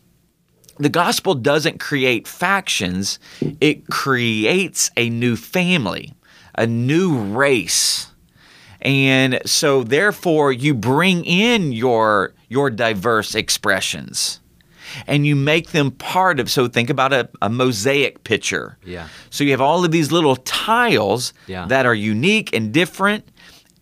the 0.78 0.90
gospel 0.90 1.36
doesn't 1.36 1.80
create 1.80 2.28
factions, 2.28 3.20
it 3.62 3.88
creates 3.88 4.90
a 4.98 5.10
new 5.10 5.36
family, 5.36 6.14
a 6.56 6.66
new 6.66 7.18
race. 7.18 8.08
And 8.84 9.39
so 9.46 9.84
therefore 9.84 10.52
you 10.52 10.74
bring 10.74 11.26
in 11.26 11.72
your 11.72 12.34
your 12.50 12.69
diverse 12.69 13.34
expressions 13.34 14.39
and 15.08 15.26
you 15.26 15.36
make 15.36 15.72
them 15.72 15.89
part 15.89 16.39
of 16.39 16.52
so 16.52 16.67
think 16.67 16.89
about 16.89 17.12
a, 17.13 17.28
a 17.41 17.50
mosaic 17.50 18.24
picture. 18.24 18.78
Yeah. 18.86 19.08
So 19.32 19.43
you 19.43 19.52
have 19.52 19.62
all 19.62 19.84
of 19.84 19.91
these 19.91 20.12
little 20.12 20.36
tiles 20.36 21.34
Yeah. 21.48 21.65
that 21.67 21.86
are 21.86 21.96
unique 21.96 22.56
and 22.56 22.72
different. 22.72 23.28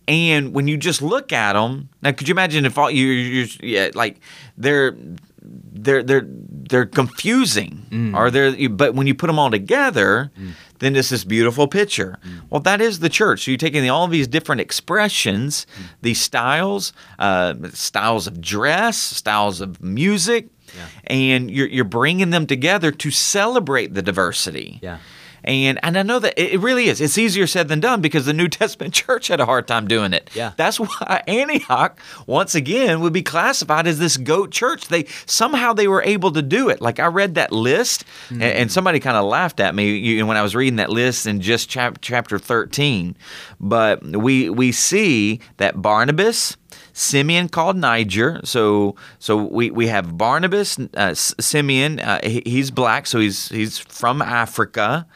And 0.08 0.54
when 0.54 0.68
you 0.68 0.76
just 0.76 1.02
look 1.02 1.32
at 1.32 1.52
them, 1.52 1.88
now 2.00 2.12
could 2.12 2.28
you 2.28 2.32
imagine 2.34 2.64
if 2.64 2.78
all 2.78 2.90
you 2.90 3.06
you 3.06 3.48
yeah, 3.62 3.90
like 3.94 4.20
they're 4.56 4.96
they're 5.42 6.02
they're 6.02 6.26
they're 6.70 6.86
confusing 6.86 7.86
mm. 7.90 8.16
or 8.16 8.30
they're 8.30 8.48
you- 8.48 8.68
but 8.68 8.94
when 8.94 9.06
you 9.06 9.14
put 9.14 9.26
them 9.26 9.38
all 9.38 9.50
together 9.50 10.30
mm. 10.38 10.52
Then 10.82 10.96
it's 10.96 11.10
this 11.10 11.24
beautiful 11.24 11.66
picture. 11.68 12.18
Well 12.50 12.60
that 12.60 12.80
is 12.80 12.98
the 12.98 13.08
church. 13.08 13.44
So 13.44 13.50
you're 13.50 13.58
taking 13.58 13.88
all 13.90 14.08
these 14.08 14.28
different 14.28 14.60
expressions 14.60 15.66
these 16.02 16.20
styles 16.20 16.92
uh, 17.18 17.54
styles 17.72 18.26
of 18.26 18.40
dress 18.40 18.96
styles 18.98 19.60
of 19.60 19.82
music 19.82 20.48
Yeah. 20.76 20.86
and 21.06 21.50
you're, 21.50 21.68
you're 21.68 21.84
bringing 21.84 22.30
them 22.30 22.46
together 22.46 22.90
to 22.92 23.10
celebrate 23.10 23.94
the 23.94 24.02
diversity. 24.02 24.78
Yeah. 24.82 24.98
And 25.44 25.78
and 25.82 25.98
I 25.98 26.02
know 26.02 26.18
that 26.18 26.34
it 26.38 26.60
really 26.60 26.86
is. 26.86 27.00
It's 27.00 27.18
easier 27.18 27.46
said 27.46 27.68
than 27.68 27.80
done 27.80 28.00
because 28.00 28.26
the 28.26 28.32
New 28.32 28.48
Testament 28.60 28.94
church 28.94 29.28
had 29.28 29.40
a 29.40 29.46
hard 29.46 29.66
time 29.66 29.88
doing 29.88 30.12
it. 30.12 30.30
Yeah. 30.34 30.52
That's 30.56 30.78
why 30.80 31.22
Antioch 31.26 31.98
once 32.26 32.54
again 32.54 33.00
would 33.00 33.12
be 33.12 33.22
classified 33.22 33.86
as 33.86 33.98
this 33.98 34.16
goat 34.16 34.50
church. 34.50 34.88
They 34.88 35.06
somehow 35.26 35.72
they 35.72 35.88
were 35.88 36.02
able 36.02 36.32
to 36.32 36.42
do 36.42 36.68
it. 36.68 36.80
Like 36.80 37.00
I 37.00 37.06
read 37.06 37.34
that 37.36 37.52
list 37.52 38.04
and, 38.30 38.42
and 38.42 38.72
somebody 38.72 39.00
kind 39.00 39.16
of 39.16 39.24
laughed 39.24 39.60
at 39.60 39.74
me 39.74 39.96
you, 39.96 40.26
when 40.26 40.36
I 40.36 40.42
was 40.42 40.54
reading 40.54 40.76
that 40.76 40.90
list 40.90 41.26
in 41.26 41.40
just 41.40 41.68
chap, 41.68 41.98
chapter 42.00 42.38
13. 42.38 43.16
But 43.60 44.02
we 44.04 44.50
we 44.50 44.72
see 44.72 45.40
that 45.58 45.80
Barnabas 45.82 46.56
Simeon 46.94 47.48
called 47.48 47.76
Niger. 47.76 48.40
So 48.44 48.96
so 49.18 49.36
we, 49.44 49.70
we 49.70 49.86
have 49.88 50.16
Barnabas, 50.18 50.78
uh, 50.78 50.86
S- 50.96 51.34
Simeon. 51.40 52.00
Uh, 52.00 52.20
he- 52.22 52.42
he's 52.44 52.70
black, 52.70 53.06
so 53.06 53.18
he's 53.18 53.48
he's 53.48 53.78
from 53.78 54.20
Africa. 54.22 55.06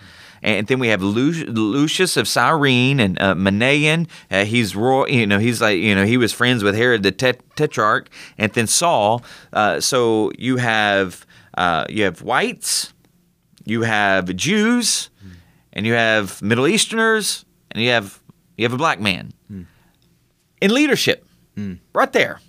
And 0.42 0.66
then 0.66 0.78
we 0.78 0.88
have 0.88 1.02
Lu- 1.02 1.32
Lucius 1.46 2.16
of 2.16 2.28
Cyrene 2.28 3.00
and 3.00 3.20
uh, 3.20 3.34
Manaen. 3.34 4.08
Uh, 4.30 4.44
he's 4.44 4.76
royal, 4.76 5.08
you 5.08 5.26
know, 5.26 5.38
he's 5.38 5.60
like, 5.60 5.78
you 5.78 5.94
know, 5.94 6.04
he 6.04 6.16
was 6.16 6.32
friends 6.32 6.62
with 6.62 6.74
Herod 6.74 7.02
the 7.02 7.12
tet- 7.12 7.40
Tetrarch, 7.56 8.08
and 8.38 8.52
then 8.52 8.66
Saul. 8.66 9.22
Uh, 9.52 9.80
so 9.80 10.30
you 10.38 10.56
have 10.58 11.24
uh, 11.56 11.84
you 11.88 12.04
have 12.04 12.22
whites, 12.22 12.92
you 13.64 13.82
have 13.82 14.34
Jews, 14.36 15.10
and 15.72 15.86
you 15.86 15.94
have 15.94 16.40
Middle 16.42 16.66
Easterners, 16.66 17.44
and 17.70 17.82
you 17.82 17.90
have 17.90 18.20
you 18.56 18.64
have 18.64 18.72
a 18.72 18.78
black 18.78 19.00
man 19.00 19.32
in 20.60 20.72
leadership, 20.72 21.26
right 21.94 22.12
there. 22.12 22.40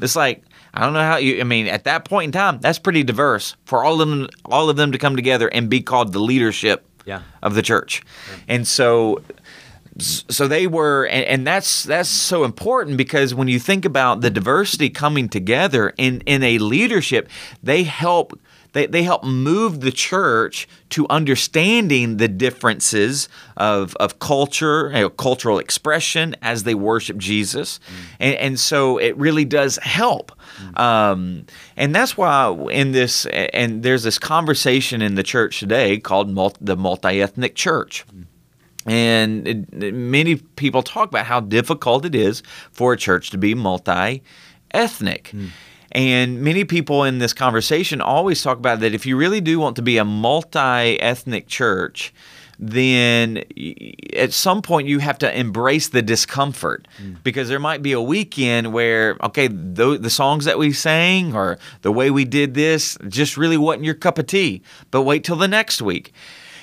It's 0.00 0.16
like 0.16 0.42
I 0.74 0.80
don't 0.80 0.94
know 0.94 1.00
how 1.02 1.16
you. 1.16 1.40
I 1.40 1.44
mean, 1.44 1.66
at 1.68 1.84
that 1.84 2.04
point 2.04 2.26
in 2.26 2.32
time, 2.32 2.58
that's 2.60 2.78
pretty 2.78 3.02
diverse 3.04 3.56
for 3.64 3.84
all 3.84 4.00
of 4.00 4.08
them, 4.08 4.28
all 4.44 4.68
of 4.70 4.76
them 4.76 4.90
to 4.92 4.98
come 4.98 5.14
together 5.16 5.46
and 5.48 5.68
be 5.68 5.80
called 5.80 6.12
the 6.12 6.18
leadership 6.18 6.84
Yeah. 7.04 7.22
of 7.42 7.54
the 7.54 7.62
church. 7.62 8.02
And 8.48 8.66
so, 8.66 9.22
so 9.98 10.48
they 10.48 10.66
were, 10.66 11.06
and, 11.06 11.24
and 11.26 11.46
that's 11.46 11.82
that's 11.84 12.08
so 12.08 12.44
important 12.44 12.96
because 12.96 13.34
when 13.34 13.48
you 13.48 13.58
think 13.58 13.84
about 13.84 14.20
the 14.20 14.30
diversity 14.30 14.88
coming 14.90 15.28
together 15.28 15.92
in 15.96 16.22
in 16.26 16.42
a 16.42 16.58
leadership, 16.58 17.28
they 17.62 17.82
help. 17.84 18.38
They, 18.72 18.86
they 18.86 19.02
help 19.02 19.24
move 19.24 19.80
the 19.80 19.92
church 19.92 20.66
to 20.90 21.06
understanding 21.08 22.16
the 22.16 22.28
differences 22.28 23.28
of, 23.56 23.94
of 23.96 24.18
culture, 24.18 24.88
you 24.88 25.00
know, 25.00 25.10
cultural 25.10 25.58
expression 25.58 26.34
as 26.42 26.64
they 26.64 26.74
worship 26.74 27.18
Jesus. 27.18 27.78
Mm. 27.78 28.16
And, 28.20 28.34
and 28.36 28.60
so 28.60 28.98
it 28.98 29.16
really 29.16 29.44
does 29.44 29.76
help. 29.78 30.32
Mm. 30.58 30.80
Um, 30.80 31.46
and 31.76 31.94
that's 31.94 32.16
why 32.16 32.50
in 32.70 32.92
this, 32.92 33.26
and 33.26 33.82
there's 33.82 34.02
this 34.02 34.18
conversation 34.18 35.02
in 35.02 35.14
the 35.14 35.22
church 35.22 35.60
today 35.60 35.98
called 35.98 36.30
mul- 36.30 36.56
the 36.60 36.76
multi 36.76 37.20
ethnic 37.20 37.54
church. 37.54 38.04
Mm. 38.14 38.26
And 38.84 39.48
it, 39.48 39.94
many 39.94 40.36
people 40.36 40.82
talk 40.82 41.08
about 41.08 41.26
how 41.26 41.40
difficult 41.40 42.04
it 42.04 42.14
is 42.14 42.42
for 42.72 42.94
a 42.94 42.96
church 42.96 43.30
to 43.30 43.38
be 43.38 43.54
multi 43.54 44.22
ethnic. 44.72 45.32
And 45.92 46.40
many 46.42 46.64
people 46.64 47.04
in 47.04 47.18
this 47.18 47.32
conversation 47.32 48.00
always 48.00 48.42
talk 48.42 48.58
about 48.58 48.80
that 48.80 48.94
if 48.94 49.06
you 49.06 49.16
really 49.16 49.40
do 49.40 49.58
want 49.58 49.76
to 49.76 49.82
be 49.82 49.98
a 49.98 50.04
multi 50.04 50.58
ethnic 50.58 51.48
church, 51.48 52.14
then 52.58 53.42
at 54.16 54.32
some 54.32 54.62
point 54.62 54.88
you 54.88 55.00
have 55.00 55.18
to 55.18 55.38
embrace 55.38 55.88
the 55.88 56.00
discomfort. 56.00 56.88
Mm. 57.02 57.22
Because 57.22 57.48
there 57.48 57.58
might 57.58 57.82
be 57.82 57.92
a 57.92 58.00
weekend 58.00 58.72
where 58.72 59.16
okay 59.22 59.48
the, 59.48 59.98
the 59.98 60.10
songs 60.10 60.46
that 60.46 60.58
we 60.58 60.72
sang 60.72 61.34
or 61.34 61.58
the 61.82 61.92
way 61.92 62.10
we 62.10 62.24
did 62.24 62.54
this 62.54 62.96
just 63.08 63.36
really 63.36 63.58
wasn't 63.58 63.84
your 63.84 63.94
cup 63.94 64.18
of 64.18 64.26
tea. 64.26 64.62
But 64.90 65.02
wait 65.02 65.24
till 65.24 65.36
the 65.36 65.48
next 65.48 65.82
week 65.82 66.12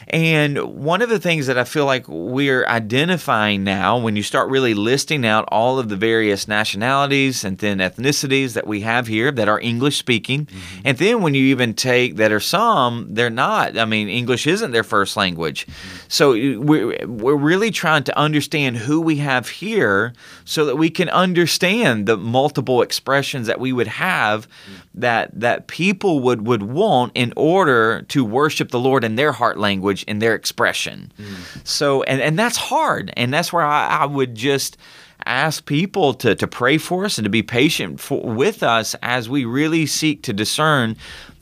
and 0.10 0.58
one 0.58 1.02
of 1.02 1.10
the 1.10 1.20
things 1.20 1.48
that 1.48 1.58
I 1.58 1.64
feel 1.64 1.86
like 1.86 2.08
we're 2.08 2.66
identifying 2.66 3.64
now, 3.64 3.98
when 4.00 4.16
you 4.16 4.24
start 4.24 4.50
really 4.50 4.74
listing 4.74 5.26
out 5.26 5.46
all 5.50 5.78
of 5.78 5.90
the 5.90 5.96
various 5.96 6.48
nationalities 6.48 7.44
and 7.44 7.58
then 7.60 7.78
ethnicities 7.78 8.54
that 8.54 8.66
we 8.66 8.82
have 8.82 9.08
here 9.08 9.32
that 9.32 9.48
are 9.48 9.60
English 9.60 9.98
speaking, 9.98 10.46
mm-hmm. 10.46 10.82
and 10.86 10.98
then 10.98 11.22
when 11.22 11.34
you 11.36 11.44
even 11.44 11.74
take 11.74 12.16
that 12.16 12.32
are 12.32 12.40
some, 12.40 13.08
they're 13.14 13.30
not. 13.30 13.78
I 13.78 13.86
mean, 13.86 14.10
English 14.10 14.48
isn't 14.48 14.72
their 14.72 14.84
first 14.84 15.16
language. 15.16 15.68
Mm-hmm. 15.68 15.98
So 16.08 16.32
we're, 16.60 17.06
we're 17.06 17.36
really 17.36 17.70
trying 17.70 18.04
to 18.06 18.18
understand 18.18 18.78
who 18.78 19.02
we 19.02 19.18
have 19.18 19.50
here 19.50 20.14
so 20.44 20.66
that 20.66 20.78
we 20.78 20.90
can 20.90 21.10
understand 21.10 22.08
the 22.08 22.18
multiple 22.18 22.82
expressions 22.82 23.46
that 23.48 23.60
we 23.60 23.72
would 23.72 23.88
have 23.88 24.48
mm-hmm. 24.48 24.76
That, 25.02 25.38
that 25.40 25.68
people 25.68 26.20
would, 26.22 26.46
would 26.48 26.64
want 26.64 27.12
in 27.16 27.34
order 27.36 28.04
to 28.10 28.24
worship 28.26 28.72
the 28.72 28.80
Lord 28.80 29.04
in 29.04 29.16
their 29.16 29.32
heart 29.32 29.58
language 29.58 30.04
in 30.04 30.20
their 30.20 30.36
expression. 30.36 31.12
Mm. 31.20 31.68
So, 31.68 32.04
and, 32.04 32.22
and 32.22 32.38
that's 32.38 32.58
hard. 32.58 33.12
And 33.18 33.34
that's 33.34 33.52
where 33.54 33.64
I, 33.66 33.88
I 34.02 34.06
would 34.06 34.36
just 34.36 34.78
ask 35.26 35.66
people 35.66 36.14
to, 36.14 36.34
to 36.36 36.48
pray 36.48 36.78
for 36.78 37.06
us 37.06 37.18
and 37.18 37.26
to 37.26 37.30
be 37.30 37.44
patient 37.44 38.00
for, 38.00 38.22
with 38.22 38.64
us 38.64 38.96
as 39.02 39.28
we 39.30 39.46
really 39.46 39.86
seek 39.86 40.24
to 40.24 40.34
discern 40.34 40.96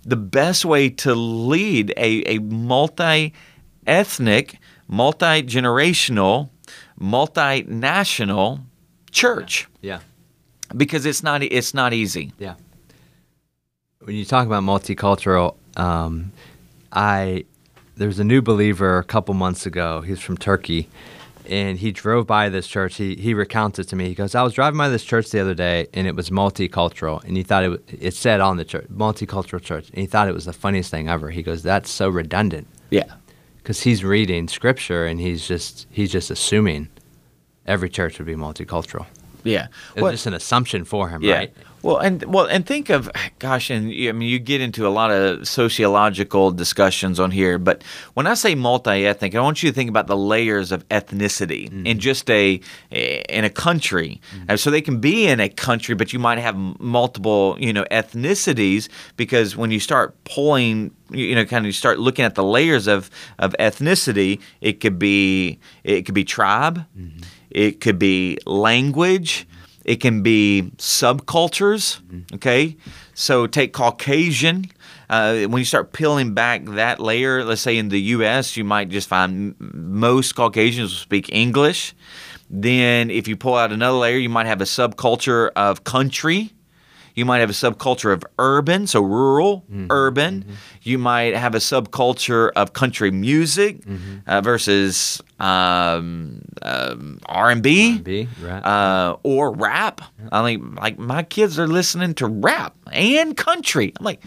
the 0.04 0.16
best 0.16 0.66
way 0.66 0.90
to 0.90 1.14
lead 1.14 1.94
a, 1.98 2.24
a 2.36 2.40
multi 2.40 3.34
ethnic, 3.86 4.58
multi 4.88 5.44
generational, 5.44 6.50
multinational 7.00 8.62
church 9.12 9.68
Yeah. 9.82 10.00
because 10.76 11.06
it's 11.06 11.24
not 11.24 11.44
it's 11.44 11.74
not 11.74 11.94
easy. 11.94 12.34
Yeah. 12.40 12.56
When 14.08 14.16
you 14.16 14.24
talk 14.24 14.46
about 14.48 14.64
multicultural, 14.64 15.56
um, 15.76 16.32
I 16.94 17.44
there 17.98 18.08
was 18.08 18.20
a 18.20 18.24
new 18.24 18.42
believer 18.42 19.00
a 19.00 19.04
couple 19.04 19.34
months 19.34 19.66
ago. 19.66 20.00
He's 20.00 20.22
from 20.22 20.38
Turkey, 20.38 20.88
and 21.46 21.78
he 21.78 21.92
drove 21.92 22.26
by 22.26 22.48
this 22.48 22.68
church. 22.68 22.96
He 22.96 23.16
he 23.18 23.34
recounts 23.34 23.80
it 23.80 23.90
to 23.90 23.98
me. 23.98 24.08
He 24.08 24.14
goes, 24.16 24.34
"I 24.34 24.44
was 24.44 24.54
driving 24.54 24.78
by 24.78 24.88
this 24.88 25.04
church 25.04 25.30
the 25.32 25.42
other 25.42 25.54
day, 25.54 25.88
and 25.94 26.08
it 26.08 26.16
was 26.16 26.30
multicultural, 26.30 27.22
and 27.26 27.36
he 27.36 27.44
thought 27.44 27.66
it 27.66 27.68
was, 27.68 27.80
it 28.00 28.14
said 28.14 28.40
on 28.40 28.56
the 28.56 28.64
church 28.64 28.86
multicultural 28.90 29.62
church, 29.62 29.90
and 29.90 29.98
he 29.98 30.06
thought 30.06 30.30
it 30.30 30.34
was 30.34 30.46
the 30.46 30.54
funniest 30.54 30.90
thing 30.90 31.10
ever. 31.10 31.30
He 31.30 31.44
goes, 31.44 31.62
"That's 31.62 31.90
so 31.90 32.08
redundant." 32.08 32.68
Yeah. 32.92 33.12
because 33.58 33.82
he's 33.82 34.06
reading 34.06 34.48
scripture 34.48 35.06
and 35.06 35.20
he's 35.20 35.46
just 35.46 35.86
he's 35.92 36.10
just 36.14 36.32
assuming 36.32 36.88
every 37.66 37.90
church 37.90 38.18
would 38.20 38.26
be 38.26 38.36
multicultural. 38.36 39.06
Yeah. 39.44 39.68
It's 39.94 40.02
Well, 40.02 40.12
just 40.14 40.26
an 40.28 40.34
assumption 40.34 40.86
for 40.86 41.10
him, 41.10 41.22
yeah. 41.22 41.36
right? 41.36 41.54
Well, 41.88 42.00
and 42.00 42.22
well, 42.26 42.48
and 42.48 42.66
think 42.66 42.90
of, 42.90 43.10
gosh, 43.40 43.70
and 43.70 43.90
you- 43.90 44.10
I 44.10 44.12
mean, 44.12 44.28
you 44.28 44.40
get 44.40 44.60
into 44.60 44.86
a 44.86 44.90
lot 44.90 45.10
of 45.10 45.48
sociological 45.48 46.52
discussions 46.52 47.18
on 47.18 47.32
here. 47.32 47.58
But 47.58 47.82
when 48.14 48.28
I 48.28 48.34
say 48.34 48.56
multi-ethnic, 48.56 49.34
I 49.34 49.40
want 49.40 49.64
you 49.64 49.70
to 49.70 49.74
think 49.74 49.90
about 49.90 50.08
the 50.08 50.18
layers 50.18 50.74
of 50.74 50.86
ethnicity 50.90 51.68
in 51.68 51.84
mm-hmm. 51.86 52.00
just 52.00 52.30
a 52.30 52.60
in 52.92 53.46
a 53.46 53.50
country. 53.50 54.20
Mm-hmm. 54.36 54.46
And 54.50 54.60
so 54.60 54.70
they 54.70 54.82
can 54.82 55.00
be 55.00 55.28
in 55.28 55.40
a 55.40 55.48
country, 55.48 55.96
but 55.96 56.12
you 56.12 56.20
might 56.20 56.40
have 56.40 56.58
multiple, 56.58 57.56
you 57.58 57.72
know, 57.72 57.86
ethnicities 57.90 58.90
because 59.16 59.56
when 59.56 59.72
you 59.72 59.80
start 59.80 60.22
pulling, 60.26 60.92
you 61.10 61.36
know, 61.36 61.46
kind 61.46 61.64
of 61.64 61.68
you 61.68 61.72
start 61.72 62.00
looking 62.00 62.26
at 62.26 62.36
the 62.36 62.44
layers 62.44 62.88
of 62.88 63.10
of 63.40 63.56
ethnicity, 63.62 64.42
it 64.60 64.82
could 64.82 65.00
be 65.00 65.58
it 65.86 66.02
could 66.02 66.16
be 66.16 66.26
tribe, 66.26 66.86
mm-hmm. 67.00 67.22
it 67.50 67.80
could 67.80 67.98
be 67.98 68.38
language. 68.46 69.48
It 69.88 70.02
can 70.02 70.22
be 70.22 70.72
subcultures. 70.78 72.02
Okay, 72.36 72.76
so 73.14 73.48
take 73.48 73.72
Caucasian. 73.72 74.66
Uh, 75.10 75.46
when 75.46 75.60
you 75.60 75.66
start 75.66 75.94
peeling 75.94 76.34
back 76.34 76.66
that 76.66 77.00
layer, 77.00 77.46
let's 77.46 77.62
say 77.62 77.78
in 77.78 77.88
the 77.88 78.02
U.S., 78.02 78.58
you 78.58 78.66
might 78.66 78.90
just 78.90 79.08
find 79.08 79.56
most 79.60 80.34
Caucasians 80.34 80.92
will 80.92 81.00
speak 81.00 81.32
English. 81.32 81.96
Then, 82.50 83.10
if 83.10 83.30
you 83.30 83.38
pull 83.38 83.56
out 83.56 83.72
another 83.72 83.98
layer, 83.98 84.18
you 84.18 84.30
might 84.30 84.46
have 84.46 84.60
a 84.60 84.66
subculture 84.66 85.52
of 85.56 85.86
country. 85.86 86.52
You 87.18 87.26
might 87.26 87.40
have 87.40 87.50
a 87.50 87.54
subculture 87.54 88.14
of 88.14 88.24
urban, 88.38 88.86
so 88.86 89.02
rural, 89.02 89.66
urban. 89.90 90.46
You 90.84 91.00
might 91.00 91.36
have 91.36 91.56
a 91.56 91.58
subculture 91.58 92.52
of 92.56 92.74
country 92.74 93.10
music 93.10 93.80
uh, 94.28 94.42
versus 94.42 95.20
um, 95.40 96.44
um, 96.62 97.20
R&B 97.26 97.98
right? 98.40 98.64
uh, 98.64 99.18
or 99.24 99.52
rap. 99.52 100.02
I 100.32 100.46
mean, 100.46 100.76
like 100.76 101.00
my 101.00 101.24
kids 101.24 101.58
are 101.58 101.68
listening 101.68 102.14
to 102.22 102.28
rap 102.28 102.76
and 102.94 103.36
country. 103.36 103.94
I'm 103.98 104.06
like, 104.06 104.22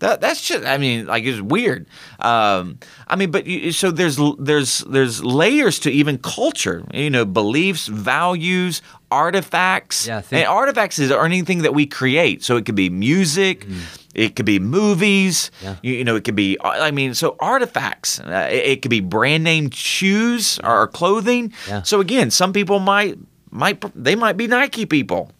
that, 0.00 0.20
that's 0.20 0.40
just. 0.40 0.64
I 0.64 0.76
mean, 0.78 1.06
like 1.06 1.24
it's 1.24 1.40
weird. 1.40 1.86
Um, 2.18 2.78
I 3.08 3.16
mean, 3.16 3.30
but 3.30 3.46
you, 3.46 3.72
so 3.72 3.90
there's 3.90 4.18
there's 4.38 4.78
there's 4.80 5.24
layers 5.24 5.78
to 5.80 5.90
even 5.90 6.18
culture. 6.18 6.84
You 6.92 7.10
know, 7.10 7.24
beliefs, 7.24 7.86
values, 7.86 8.82
artifacts. 9.10 10.06
Yeah, 10.06 10.20
think- 10.20 10.40
and 10.40 10.48
artifacts 10.48 10.98
is 10.98 11.10
anything 11.10 11.62
that 11.62 11.74
we 11.74 11.86
create. 11.86 12.42
So 12.44 12.56
it 12.56 12.64
could 12.66 12.74
be 12.74 12.90
music. 12.90 13.66
It 14.14 14.36
could 14.36 14.46
be 14.46 14.58
movies. 14.58 15.50
Mm. 15.60 15.64
Yeah. 15.64 15.76
You, 15.82 15.94
you 15.94 16.04
know, 16.04 16.16
it 16.16 16.24
could 16.24 16.36
be. 16.36 16.56
I 16.62 16.90
mean, 16.90 17.14
so 17.14 17.36
artifacts. 17.40 18.20
Uh, 18.20 18.48
it, 18.50 18.64
it 18.66 18.82
could 18.82 18.90
be 18.90 19.00
brand 19.00 19.44
name 19.44 19.70
shoes 19.70 20.58
or 20.62 20.86
clothing. 20.88 21.52
Yeah. 21.68 21.82
So 21.82 22.00
again, 22.00 22.30
some 22.30 22.52
people 22.52 22.78
might 22.78 23.18
might 23.50 23.82
they 23.94 24.14
might 24.16 24.36
be 24.36 24.46
Nike 24.46 24.86
people. 24.86 25.30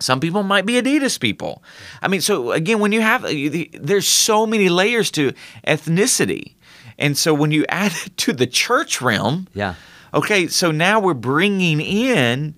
Some 0.00 0.18
people 0.20 0.42
might 0.42 0.66
be 0.66 0.74
Adidas 0.74 1.18
people. 1.20 1.62
I 2.02 2.08
mean, 2.08 2.20
so 2.20 2.52
again, 2.52 2.80
when 2.80 2.92
you 2.92 3.00
have 3.02 3.22
there's 3.22 4.08
so 4.08 4.46
many 4.46 4.68
layers 4.68 5.10
to 5.12 5.32
ethnicity, 5.66 6.54
and 6.98 7.16
so 7.16 7.32
when 7.34 7.50
you 7.52 7.64
add 7.68 7.92
it 8.06 8.16
to 8.18 8.32
the 8.32 8.46
church 8.46 9.00
realm, 9.00 9.46
yeah. 9.54 9.74
okay, 10.14 10.46
so 10.48 10.70
now 10.70 10.98
we're 11.00 11.14
bringing 11.14 11.80
in 11.80 12.54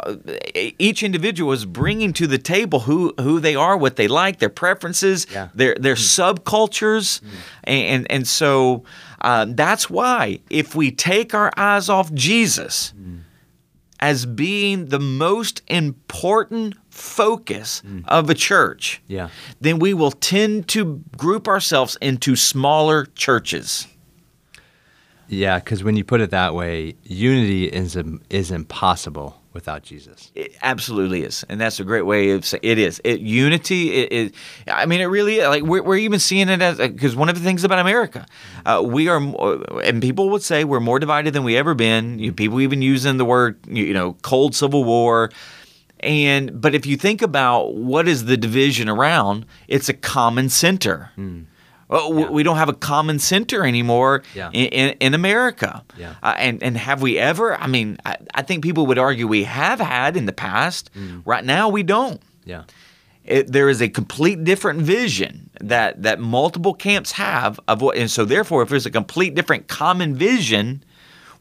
uh, 0.00 0.16
each 0.78 1.02
individual 1.02 1.52
is 1.52 1.64
bringing 1.64 2.12
to 2.12 2.26
the 2.26 2.36
table 2.38 2.80
who 2.80 3.14
who 3.18 3.40
they 3.40 3.56
are, 3.56 3.76
what 3.78 3.96
they 3.96 4.06
like, 4.08 4.38
their 4.38 4.50
preferences, 4.50 5.26
Yeah. 5.32 5.48
their 5.54 5.74
their 5.80 5.94
subcultures, 5.96 7.22
and 7.64 8.06
and 8.12 8.28
so 8.28 8.84
uh, 9.22 9.46
that's 9.48 9.88
why 9.88 10.40
if 10.50 10.74
we 10.74 10.90
take 10.90 11.32
our 11.34 11.50
eyes 11.56 11.88
off 11.88 12.12
Jesus 12.12 12.92
as 14.00 14.26
being 14.26 14.86
the 14.86 15.00
most 15.00 15.62
important 15.68 16.74
focus 16.90 17.82
mm. 17.86 18.04
of 18.08 18.30
a 18.30 18.34
church, 18.34 19.02
Yeah. 19.06 19.28
then 19.60 19.78
we 19.78 19.94
will 19.94 20.12
tend 20.12 20.68
to 20.68 21.02
group 21.16 21.48
ourselves 21.48 21.96
into 22.00 22.36
smaller 22.36 23.06
churches. 23.14 23.86
Yeah, 25.28 25.58
because 25.58 25.82
when 25.82 25.96
you 25.96 26.04
put 26.04 26.20
it 26.20 26.30
that 26.30 26.54
way, 26.54 26.96
unity 27.02 27.66
is 27.66 27.98
is 28.30 28.50
impossible 28.50 29.40
without 29.52 29.82
Jesus. 29.82 30.30
It 30.34 30.54
absolutely 30.62 31.22
is, 31.22 31.44
and 31.48 31.60
that's 31.60 31.80
a 31.80 31.84
great 31.84 32.06
way 32.06 32.30
of 32.30 32.44
saying 32.44 32.60
it 32.62 32.78
is. 32.78 33.00
It 33.02 33.20
unity. 33.20 33.92
It, 33.92 34.12
it 34.12 34.34
I 34.68 34.86
mean, 34.86 35.00
it 35.00 35.06
really 35.06 35.40
like 35.40 35.62
we're, 35.64 35.82
we're 35.82 35.96
even 35.96 36.20
seeing 36.20 36.48
it 36.48 36.62
as 36.62 36.78
uh, 36.78 36.88
because 36.88 37.16
one 37.16 37.28
of 37.28 37.34
the 37.36 37.42
things 37.42 37.64
about 37.64 37.80
America, 37.80 38.26
uh, 38.64 38.82
we 38.84 39.08
are, 39.08 39.20
uh, 39.20 39.78
and 39.78 40.00
people 40.00 40.30
would 40.30 40.42
say 40.42 40.64
we're 40.64 40.80
more 40.80 40.98
divided 40.98 41.34
than 41.34 41.42
we 41.42 41.56
ever 41.56 41.74
been. 41.74 42.18
You, 42.18 42.32
people 42.32 42.60
even 42.60 42.82
using 42.82 43.16
the 43.16 43.24
word 43.24 43.58
you 43.66 43.92
know 43.92 44.12
cold 44.22 44.54
civil 44.54 44.84
war. 44.84 45.30
And 46.00 46.60
but 46.60 46.74
if 46.74 46.84
you 46.84 46.98
think 46.98 47.22
about 47.22 47.74
what 47.74 48.06
is 48.06 48.26
the 48.26 48.36
division 48.36 48.88
around, 48.88 49.46
it's 49.66 49.88
a 49.88 49.94
common 49.94 50.50
center. 50.50 51.10
Hmm. 51.16 51.44
Well, 51.88 52.08
w- 52.08 52.32
we 52.32 52.42
don't 52.42 52.56
have 52.56 52.68
a 52.68 52.72
common 52.74 53.18
center 53.18 53.64
anymore 53.64 54.22
Yeah. 54.34 54.50
in, 54.52 54.66
in, 54.66 54.96
in 55.00 55.14
America. 55.14 55.84
Yeah. 55.96 56.14
Uh, 56.22 56.34
and 56.36 56.62
and 56.62 56.76
have 56.76 57.00
we 57.02 57.18
ever? 57.18 57.56
I 57.56 57.66
mean, 57.68 57.98
I, 58.04 58.16
I 58.34 58.42
think 58.42 58.62
people 58.64 58.86
would 58.86 58.98
argue 58.98 59.26
we 59.28 59.44
have 59.44 59.78
had 59.80 60.16
in 60.16 60.26
the 60.26 60.32
past. 60.32 60.90
Right 61.24 61.44
now, 61.44 61.68
we 61.68 61.82
don't. 61.82 62.20
Yeah. 62.44 62.64
It, 63.24 63.50
there 63.52 63.68
is 63.68 63.82
a 63.82 63.88
complete 63.88 64.44
different 64.44 64.82
vision 64.82 65.50
that 65.60 66.02
that 66.02 66.20
multiple 66.20 66.74
camps 66.74 67.12
have 67.12 67.58
of 67.66 67.82
what, 67.82 67.96
and 67.96 68.08
so 68.10 68.24
therefore, 68.24 68.62
if 68.62 68.68
there's 68.68 68.86
a 68.86 68.90
complete 68.90 69.34
different 69.34 69.66
common 69.68 70.14
vision, 70.14 70.82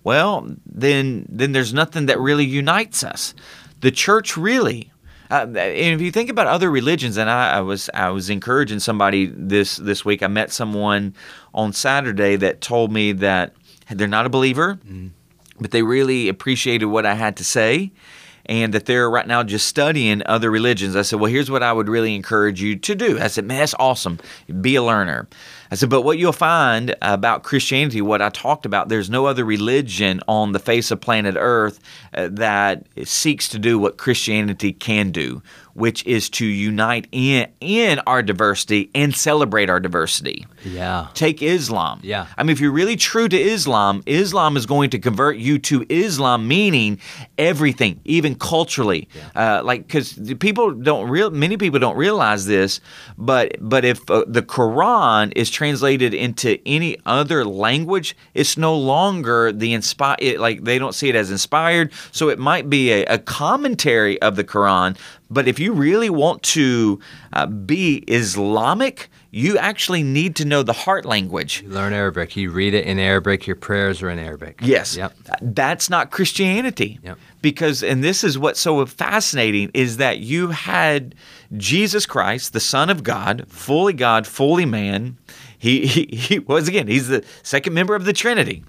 well, 0.04 0.48
then 0.66 1.26
then 1.30 1.52
there's 1.52 1.74
nothing 1.74 2.06
that 2.08 2.20
really 2.20 2.46
unites 2.46 3.04
us. 3.04 3.34
The 3.82 3.92
church 3.92 4.36
really. 4.38 4.92
Uh, 5.30 5.46
and 5.48 5.96
if 5.96 6.02
you 6.02 6.12
think 6.12 6.30
about 6.30 6.48
other 6.48 6.70
religions, 6.70 7.18
and 7.18 7.30
I, 7.30 7.58
I 7.58 7.62
was 7.62 7.90
I 7.94 8.10
was 8.10 8.30
encouraging 8.30 8.80
somebody 8.80 9.26
this 9.26 9.78
this 9.78 10.06
week. 10.06 10.22
I 10.24 10.28
met 10.28 10.52
someone 10.52 11.16
on 11.54 11.74
Saturday 11.74 12.36
that 12.38 12.62
told 12.62 12.92
me 12.92 13.12
that 13.14 13.54
they're 13.90 14.08
not 14.08 14.26
a 14.26 14.30
believer, 14.30 14.80
but 15.60 15.72
they 15.72 15.82
really 15.82 16.28
appreciated 16.30 16.86
what 16.86 17.06
I 17.06 17.16
had 17.16 17.38
to 17.38 17.44
say 17.44 17.92
and 18.48 18.74
that 18.74 18.86
they're 18.86 19.10
right 19.10 19.28
now 19.28 19.44
just 19.44 19.68
studying 19.68 20.22
other 20.26 20.52
religions. 20.52 20.96
I 20.96 21.02
said, 21.02 21.20
Well, 21.20 21.32
here's 21.32 21.50
what 21.50 21.64
I 21.64 21.74
would 21.74 21.90
really 21.90 22.16
encourage 22.16 22.62
you 22.62 22.76
to 22.76 22.96
do. 22.96 23.20
I 23.20 23.28
said, 23.28 23.46
Man, 23.46 23.60
that's 23.60 23.76
awesome. 23.80 24.20
Be 24.62 24.76
a 24.76 24.84
learner. 24.84 25.28
I 25.72 25.76
said, 25.76 25.90
But 25.90 26.02
what 26.02 26.18
you'll 26.18 26.32
find 26.32 26.96
about 27.02 27.44
Christianity, 27.44 28.02
what 28.02 28.22
I 28.22 28.30
talked 28.30 28.66
about, 28.66 28.90
there's 28.90 29.10
no 29.10 29.26
other 29.26 29.46
religion 29.46 30.22
on 30.28 30.52
the 30.52 30.60
face 30.60 30.92
of 30.92 31.02
planet 31.02 31.36
Earth 31.38 31.80
uh, 32.14 32.30
that 32.32 32.86
seeks 33.04 33.50
to 33.50 33.60
do 33.60 33.80
what 33.80 33.98
Christianity 33.98 34.74
can 34.74 35.12
do, 35.12 35.42
which 35.76 36.06
is 36.06 36.30
to 36.30 36.46
unite 36.46 37.06
in, 37.12 37.48
in 37.60 38.00
our 38.08 38.24
diversity 38.24 38.90
and 38.96 39.14
celebrate 39.14 39.70
our 39.70 39.80
diversity. 39.80 40.48
Yeah. 40.64 41.10
Take 41.14 41.44
Islam. 41.44 42.00
Yeah. 42.02 42.28
I 42.38 42.44
mean, 42.44 42.52
if 42.52 42.62
you're 42.62 42.72
really 42.72 42.96
true 42.96 43.28
to 43.28 43.38
Islam, 43.38 44.02
Islam 44.06 44.56
is 44.56 44.66
going 44.66 44.90
to 44.92 45.00
convert 45.00 45.36
you 45.36 45.60
to 45.60 45.86
Islam, 45.90 46.48
meaning 46.48 47.00
everything, 47.38 48.00
even 48.06 48.36
culturally. 48.36 49.10
Uh, 49.36 49.62
like, 49.64 49.86
because 49.86 50.18
people 50.40 50.72
don't 50.72 51.10
real, 51.10 51.30
many 51.30 51.58
people 51.58 51.80
don't 51.80 51.98
realize 51.98 52.46
this, 52.46 52.80
but 53.18 53.58
but 53.60 53.84
if 53.84 54.10
uh, 54.10 54.24
the 54.28 54.42
Quran 54.42 55.34
is 55.36 55.50
translated 55.50 56.14
into 56.14 56.58
any 56.66 56.98
other 57.06 57.44
language, 57.44 58.16
it's 58.34 58.58
no 58.58 58.78
longer 58.78 59.52
the 59.52 59.74
inspired. 59.74 60.40
Like 60.40 60.64
they 60.64 60.80
don't 60.80 60.96
see 60.96 61.10
it 61.10 61.16
as 61.16 61.32
inspired, 61.32 61.92
so 62.12 62.30
it 62.30 62.40
might 62.40 62.70
be 62.70 62.92
a, 62.92 63.06
a 63.06 63.20
commentary 63.20 64.22
of 64.22 64.38
the 64.38 64.44
Quran, 64.46 64.98
But 65.30 65.48
if 65.48 65.60
you 65.60 65.74
really 65.74 66.10
want 66.10 66.44
to 66.44 67.00
uh, 67.34 67.48
be 67.48 67.98
Islamic, 68.08 69.10
you 69.32 69.58
actually 69.58 70.04
need 70.04 70.36
to 70.36 70.46
know 70.46 70.62
the 70.62 70.72
heart 70.72 71.04
language. 71.04 71.64
You 71.64 71.70
learn 71.70 71.94
Arabic. 71.94 72.38
You 72.38 72.52
read 72.52 72.76
it 72.76 72.86
in 72.86 73.00
Arabic. 73.00 73.48
Your 73.48 73.56
prayers 73.56 74.04
are 74.04 74.10
in 74.10 74.20
Arabic. 74.20 74.60
Yes. 74.62 74.96
Yep. 74.96 75.14
That's 75.42 75.90
not 75.90 76.12
Christianity. 76.12 77.00
Yep. 77.04 77.18
Because, 77.42 77.82
and 77.84 78.04
this 78.04 78.24
is 78.24 78.38
what's 78.38 78.60
so 78.60 78.86
fascinating, 78.86 79.72
is 79.74 79.98
that 79.98 80.20
you 80.20 80.50
had 80.50 81.16
Jesus 81.58 82.06
Christ, 82.06 82.54
the 82.54 82.60
Son 82.60 82.92
of 82.92 83.02
God, 83.02 83.46
fully 83.48 83.94
God, 83.94 84.28
fully 84.28 84.66
man. 84.66 85.18
He, 85.58 85.88
he, 85.88 86.06
he 86.16 86.40
was, 86.40 86.68
again, 86.68 86.88
he's 86.88 87.08
the 87.08 87.26
second 87.42 87.74
member 87.74 87.96
of 87.96 88.06
the 88.06 88.14
Trinity. 88.14 88.64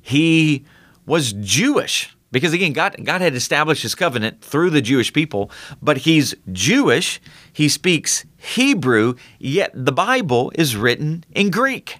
He 0.00 0.64
was 1.04 1.34
Jewish. 1.34 2.15
Because 2.32 2.52
again, 2.52 2.72
God, 2.72 2.96
God 3.04 3.20
had 3.20 3.34
established 3.34 3.82
his 3.82 3.94
covenant 3.94 4.42
through 4.42 4.70
the 4.70 4.82
Jewish 4.82 5.12
people, 5.12 5.50
but 5.80 5.98
he's 5.98 6.34
Jewish. 6.52 7.20
He 7.52 7.68
speaks 7.68 8.24
Hebrew, 8.36 9.14
yet 9.38 9.70
the 9.74 9.92
Bible 9.92 10.52
is 10.54 10.76
written 10.76 11.24
in 11.34 11.50
Greek. 11.50 11.98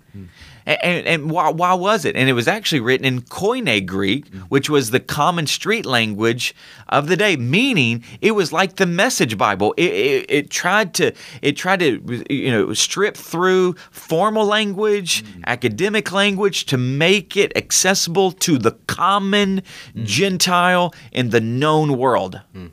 And, 0.67 0.79
and, 0.83 1.07
and 1.07 1.31
why, 1.31 1.49
why 1.51 1.75
was 1.75 2.05
it? 2.05 2.17
And 2.17 2.29
it 2.29 2.33
was 2.33 2.49
actually 2.49 2.81
written 2.81 3.07
in 3.07 3.23
Koine 3.23 3.87
Greek, 3.87 4.27
mm-hmm. 4.27 4.41
which 4.49 4.69
was 4.69 4.91
the 4.91 5.01
common 5.01 5.47
street 5.47 5.87
language 5.87 6.55
of 6.89 7.07
the 7.07 7.17
day, 7.17 7.37
meaning 7.37 8.05
it 8.21 8.33
was 8.33 8.53
like 8.53 8.77
the 8.77 8.87
Message 8.87 9.39
Bible. 9.39 9.75
It, 9.77 9.93
it, 9.93 10.27
it 10.29 10.51
tried 10.51 10.93
to 10.95 11.13
it 11.41 11.57
tried 11.57 11.81
to 11.81 12.25
you 12.29 12.51
know 12.51 12.75
strip 12.75 13.17
through 13.17 13.75
formal 13.91 14.45
language, 14.45 15.23
mm-hmm. 15.23 15.43
academic 15.47 16.11
language 16.13 16.67
to 16.67 16.77
make 16.77 17.37
it 17.37 17.57
accessible 17.57 18.33
to 18.33 18.59
the 18.59 18.73
common 18.87 19.61
mm-hmm. 19.61 20.05
Gentile 20.05 20.95
in 21.13 21.31
the 21.31 21.41
known 21.41 21.97
world. 21.97 22.41
Hmm. 22.53 22.67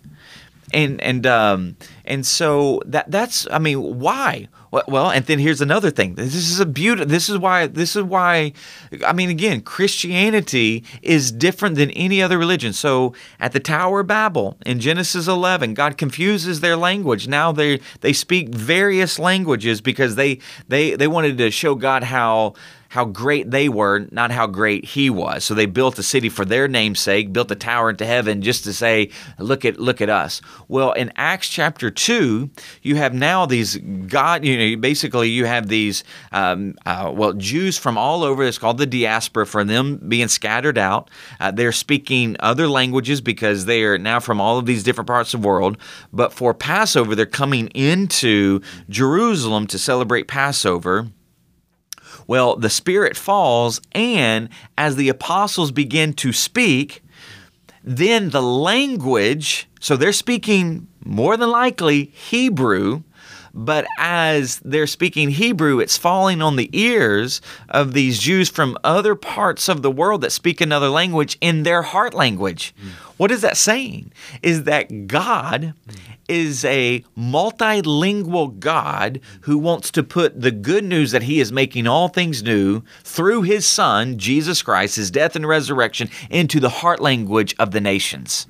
And 0.74 1.00
and 1.02 1.28
um 1.28 1.76
and 2.06 2.26
so 2.26 2.82
that 2.88 3.12
that's 3.12 3.48
I 3.52 3.60
mean 3.60 4.00
why 4.00 4.48
well, 4.88 5.12
and 5.12 5.26
then 5.26 5.40
here's 5.40 5.62
another 5.62 5.92
thing. 5.92 6.16
This 6.16 6.34
is 6.36 6.60
a 6.60 6.66
beauty 6.66 7.06
this 7.06 7.30
is 7.30 7.38
why 7.38 7.68
this 7.68 7.96
is 7.96 8.04
why 8.04 8.54
I 9.06 9.14
mean 9.14 9.30
again 9.30 9.62
Christianity 9.62 10.84
is 11.02 11.32
different 11.32 11.76
than 11.76 11.92
any 11.92 12.22
other 12.22 12.38
religion. 12.38 12.74
So 12.74 13.14
at 13.40 13.52
the 13.52 13.60
Tower 13.60 14.00
of 14.00 14.08
Babel 14.08 14.58
in 14.66 14.80
Genesis 14.80 15.28
11 15.28 15.76
God 15.76 15.98
confuses 15.98 16.62
their 16.62 16.76
language. 16.76 17.28
Now 17.28 17.52
they 17.52 17.82
they 18.02 18.14
speak 18.14 18.50
various 18.50 19.20
languages 19.20 19.80
because 19.80 20.16
they 20.16 20.40
they 20.68 20.96
they 20.96 21.08
wanted 21.08 21.38
to 21.38 21.52
show 21.52 21.76
God 21.76 22.04
how 22.06 22.56
how 22.94 23.06
great 23.06 23.50
they 23.50 23.68
were, 23.68 24.06
not 24.12 24.30
how 24.30 24.46
great 24.46 24.86
he 24.86 25.10
was. 25.10 25.44
So 25.44 25.56
they 25.56 25.66
built 25.66 25.98
a 25.98 26.04
city 26.04 26.30
for 26.30 26.46
their 26.46 26.68
namesake, 26.68 27.34
built 27.34 27.50
a 27.50 27.56
tower 27.56 27.90
into 27.90 28.06
heaven 28.06 28.44
just 28.44 28.64
to 28.66 28.72
say, 28.72 29.10
look 29.40 29.66
at 29.66 29.80
look 29.80 30.00
at 30.00 30.12
us. 30.12 30.42
Well, 30.68 30.92
in 30.92 31.12
Acts 31.16 31.50
chapter 31.50 31.90
two, 31.90 32.52
you 32.84 32.96
have 32.98 33.16
now 33.16 33.48
these 33.48 33.78
God, 33.78 34.46
you 34.46 34.76
know, 34.76 34.80
basically 34.80 35.30
you 35.30 35.46
have 35.46 35.70
these 35.70 36.04
um, 36.32 36.76
uh, 36.86 37.12
well 37.12 37.34
Jews 37.34 37.80
from 37.80 37.98
all 37.98 38.22
over. 38.24 38.44
It's 38.44 38.60
called 38.60 38.78
the 38.78 38.86
diaspora 38.86 39.48
for 39.48 39.64
them 39.64 39.98
being 40.08 40.28
scattered 40.28 40.78
out. 40.78 41.10
Uh, 41.40 41.50
they're 41.50 41.72
speaking 41.72 42.36
other 42.42 42.68
languages 42.68 43.22
because 43.22 43.66
they 43.66 43.82
are 43.86 43.98
now 43.98 44.20
from 44.20 44.40
all 44.40 44.60
of 44.60 44.68
these 44.68 44.84
different 44.84 45.08
parts 45.08 45.34
of 45.34 45.42
the 45.42 45.48
world. 45.48 45.80
But 46.12 46.32
for 46.32 46.54
Passover, 46.54 47.16
they're 47.16 47.26
coming 47.26 47.70
into 47.70 48.62
Jerusalem 48.88 49.66
to 49.66 49.80
celebrate 49.80 50.28
Passover. 50.28 51.08
Well, 52.28 52.56
the 52.56 52.70
Spirit 52.70 53.18
falls, 53.18 53.82
and 53.92 54.50
as 54.78 54.96
the 54.96 55.10
apostles 55.10 55.72
begin 55.72 56.14
to 56.14 56.34
speak, 56.34 57.04
then 57.84 58.30
the 58.30 58.42
language, 58.42 59.68
so 59.80 59.98
they're 59.98 60.14
speaking 60.14 60.88
more 61.04 61.36
than 61.36 61.50
likely 61.50 62.06
Hebrew, 62.06 63.04
but 63.54 63.86
as 64.00 64.60
they're 64.66 64.88
speaking 64.88 65.30
Hebrew, 65.30 65.80
it's 65.80 65.98
falling 65.98 66.42
on 66.42 66.56
the 66.56 66.70
ears 66.74 67.40
of 67.70 67.94
these 67.94 68.18
Jews 68.18 68.50
from 68.50 68.78
other 68.84 69.14
parts 69.14 69.70
of 69.70 69.84
the 69.84 69.92
world 69.92 70.22
that 70.22 70.32
speak 70.32 70.60
another 70.60 70.90
language 70.90 71.38
in 71.40 71.62
their 71.62 71.84
heart 71.84 72.16
language. 72.16 72.74
Hmm. 72.82 72.90
What 73.18 73.32
is 73.32 73.42
that 73.42 73.58
saying? 73.58 74.12
Is 74.42 74.64
that 74.64 75.08
God 75.08 75.74
is 76.28 76.64
a 76.66 77.04
multilingual 77.18 78.60
God 78.60 79.20
who 79.42 79.58
wants 79.58 79.92
to 79.92 80.04
put 80.04 80.40
the 80.40 80.52
good 80.52 80.84
news 80.84 81.12
that 81.12 81.24
He 81.24 81.40
is 81.40 81.52
making 81.52 81.88
all 81.88 82.08
things 82.08 82.42
new 82.44 82.82
through 83.04 83.44
His 83.44 83.66
Son, 83.66 84.18
Jesus 84.18 84.62
Christ, 84.62 84.96
His 84.96 85.12
death 85.12 85.36
and 85.36 85.48
resurrection, 85.48 86.10
into 86.30 86.60
the 86.60 86.70
heart 86.70 87.00
language 87.00 87.56
of 87.60 87.72
the 87.72 87.82
nations. 87.82 88.48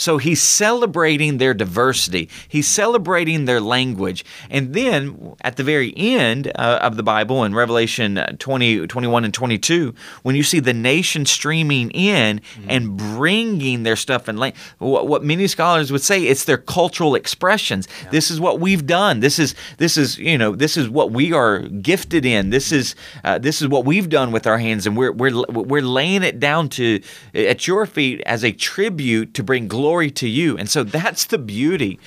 So 0.00 0.16
he's 0.16 0.40
celebrating 0.42 1.36
their 1.36 1.52
diversity. 1.52 2.30
He's 2.48 2.66
celebrating 2.66 3.44
their 3.44 3.60
language. 3.60 4.24
And 4.48 4.72
then 4.72 5.36
at 5.42 5.58
the 5.58 5.62
very 5.62 5.92
end 5.94 6.50
uh, 6.54 6.78
of 6.80 6.96
the 6.96 7.02
Bible 7.02 7.44
in 7.44 7.54
Revelation 7.54 8.18
20, 8.38 8.86
21 8.86 9.24
and 9.24 9.34
22, 9.34 9.94
when 10.22 10.34
you 10.34 10.42
see 10.42 10.58
the 10.58 10.72
nation 10.72 11.26
streaming 11.26 11.90
in 11.90 12.40
and 12.66 12.96
bringing 12.96 13.82
their 13.82 13.94
stuff 13.94 14.26
and 14.26 14.38
lang- 14.38 14.54
what, 14.78 15.06
what 15.06 15.22
many 15.22 15.46
scholars 15.46 15.92
would 15.92 16.00
say, 16.00 16.22
it's 16.22 16.44
their 16.44 16.56
cultural 16.56 17.14
expressions. 17.14 17.86
This 18.10 18.30
is 18.30 18.40
what 18.40 18.58
we've 18.58 18.86
done. 18.86 19.20
This 19.20 19.38
is 19.38 19.54
this 19.76 19.98
is 19.98 20.18
you 20.18 20.38
know 20.38 20.56
this 20.56 20.78
is 20.78 20.88
what 20.88 21.12
we 21.12 21.34
are 21.34 21.58
gifted 21.60 22.24
in. 22.24 22.48
This 22.48 22.72
is 22.72 22.94
uh, 23.22 23.36
this 23.36 23.60
is 23.60 23.68
what 23.68 23.84
we've 23.84 24.08
done 24.08 24.32
with 24.32 24.46
our 24.46 24.56
hands, 24.56 24.86
and 24.86 24.96
we're 24.96 25.12
we're 25.12 25.44
we're 25.50 25.82
laying 25.82 26.22
it 26.22 26.40
down 26.40 26.70
to 26.70 27.02
at 27.34 27.66
your 27.66 27.84
feet 27.84 28.22
as 28.24 28.44
a 28.44 28.52
tribute 28.52 29.34
to 29.34 29.42
bring 29.42 29.68
glory 29.68 29.89
to 29.98 30.28
you. 30.28 30.56
And 30.58 30.68
so 30.68 30.84
that's 30.84 31.24
the 31.26 31.38
beauty 31.38 31.98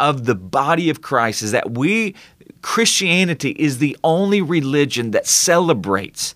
of 0.00 0.24
the 0.24 0.34
body 0.34 0.90
of 0.90 1.00
Christ 1.02 1.42
is 1.42 1.52
that 1.52 1.70
we 1.72 2.14
Christianity 2.62 3.50
is 3.50 3.78
the 3.78 3.96
only 4.02 4.42
religion 4.42 5.12
that 5.12 5.26
celebrates 5.26 6.34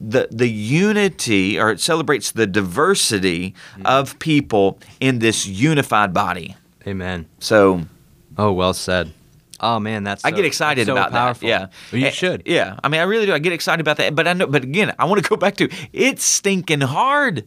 the 0.00 0.26
the 0.30 0.48
unity 0.48 1.58
or 1.60 1.70
it 1.70 1.80
celebrates 1.80 2.32
the 2.32 2.46
diversity 2.46 3.54
of 3.84 4.18
people 4.18 4.78
in 5.00 5.20
this 5.20 5.46
unified 5.46 6.12
body. 6.12 6.56
Amen. 6.86 7.26
So 7.38 7.82
Oh, 8.36 8.52
well 8.52 8.74
said. 8.74 9.12
Oh 9.60 9.78
man, 9.78 10.02
that's 10.04 10.24
I 10.24 10.30
get 10.30 10.44
excited 10.46 10.86
so 10.86 10.92
about 10.92 11.10
powerful. 11.12 11.46
that. 11.46 11.60
Yeah, 11.60 11.66
Well, 11.92 12.00
you 12.00 12.06
Eh, 12.08 12.10
should. 12.10 12.42
Yeah, 12.46 12.78
I 12.82 12.88
mean, 12.88 13.00
I 13.00 13.04
really 13.04 13.26
do. 13.26 13.34
I 13.34 13.38
get 13.38 13.52
excited 13.52 13.80
about 13.80 13.98
that. 13.98 14.14
But 14.14 14.26
I 14.26 14.32
know. 14.32 14.46
But 14.46 14.64
again, 14.64 14.94
I 14.98 15.04
want 15.04 15.22
to 15.22 15.28
go 15.28 15.36
back 15.36 15.56
to 15.56 15.68
it's 15.92 16.24
stinking 16.24 16.80
hard. 16.80 17.44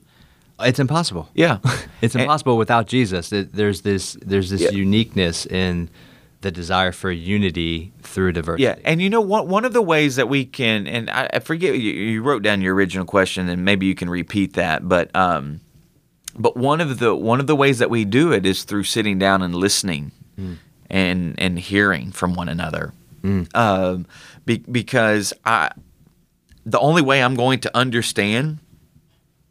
It's 0.59 0.79
impossible. 0.79 1.29
Yeah, 1.33 1.57
It's 2.01 2.15
And- 2.15 2.21
impossible 2.23 2.57
without 2.57 2.87
Jesus. 2.87 3.29
There's 3.31 3.81
this 3.81 4.17
there's 4.25 4.49
this 4.49 4.61
Yeah. 4.61 4.71
uniqueness 4.71 5.45
in 5.45 5.89
the 6.41 6.51
desire 6.51 6.91
for 6.91 7.09
unity 7.09 7.93
through 8.01 8.33
diversity. 8.33 8.63
Yeah, 8.63 8.75
and 8.83 9.01
you 9.01 9.09
know 9.09 9.21
what? 9.21 9.47
One 9.47 9.63
of 9.65 9.71
the 9.73 9.81
ways 9.81 10.17
that 10.17 10.27
we 10.27 10.43
can, 10.45 10.87
and 10.87 11.09
I, 11.09 11.29
I 11.35 11.39
forget 11.39 11.75
you, 11.75 11.91
you 11.93 12.21
wrote 12.21 12.43
down 12.43 12.61
your 12.61 12.75
original 12.75 13.05
question, 13.05 13.47
and 13.47 13.63
maybe 13.63 13.85
you 13.85 13.95
can 13.95 14.09
repeat 14.09 14.53
that. 14.53 14.87
But 14.89 15.09
um, 15.15 15.61
but 16.37 16.57
one 16.57 16.81
of 16.81 16.99
the 16.99 17.15
one 17.15 17.39
of 17.39 17.47
the 17.47 17.55
ways 17.55 17.79
that 17.79 17.89
we 17.89 18.03
do 18.03 18.33
it 18.33 18.45
is 18.45 18.63
through 18.65 18.83
sitting 18.83 19.17
down 19.17 19.41
and 19.41 19.55
listening, 19.55 20.11
and 20.89 21.35
and 21.39 21.59
hearing 21.59 22.11
from 22.11 22.33
one 22.35 22.49
another. 22.49 22.93
Um, 23.55 24.05
be, 24.45 24.57
because 24.69 25.31
I, 25.45 25.71
the 26.65 26.79
only 26.79 27.01
way 27.01 27.23
I'm 27.23 27.35
going 27.35 27.61
to 27.61 27.71
understand 27.77 28.59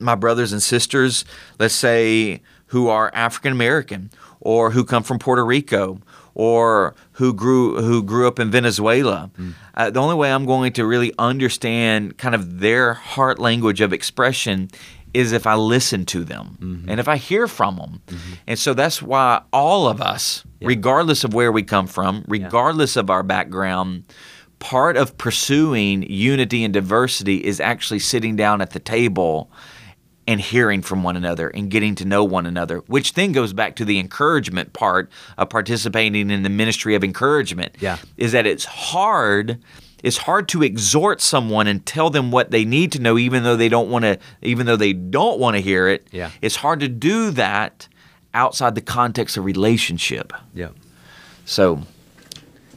my 0.02 0.14
brothers 0.14 0.52
and 0.52 0.62
sisters, 0.62 1.24
let's 1.58 1.74
say, 1.74 2.42
who 2.66 2.88
are 2.88 3.10
African 3.14 3.52
American 3.52 4.10
or 4.40 4.70
who 4.70 4.84
come 4.84 5.02
from 5.02 5.18
Puerto 5.18 5.44
Rico 5.44 6.00
or 6.34 6.94
who 7.12 7.34
grew 7.34 7.80
who 7.82 8.02
grew 8.02 8.26
up 8.26 8.38
in 8.38 8.50
Venezuela. 8.50 9.30
Mm. 9.38 9.54
Uh, 9.74 9.90
the 9.90 10.00
only 10.00 10.14
way 10.14 10.32
I'm 10.32 10.46
going 10.46 10.72
to 10.74 10.86
really 10.86 11.12
understand 11.18 12.18
kind 12.18 12.34
of 12.34 12.60
their 12.60 12.94
heart 12.94 13.38
language 13.38 13.80
of 13.80 13.92
expression 13.92 14.70
is 15.14 15.32
if 15.32 15.46
I 15.46 15.54
listen 15.54 16.06
to 16.06 16.24
them 16.24 16.56
mm-hmm. 16.60 16.88
and 16.88 16.98
if 16.98 17.08
I 17.08 17.16
hear 17.16 17.46
from 17.46 17.76
them. 17.76 18.02
Mm-hmm. 18.06 18.32
And 18.46 18.58
so 18.58 18.72
that's 18.72 19.02
why 19.02 19.42
all 19.52 19.86
of 19.86 20.00
us, 20.00 20.44
regardless 20.62 21.24
of 21.24 21.34
where 21.34 21.52
we 21.52 21.62
come 21.62 21.86
from, 21.86 22.24
regardless 22.28 22.96
of 22.96 23.10
our 23.10 23.22
background, 23.22 24.04
part 24.58 24.96
of 24.96 25.18
pursuing 25.18 26.04
unity 26.04 26.64
and 26.64 26.72
diversity 26.72 27.44
is 27.44 27.60
actually 27.60 27.98
sitting 27.98 28.36
down 28.36 28.62
at 28.62 28.70
the 28.70 28.78
table 28.78 29.50
and 30.26 30.40
hearing 30.40 30.82
from 30.82 31.02
one 31.02 31.16
another 31.16 31.48
and 31.48 31.70
getting 31.70 31.94
to 31.96 32.04
know 32.04 32.22
one 32.24 32.46
another, 32.46 32.78
which 32.86 33.14
then 33.14 33.32
goes 33.32 33.52
back 33.52 33.76
to 33.76 33.84
the 33.84 33.98
encouragement 33.98 34.72
part 34.72 35.10
of 35.36 35.48
participating 35.48 36.30
in 36.30 36.42
the 36.42 36.48
ministry 36.48 36.94
of 36.94 37.02
encouragement. 37.02 37.74
Yeah. 37.80 37.98
Is 38.16 38.32
that 38.32 38.46
it's 38.46 38.64
hard 38.64 39.58
it's 40.02 40.18
hard 40.18 40.48
to 40.48 40.64
exhort 40.64 41.20
someone 41.20 41.68
and 41.68 41.84
tell 41.86 42.10
them 42.10 42.32
what 42.32 42.50
they 42.50 42.64
need 42.64 42.90
to 42.92 43.00
know 43.00 43.16
even 43.16 43.44
though 43.44 43.56
they 43.56 43.68
don't 43.68 43.88
want 43.88 44.04
to 44.04 44.18
even 44.42 44.66
though 44.66 44.76
they 44.76 44.92
don't 44.92 45.38
want 45.38 45.56
to 45.56 45.62
hear 45.62 45.88
it. 45.88 46.06
Yeah. 46.10 46.30
It's 46.40 46.56
hard 46.56 46.80
to 46.80 46.88
do 46.88 47.30
that 47.32 47.88
outside 48.34 48.74
the 48.74 48.80
context 48.80 49.36
of 49.36 49.44
relationship. 49.44 50.32
Yeah. 50.54 50.70
So 51.44 51.82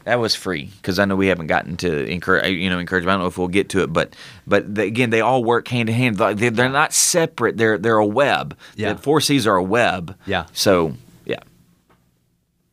that 0.06 0.20
was 0.20 0.34
free 0.36 0.70
because 0.78 0.97
I 0.99 1.06
know 1.06 1.16
we 1.16 1.28
haven't 1.28 1.47
gotten 1.47 1.78
to 1.78 2.06
encourage, 2.06 2.45
uh, 2.45 2.47
you 2.47 2.70
know, 2.70 2.80
encouragement. 2.80 3.12
I 3.12 3.14
don't 3.16 3.22
know 3.24 3.28
if 3.28 3.38
we'll 3.38 3.47
get 3.47 3.70
to 3.70 3.84
it, 3.84 3.91
but 3.91 4.16
but 4.47 4.74
the, 4.74 4.84
again, 4.84 5.10
they 5.10 5.22
all 5.22 5.43
work 5.43 5.68
hand 5.68 5.89
in 5.89 5.95
hand. 5.95 6.20
Like, 6.20 6.38
They're, 6.38 6.51
they're 6.51 6.70
not 6.70 6.93
separate. 6.93 7.58
They're 7.58 7.78
they're 7.78 7.97
a 7.97 8.06
web. 8.06 8.58
Yeah. 8.76 8.93
The 8.93 9.01
four 9.01 9.20
C's 9.20 9.45
are 9.45 9.56
a 9.56 9.64
web. 9.64 10.16
Yeah. 10.26 10.45
So 10.53 10.93
yeah. 11.26 11.39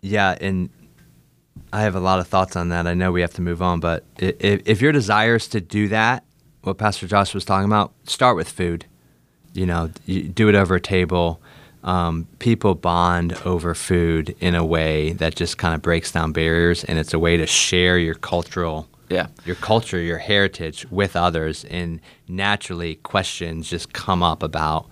Yeah, 0.03 0.37
and 0.41 0.69
I 1.73 1.83
have 1.83 1.95
a 1.95 2.01
lot 2.01 2.21
of 2.21 2.29
thoughts 2.29 2.55
on 2.55 2.69
that. 2.69 2.87
I 2.87 2.95
know 2.95 3.13
we 3.13 3.23
have 3.23 3.35
to 3.35 3.43
move 3.43 3.63
on, 3.63 3.81
but 3.81 4.05
if, 4.19 4.63
if 4.67 4.83
your 4.83 4.93
desire 4.93 5.37
is 5.37 5.49
to 5.49 5.61
do 5.61 5.89
that, 5.89 6.25
what 6.63 6.79
Pastor 6.79 7.07
Josh 7.07 7.35
was 7.35 7.45
talking 7.45 7.67
about, 7.67 7.93
start 8.05 8.37
with 8.37 8.49
food. 8.49 8.87
You 9.55 9.67
know, 9.67 9.91
do 10.07 10.49
it 10.49 10.55
over 10.55 10.77
a 10.77 10.81
table. 10.81 11.42
Um, 11.85 12.29
people 12.39 12.75
bond 12.75 13.33
over 13.45 13.75
food 13.75 14.37
in 14.41 14.55
a 14.55 14.65
way 14.65 15.13
that 15.15 15.35
just 15.35 15.59
kind 15.59 15.75
of 15.75 15.83
breaks 15.83 16.13
down 16.13 16.33
barriers, 16.33 16.85
and 16.85 16.99
it's 16.99 17.13
a 17.13 17.19
way 17.19 17.37
to 17.37 17.47
share 17.47 17.99
your 17.99 18.15
cultural, 18.15 18.89
Yeah. 19.09 19.27
your 19.45 19.57
culture, 19.57 19.99
your 19.99 20.19
heritage 20.19 20.87
with 20.91 21.17
others. 21.17 21.65
And 21.65 22.01
naturally, 22.29 22.97
questions 22.97 23.69
just 23.69 23.93
come 23.93 24.23
up 24.23 24.43
about 24.43 24.87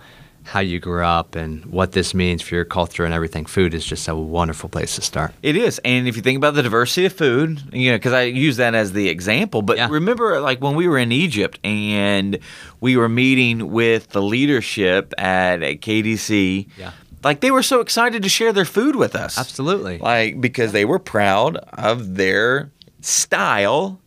how 0.51 0.59
you 0.61 0.81
grew 0.81 1.05
up 1.05 1.37
and 1.37 1.65
what 1.67 1.93
this 1.93 2.13
means 2.13 2.43
for 2.43 2.57
your 2.57 2.65
culture 2.65 3.05
and 3.05 3.15
everything. 3.15 3.47
Food 3.47 3.73
is 3.73 3.85
just 3.85 4.09
a 4.09 4.17
wonderful 4.17 4.69
place 4.69 4.97
to 4.97 5.01
start. 5.03 5.33
It 5.45 5.57
is, 5.57 5.81
and 5.85 6.09
if 6.09 6.17
you 6.17 6.23
think 6.23 6.37
about 6.37 6.55
the 6.55 6.63
diversity 6.65 7.07
of 7.07 7.13
food, 7.13 7.63
you 7.73 7.93
know, 7.93 7.97
because 7.97 8.13
I 8.13 8.23
use 8.25 8.57
that 8.57 8.75
as 8.75 8.93
the 8.93 9.09
example. 9.09 9.63
But 9.63 9.77
Yeah. 9.77 9.89
remember, 9.91 10.41
like 10.41 10.61
when 10.61 10.75
we 10.75 10.89
were 10.89 10.99
in 10.99 11.13
Egypt 11.13 11.61
and 11.63 12.39
we 12.81 12.97
were 12.97 13.09
meeting 13.09 13.71
with 13.71 14.09
the 14.09 14.21
leadership 14.23 15.15
at, 15.19 15.63
at 15.63 15.81
KDC, 15.83 16.67
Yeah. 16.77 16.91
like 17.23 17.39
they 17.41 17.53
were 17.53 17.63
so 17.63 17.79
excited 17.81 18.23
to 18.25 18.29
share 18.29 18.53
their 18.53 18.65
food 18.65 18.97
with 18.97 19.15
us. 19.15 19.39
Absolutely. 19.39 19.99
like 19.99 20.41
because 20.41 20.73
they 20.73 20.85
were 20.85 20.99
proud 20.99 21.57
of 21.75 22.17
their 22.17 22.73
style 23.03 24.01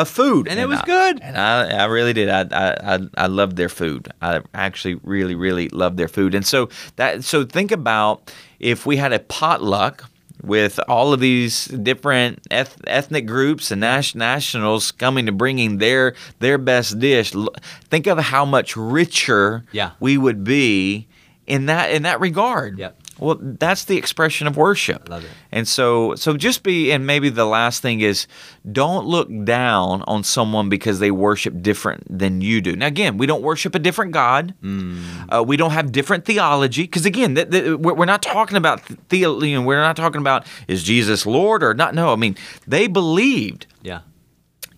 of 0.00 0.08
food, 0.08 0.48
And 0.48 0.58
it 0.60 0.68
was 0.68 0.80
good. 0.82 1.20
And 1.22 1.36
I, 1.36 1.82
I 1.82 1.84
really 1.86 2.12
did. 2.12 2.28
I, 2.28 2.40
I, 2.52 2.94
I, 2.96 2.98
I 3.16 3.26
loved 3.26 3.56
their 3.56 3.68
food. 3.68 4.08
I 4.22 4.40
actually 4.54 4.94
really, 5.02 5.34
really 5.34 5.68
loved 5.70 5.96
their 5.96 6.08
food. 6.08 6.34
And 6.34 6.46
so 6.46 6.68
that, 6.96 7.24
so 7.24 7.44
think 7.44 7.72
about 7.72 8.32
if 8.60 8.86
we 8.86 8.96
had 8.96 9.12
a 9.12 9.18
potluck 9.18 10.04
with 10.42 10.78
all 10.86 11.12
of 11.12 11.20
these 11.20 11.64
different 11.66 12.40
eth- 12.50 12.80
ethnic 12.86 13.26
groups 13.26 13.70
and 13.70 13.80
nas- 13.80 14.14
nationals 14.14 14.92
coming 14.92 15.26
to 15.26 15.32
bringing 15.32 15.78
their 15.78 16.14
their 16.40 16.58
best 16.58 16.98
dish. 17.00 17.32
Think 17.90 18.06
of 18.06 18.18
how 18.18 18.44
much 18.44 18.76
richer 18.76 19.64
Yeah. 19.72 19.92
we 19.98 20.18
would 20.18 20.44
be 20.44 21.08
in 21.46 21.66
that 21.66 21.90
in 21.90 22.02
that 22.02 22.20
regard. 22.20 22.78
Yep. 22.78 23.00
Well, 23.18 23.38
that's 23.40 23.84
the 23.84 23.96
expression 23.96 24.46
of 24.46 24.56
worship. 24.58 25.08
Love 25.08 25.24
it. 25.24 25.30
And 25.50 25.66
so, 25.66 26.14
so 26.16 26.36
just 26.36 26.62
be, 26.62 26.92
and 26.92 27.06
maybe 27.06 27.30
the 27.30 27.46
last 27.46 27.80
thing 27.80 28.00
is, 28.02 28.26
don't 28.70 29.06
look 29.06 29.28
down 29.44 30.02
on 30.06 30.22
someone 30.22 30.68
because 30.68 30.98
they 30.98 31.10
worship 31.10 31.62
different 31.62 32.04
than 32.10 32.42
you 32.42 32.60
do. 32.60 32.76
Now, 32.76 32.86
again, 32.88 33.16
we 33.16 33.26
don't 33.26 33.42
worship 33.42 33.74
a 33.74 33.78
different 33.78 34.12
God. 34.12 34.54
Uh, 35.32 35.42
we 35.46 35.56
don't 35.56 35.70
have 35.70 35.92
different 35.92 36.26
theology 36.26 36.82
because, 36.82 37.06
again, 37.06 37.34
th- 37.34 37.50
th- 37.50 37.64
we're 37.78 37.94
we're 37.94 38.04
not 38.04 38.20
talking 38.22 38.56
about 38.58 38.82
the, 39.08 39.18
you 39.18 39.54
know, 39.54 39.62
we're 39.62 39.80
not 39.80 39.96
talking 39.96 40.20
about 40.20 40.46
is 40.68 40.82
Jesus 40.82 41.24
Lord 41.24 41.62
or 41.62 41.72
not. 41.72 41.94
No, 41.94 42.12
I 42.12 42.16
mean 42.16 42.36
they 42.66 42.86
believed 42.86 43.66
Yeah. 43.82 44.00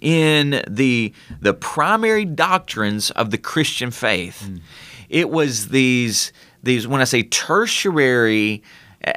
in 0.01 0.63
the 0.69 1.13
the 1.41 1.55
primary 1.55 2.25
doctrines 2.25 3.11
of 3.13 3.31
the 3.31 3.39
Christian 3.39 3.91
faith. 3.91 4.49
It 5.09 5.31
was 5.31 5.69
these 5.69 6.33
these 6.63 6.87
when 6.89 7.01
I 7.01 7.05
say 7.05 7.23
tertiary 7.23 8.63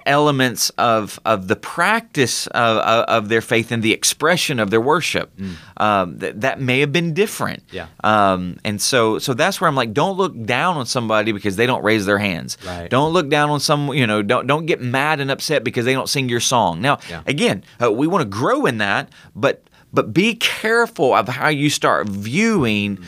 elements 0.06 0.70
of 0.78 1.20
of 1.26 1.48
the 1.48 1.56
practice 1.56 2.46
of, 2.48 2.78
of, 2.78 3.06
of 3.06 3.30
their 3.30 3.42
faith 3.42 3.72
and 3.72 3.82
the 3.82 3.92
expression 3.92 4.60
of 4.60 4.70
their 4.70 4.80
worship 4.80 5.32
um, 5.78 6.18
that, 6.20 6.40
that 6.42 6.62
may 6.62 6.80
have 6.82 6.92
been 6.94 7.14
different 7.16 7.64
Yeah. 7.72 7.88
um, 8.04 8.58
and 8.64 8.80
so 8.80 9.18
so 9.18 9.34
that's 9.34 9.60
where 9.60 9.68
I'm 9.68 9.76
like 9.76 9.92
don't 9.92 10.18
look 10.18 10.40
down 10.46 10.78
on 10.78 10.86
somebody 10.86 11.32
because 11.32 11.56
they 11.56 11.66
don't 11.66 11.84
raise 11.84 12.06
their 12.06 12.20
hands 12.20 12.58
Right. 12.66 12.90
don't 12.92 13.12
look 13.12 13.28
down 13.30 13.50
on 13.50 13.60
some 13.60 13.92
you 13.94 14.06
know 14.06 14.22
don't 14.22 14.46
don't 14.46 14.68
get 14.68 14.82
mad 14.82 15.20
and 15.20 15.32
upset 15.32 15.64
because 15.64 15.84
they 15.84 15.94
don't 15.94 16.08
sing 16.10 16.30
your 16.30 16.40
song 16.42 16.80
now 16.80 17.00
Yeah. 17.10 17.24
again 17.26 17.64
uh, 17.82 17.92
we 17.92 18.06
want 18.06 18.22
to 18.22 18.30
grow 18.30 18.68
in 18.68 18.78
that 18.78 19.10
but 19.36 19.64
but 19.92 20.14
be 20.14 20.36
careful 20.36 21.14
of 21.16 21.28
how 21.28 21.50
you 21.50 21.70
start 21.72 22.08
viewing 22.08 23.00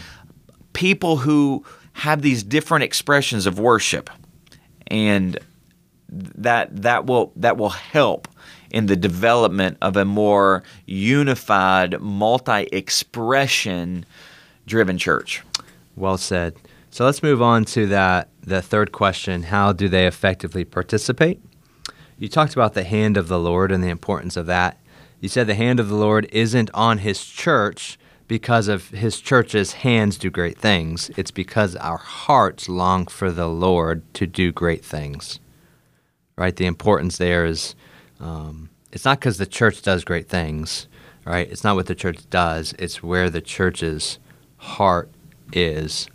people 0.74 1.18
who 1.18 1.64
have 1.94 2.24
these 2.24 2.42
different 2.44 2.84
expressions 2.84 3.46
of 3.46 3.60
worship 3.60 4.10
and 4.88 5.38
that 6.10 6.84
that 6.84 7.06
will 7.06 7.32
that 7.36 7.58
will 7.58 7.70
help 7.70 8.28
in 8.72 8.88
the 8.88 8.96
development 8.96 9.78
of 9.82 9.98
a 9.98 10.06
more 10.06 10.64
unified 10.86 12.00
multi-expression 12.02 14.06
driven 14.66 14.98
church 14.98 15.44
Well 15.96 16.18
said. 16.18 16.56
So 16.90 17.06
let's 17.06 17.24
move 17.24 17.42
on 17.42 17.66
to 17.66 17.88
that 17.88 18.30
the 18.42 18.62
third 18.62 18.92
question, 18.92 19.44
how 19.44 19.74
do 19.74 19.90
they 19.90 20.06
effectively 20.06 20.66
participate? 20.66 21.42
You 22.18 22.30
talked 22.30 22.54
about 22.54 22.74
the 22.74 22.84
hand 22.84 23.18
of 23.18 23.28
the 23.28 23.40
Lord 23.40 23.72
and 23.72 23.84
the 23.84 23.90
importance 23.90 24.38
of 24.38 24.46
that. 24.46 24.80
You 25.20 25.30
said 25.30 25.48
the 25.48 25.56
hand 25.56 25.80
of 25.80 25.90
the 25.90 25.96
Lord 25.96 26.28
isn't 26.32 26.70
on 26.74 27.00
his 27.00 27.26
church 27.26 27.98
because 28.34 28.68
of 28.68 28.90
his 28.90 29.22
church's 29.22 29.74
hands 29.74 30.18
do 30.18 30.28
great 30.32 30.58
things. 30.58 31.12
It's 31.16 31.30
because 31.30 31.76
our 31.76 32.00
hearts 32.00 32.68
long 32.68 33.06
for 33.06 33.30
the 33.30 33.46
Lord 33.48 34.02
to 34.16 34.26
do 34.26 34.52
great 34.52 34.84
things. 34.84 35.40
Right? 36.36 36.56
The 36.56 36.66
importance 36.66 37.20
there 37.20 37.46
is 37.46 37.76
um, 38.20 38.72
it's 38.92 39.06
not 39.06 39.20
because 39.20 39.38
the 39.38 39.46
church 39.46 39.84
does 39.84 40.04
great 40.04 40.30
things, 40.30 40.88
right? 41.26 41.48
It's 41.48 41.64
not 41.64 41.76
what 41.76 41.86
the 41.86 41.94
church 41.94 42.28
does, 42.32 42.74
it's 42.80 43.04
where 43.04 43.30
the 43.30 43.40
church's 43.40 44.18
heart 44.58 45.12
is. 45.52 46.08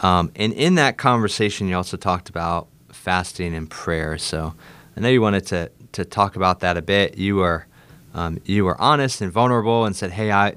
Um, 0.00 0.32
and 0.34 0.54
in 0.54 0.76
that 0.76 0.96
conversation, 0.96 1.68
you 1.68 1.76
also 1.76 1.98
talked 1.98 2.30
about 2.30 2.68
fasting 2.90 3.54
and 3.54 3.68
prayer. 3.68 4.16
So 4.16 4.54
I 4.96 5.00
know 5.00 5.10
you 5.10 5.20
wanted 5.20 5.44
to, 5.48 5.70
to 5.92 6.06
talk 6.06 6.34
about 6.34 6.60
that 6.60 6.78
a 6.78 6.82
bit. 6.82 7.18
You 7.18 7.36
were 7.36 7.66
um, 8.14 8.40
you 8.46 8.64
were 8.64 8.80
honest 8.80 9.20
and 9.20 9.30
vulnerable 9.30 9.84
and 9.84 9.94
said, 9.94 10.12
"Hey, 10.12 10.32
I 10.32 10.56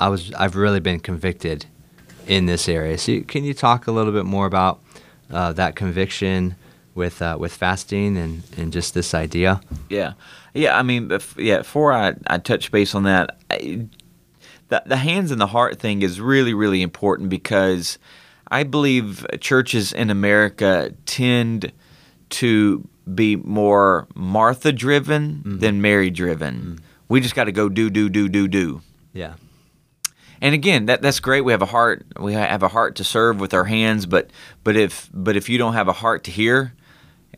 I 0.00 0.08
was 0.08 0.32
I've 0.34 0.56
really 0.56 0.80
been 0.80 1.00
convicted 1.00 1.66
in 2.26 2.46
this 2.46 2.68
area." 2.68 2.98
So 2.98 3.20
can 3.20 3.44
you 3.44 3.54
talk 3.54 3.86
a 3.86 3.92
little 3.92 4.12
bit 4.12 4.24
more 4.24 4.46
about 4.46 4.80
uh, 5.30 5.52
that 5.52 5.76
conviction 5.76 6.56
with 6.94 7.22
uh, 7.22 7.36
with 7.38 7.52
fasting 7.52 8.16
and, 8.16 8.42
and 8.56 8.72
just 8.72 8.94
this 8.94 9.14
idea? 9.14 9.60
Yeah, 9.88 10.14
yeah. 10.54 10.78
I 10.78 10.82
mean, 10.82 11.10
yeah. 11.36 11.58
Before 11.58 11.92
I, 11.92 12.14
I 12.26 12.38
touch 12.38 12.70
base 12.72 12.94
on 12.94 13.04
that, 13.04 13.38
I, 13.50 13.86
the 14.68 14.82
the 14.86 14.96
hands 14.96 15.30
and 15.30 15.40
the 15.40 15.48
heart 15.48 15.78
thing 15.78 16.02
is 16.02 16.20
really 16.20 16.54
really 16.54 16.82
important 16.82 17.28
because 17.28 17.98
I 18.48 18.64
believe 18.64 19.26
churches 19.40 19.92
in 19.92 20.10
America 20.10 20.92
tend 21.06 21.72
to 22.30 22.88
be 23.14 23.36
more 23.36 24.06
Martha 24.14 24.72
driven 24.72 25.42
than 25.44 25.80
Mary 25.80 26.10
driven. 26.10 26.78
We 27.08 27.20
just 27.20 27.34
got 27.34 27.44
to 27.44 27.52
go 27.52 27.68
do 27.68 27.90
do 27.90 28.08
do 28.08 28.28
do 28.28 28.48
do. 28.48 28.82
Yeah. 29.12 29.34
And 30.40 30.54
again, 30.54 30.86
that 30.86 31.02
that's 31.02 31.20
great. 31.20 31.42
We 31.42 31.52
have 31.52 31.62
a 31.62 31.66
heart. 31.66 32.06
We 32.18 32.32
have 32.32 32.62
a 32.62 32.68
heart 32.68 32.96
to 32.96 33.04
serve 33.04 33.40
with 33.40 33.52
our 33.52 33.64
hands, 33.64 34.06
but 34.06 34.30
but 34.64 34.76
if 34.76 35.10
but 35.12 35.36
if 35.36 35.48
you 35.48 35.58
don't 35.58 35.74
have 35.74 35.88
a 35.88 35.92
heart 35.92 36.24
to 36.24 36.30
hear, 36.30 36.72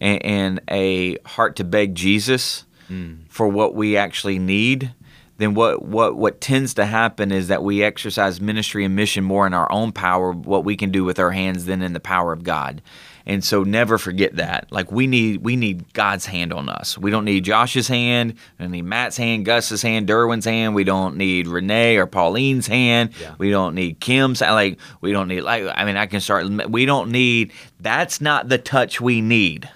and, 0.01 0.25
and 0.25 0.61
a 0.69 1.19
heart 1.27 1.57
to 1.57 1.65
beg 1.65 1.95
Jesus 1.95 2.65
mm. 2.91 3.19
for 3.29 3.49
what 3.49 3.75
we 3.75 3.97
actually 3.97 4.39
need, 4.39 4.93
then 5.39 5.55
what 5.55 5.83
what 5.83 6.17
what 6.17 6.41
tends 6.41 6.75
to 6.75 6.87
happen 6.87 7.33
is 7.33 7.49
that 7.49 7.65
we 7.65 7.83
exercise 7.83 8.41
ministry 8.41 8.85
and 8.85 8.95
mission 8.95 9.25
more 9.25 9.47
in 9.47 9.55
our 9.55 9.71
own 9.73 9.93
power, 9.93 10.33
what 10.33 10.65
we 10.65 10.77
can 10.77 10.91
do 10.91 11.03
with 11.03 11.19
our 11.19 11.33
hands, 11.33 11.65
than 11.65 11.83
in 11.83 11.95
the 11.95 12.01
power 12.01 12.33
of 12.33 12.45
God. 12.45 12.83
And 13.27 13.45
so 13.45 13.63
never 13.63 13.99
forget 13.99 14.37
that. 14.37 14.71
Like 14.71 14.91
we 14.91 15.07
need 15.07 15.43
we 15.43 15.57
need 15.57 15.93
God's 15.93 16.27
hand 16.27 16.53
on 16.53 16.69
us. 16.69 16.99
We 16.99 17.11
don't 17.11 17.25
need 17.25 17.45
Josh's 17.45 17.89
hand, 17.89 18.35
we 18.59 18.65
don't 18.65 18.73
need 18.73 18.85
Matt's 18.85 19.17
hand, 19.17 19.45
Gus's 19.45 19.83
hand, 19.83 20.09
Derwin's 20.09 20.45
hand. 20.45 20.75
We 20.75 20.85
don't 20.85 21.17
need 21.17 21.47
Renee 21.47 21.97
or 21.97 22.07
Pauline's 22.07 22.67
hand. 22.67 23.11
Yeah. 23.21 23.35
We 23.39 23.51
don't 23.51 23.75
need 23.75 24.01
Kim's 24.01 24.43
uh, 24.43 24.53
like 24.53 24.79
we 25.01 25.13
don't 25.13 25.29
need 25.29 25.43
like 25.43 25.65
I 25.75 25.85
mean 25.85 25.97
I 25.97 26.07
can 26.07 26.21
start 26.21 26.47
we 26.69 26.87
don't 26.87 27.11
need 27.11 27.53
that's 27.81 28.21
not 28.21 28.49
the 28.49 28.59
touch 28.59 29.01
we 29.01 29.21
need. 29.21 29.69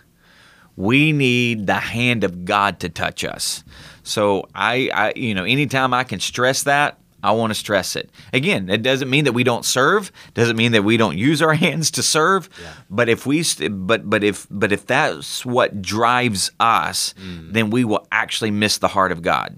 We 0.77 1.13
need 1.13 1.67
the 1.67 1.75
hand 1.75 2.23
of 2.23 2.45
God 2.45 2.81
to 2.81 2.91
touch 2.91 3.25
us. 3.25 3.65
So 4.03 4.49
I, 4.55 4.91
I 4.93 5.13
you 5.17 5.35
know, 5.35 5.45
anytime 5.45 5.95
I 5.95 6.05
can 6.05 6.21
stress 6.21 6.65
that, 6.65 6.99
I 7.27 7.33
want 7.33 7.51
to 7.51 7.55
stress 7.55 7.97
it. 7.97 8.09
Again, 8.33 8.71
it 8.71 8.83
doesn't 8.83 9.11
mean 9.11 9.25
that 9.25 9.33
we 9.33 9.43
don't 9.43 9.65
serve. 9.65 10.13
Doesn't 10.35 10.57
mean 10.57 10.71
that 10.73 10.85
we 10.85 10.97
don't 10.97 11.19
use 11.19 11.43
our 11.43 11.55
hands 11.67 11.91
to 11.93 12.03
serve. 12.03 12.49
But 12.89 13.09
if 13.09 13.27
we, 13.27 13.45
but 13.69 14.09
but 14.09 14.23
if 14.23 14.47
but 14.49 14.71
if 14.71 14.87
that's 14.87 15.45
what 15.45 15.83
drives 15.83 16.53
us, 16.61 17.15
mm. 17.15 17.53
then 17.53 17.71
we 17.71 17.85
will 17.85 18.07
actually 18.13 18.53
miss 18.53 18.79
the 18.79 18.89
heart 18.89 19.11
of 19.11 19.23
God. 19.23 19.57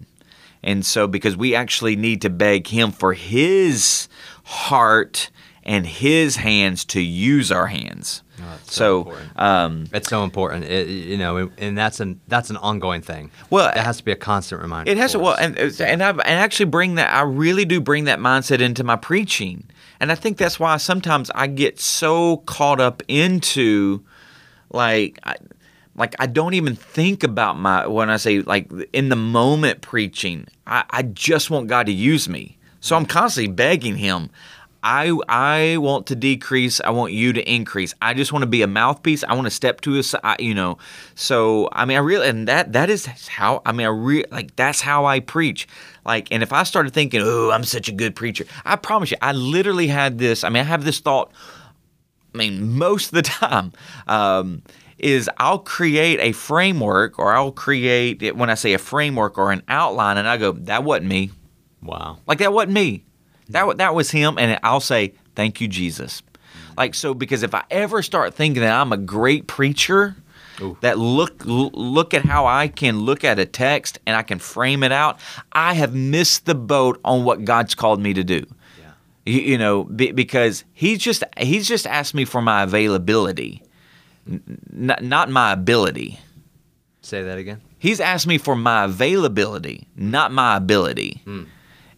And 0.63 0.85
so, 0.85 1.07
because 1.07 1.37
we 1.37 1.55
actually 1.55 1.95
need 1.95 2.23
to 2.23 2.31
beg 2.31 2.69
Him 2.69 2.91
for 2.91 3.13
His 3.13 4.09
heart 4.45 5.31
and 5.63 5.87
His 5.87 6.37
hands 6.37 6.85
to 6.87 7.01
use 7.03 7.53
our 7.53 7.67
hands. 7.67 8.23
That's 8.47 8.75
so 8.75 8.79
so, 8.79 8.99
important. 8.99 9.31
um, 9.37 9.87
It's 9.93 10.09
so 10.09 10.25
important, 10.25 10.65
it, 10.65 10.89
you 10.89 11.17
know, 11.17 11.51
and 11.59 11.77
that's 11.77 12.01
an 12.01 12.21
that's 12.29 12.51
an 12.51 12.57
ongoing 12.59 13.03
thing. 13.03 13.31
Well, 13.51 13.69
it 13.69 13.77
has 13.77 13.99
to 13.99 14.05
be 14.05 14.13
a 14.13 14.17
constant 14.17 14.63
reminder. 14.63 14.91
It 14.91 14.99
has 14.99 15.13
to 15.13 15.19
well, 15.19 15.37
and 15.39 15.57
and 15.59 16.03
I 16.03 16.11
and 16.11 16.21
actually 16.21 16.67
bring 16.67 16.97
that. 16.97 17.13
I 17.13 17.23
really 17.23 17.65
do 17.65 17.81
bring 17.81 18.05
that 18.05 18.19
mindset 18.19 18.61
into 18.61 18.85
my 18.85 18.97
preaching, 18.97 19.65
and 20.01 20.13
I 20.13 20.15
think 20.15 20.39
that's 20.39 20.59
why 20.61 20.77
sometimes 20.77 21.31
I 21.35 21.47
get 21.47 21.81
so 21.81 22.39
caught 22.39 22.81
up 22.81 23.03
into 23.09 24.03
like 24.71 25.19
I, 25.25 25.37
like 25.95 26.15
I 26.19 26.27
don't 26.27 26.55
even 26.55 26.77
think 26.77 27.25
about 27.25 27.59
my 27.59 27.87
when 27.87 28.11
I 28.11 28.17
say 28.17 28.41
like 28.41 28.71
in 28.93 29.09
the 29.09 29.17
moment 29.17 29.81
preaching. 29.81 30.47
I, 30.67 30.85
I 30.91 31.03
just 31.03 31.51
want 31.51 31.69
God 31.69 31.87
to 31.87 31.93
use 31.93 32.29
me. 32.29 32.57
So 32.81 32.95
I'm 32.95 33.07
constantly 33.07 33.53
begging 33.53 33.97
him. 33.97 34.31
I 34.83 35.17
I 35.29 35.77
want 35.79 36.07
to 36.09 36.17
decrease. 36.17 36.81
I 36.81 36.91
want 36.91 37.13
you 37.13 37.33
to 37.33 37.53
increase. 37.53 37.95
I 38.01 38.15
just 38.15 38.33
want 38.33 38.43
to 38.43 38.47
be 38.49 38.63
a 38.63 38.67
mouthpiece. 38.67 39.25
I 39.25 39.35
want 39.35 39.47
to 39.47 39.51
step 39.51 39.81
to 39.83 39.99
a 39.99 40.03
side, 40.03 40.41
you 40.41 40.55
know. 40.55 40.79
So 41.15 41.69
I 41.73 41.85
mean, 41.85 41.97
I 41.97 42.01
really 42.01 42.29
and 42.29 42.47
that 42.49 42.73
that 42.73 42.91
is 42.91 43.07
how 43.07 43.63
I 43.67 43.73
mean, 43.73 43.87
I 43.87 43.91
really 43.91 44.27
like 44.31 44.55
that's 44.57 44.81
how 44.81 45.07
I 45.07 45.21
preach. 45.21 45.67
Like, 46.05 46.29
and 46.31 46.43
if 46.43 46.53
I 46.53 46.63
started 46.63 46.95
thinking, 46.95 47.21
oh, 47.23 47.51
I'm 47.51 47.65
such 47.65 47.89
a 47.89 47.93
good 47.93 48.15
preacher, 48.15 48.45
I 48.65 48.77
promise 48.77 49.11
you, 49.11 49.17
I 49.21 49.33
literally 49.33 49.89
had 49.89 50.19
this. 50.19 50.45
I 50.45 50.49
mean, 50.49 50.61
I 50.61 50.67
have 50.67 50.85
this 50.85 51.01
thought. 51.01 51.33
I 52.35 52.39
mean, 52.39 52.77
most 52.79 53.09
of 53.09 53.15
the 53.15 53.23
time. 53.23 53.73
Um, 54.07 54.63
is 54.99 55.31
I'll 55.39 55.61
create 55.61 56.19
a 56.19 56.33
framework 56.33 57.21
or 57.21 57.33
I'll 57.33 57.53
create 57.53 58.35
when 58.35 58.51
I 58.51 58.55
say 58.55 58.73
a 58.73 58.79
framework 58.79 59.39
or 59.39 59.53
an 59.53 59.63
outline 59.69 60.19
and 60.19 60.29
I 60.29 60.37
go 60.37 60.51
that 60.53 60.83
wasn't 60.83 61.07
me. 61.07 61.31
Wow. 61.83 62.19
Like 62.27 62.39
that 62.39 62.53
wasn't 62.53 62.73
me. 62.73 63.05
That 63.51 63.79
that 63.79 63.95
was 63.95 64.11
him 64.11 64.39
and 64.39 64.59
I'll 64.63 64.81
say 64.81 65.15
thank 65.35 65.61
you 65.61 65.69
Jesus. 65.69 66.23
Like 66.77 66.95
so 66.95 67.15
because 67.15 67.43
if 67.43 67.55
I 67.55 67.65
ever 67.71 68.03
start 68.03 68.35
thinking 68.35 68.63
that 68.63 68.79
I'm 68.79 68.93
a 68.93 68.97
great 68.97 69.47
preacher, 69.47 70.17
Ooh. 70.61 70.77
that 70.81 70.99
look 70.99 71.43
look 71.45 72.15
at 72.15 72.25
how 72.25 72.47
I 72.47 72.69
can 72.69 73.01
look 73.01 73.25
at 73.25 73.39
a 73.39 73.47
text 73.47 73.99
and 74.07 74.17
I 74.17 74.23
can 74.23 74.39
frame 74.39 74.83
it 74.83 74.93
out, 74.93 75.19
I 75.53 75.75
have 75.75 75.95
missed 75.95 76.47
the 76.47 76.55
boat 76.55 77.01
on 77.05 77.25
what 77.25 77.45
God's 77.45 77.75
called 77.75 78.01
me 78.01 78.15
to 78.15 78.23
do. 78.25 78.47
Yeah. 78.79 78.93
You, 79.27 79.41
you 79.41 79.59
know, 79.59 79.85
be, 79.85 80.13
because 80.13 80.65
he's 80.73 80.99
just 80.99 81.25
he's 81.37 81.67
just 81.67 81.87
asked 81.87 82.15
me 82.15 82.25
for 82.25 82.43
my 82.43 82.63
availability, 82.63 83.63
n- 84.29 84.97
not 85.01 85.31
my 85.31 85.53
ability. 85.53 86.21
Say 87.01 87.23
that 87.23 87.39
again. 87.39 87.61
He's 87.79 88.01
asked 88.01 88.27
me 88.27 88.39
for 88.39 88.57
my 88.57 88.85
availability, 88.85 89.87
not 89.97 90.33
my 90.33 90.57
ability. 90.57 91.23
Hmm. 91.25 91.45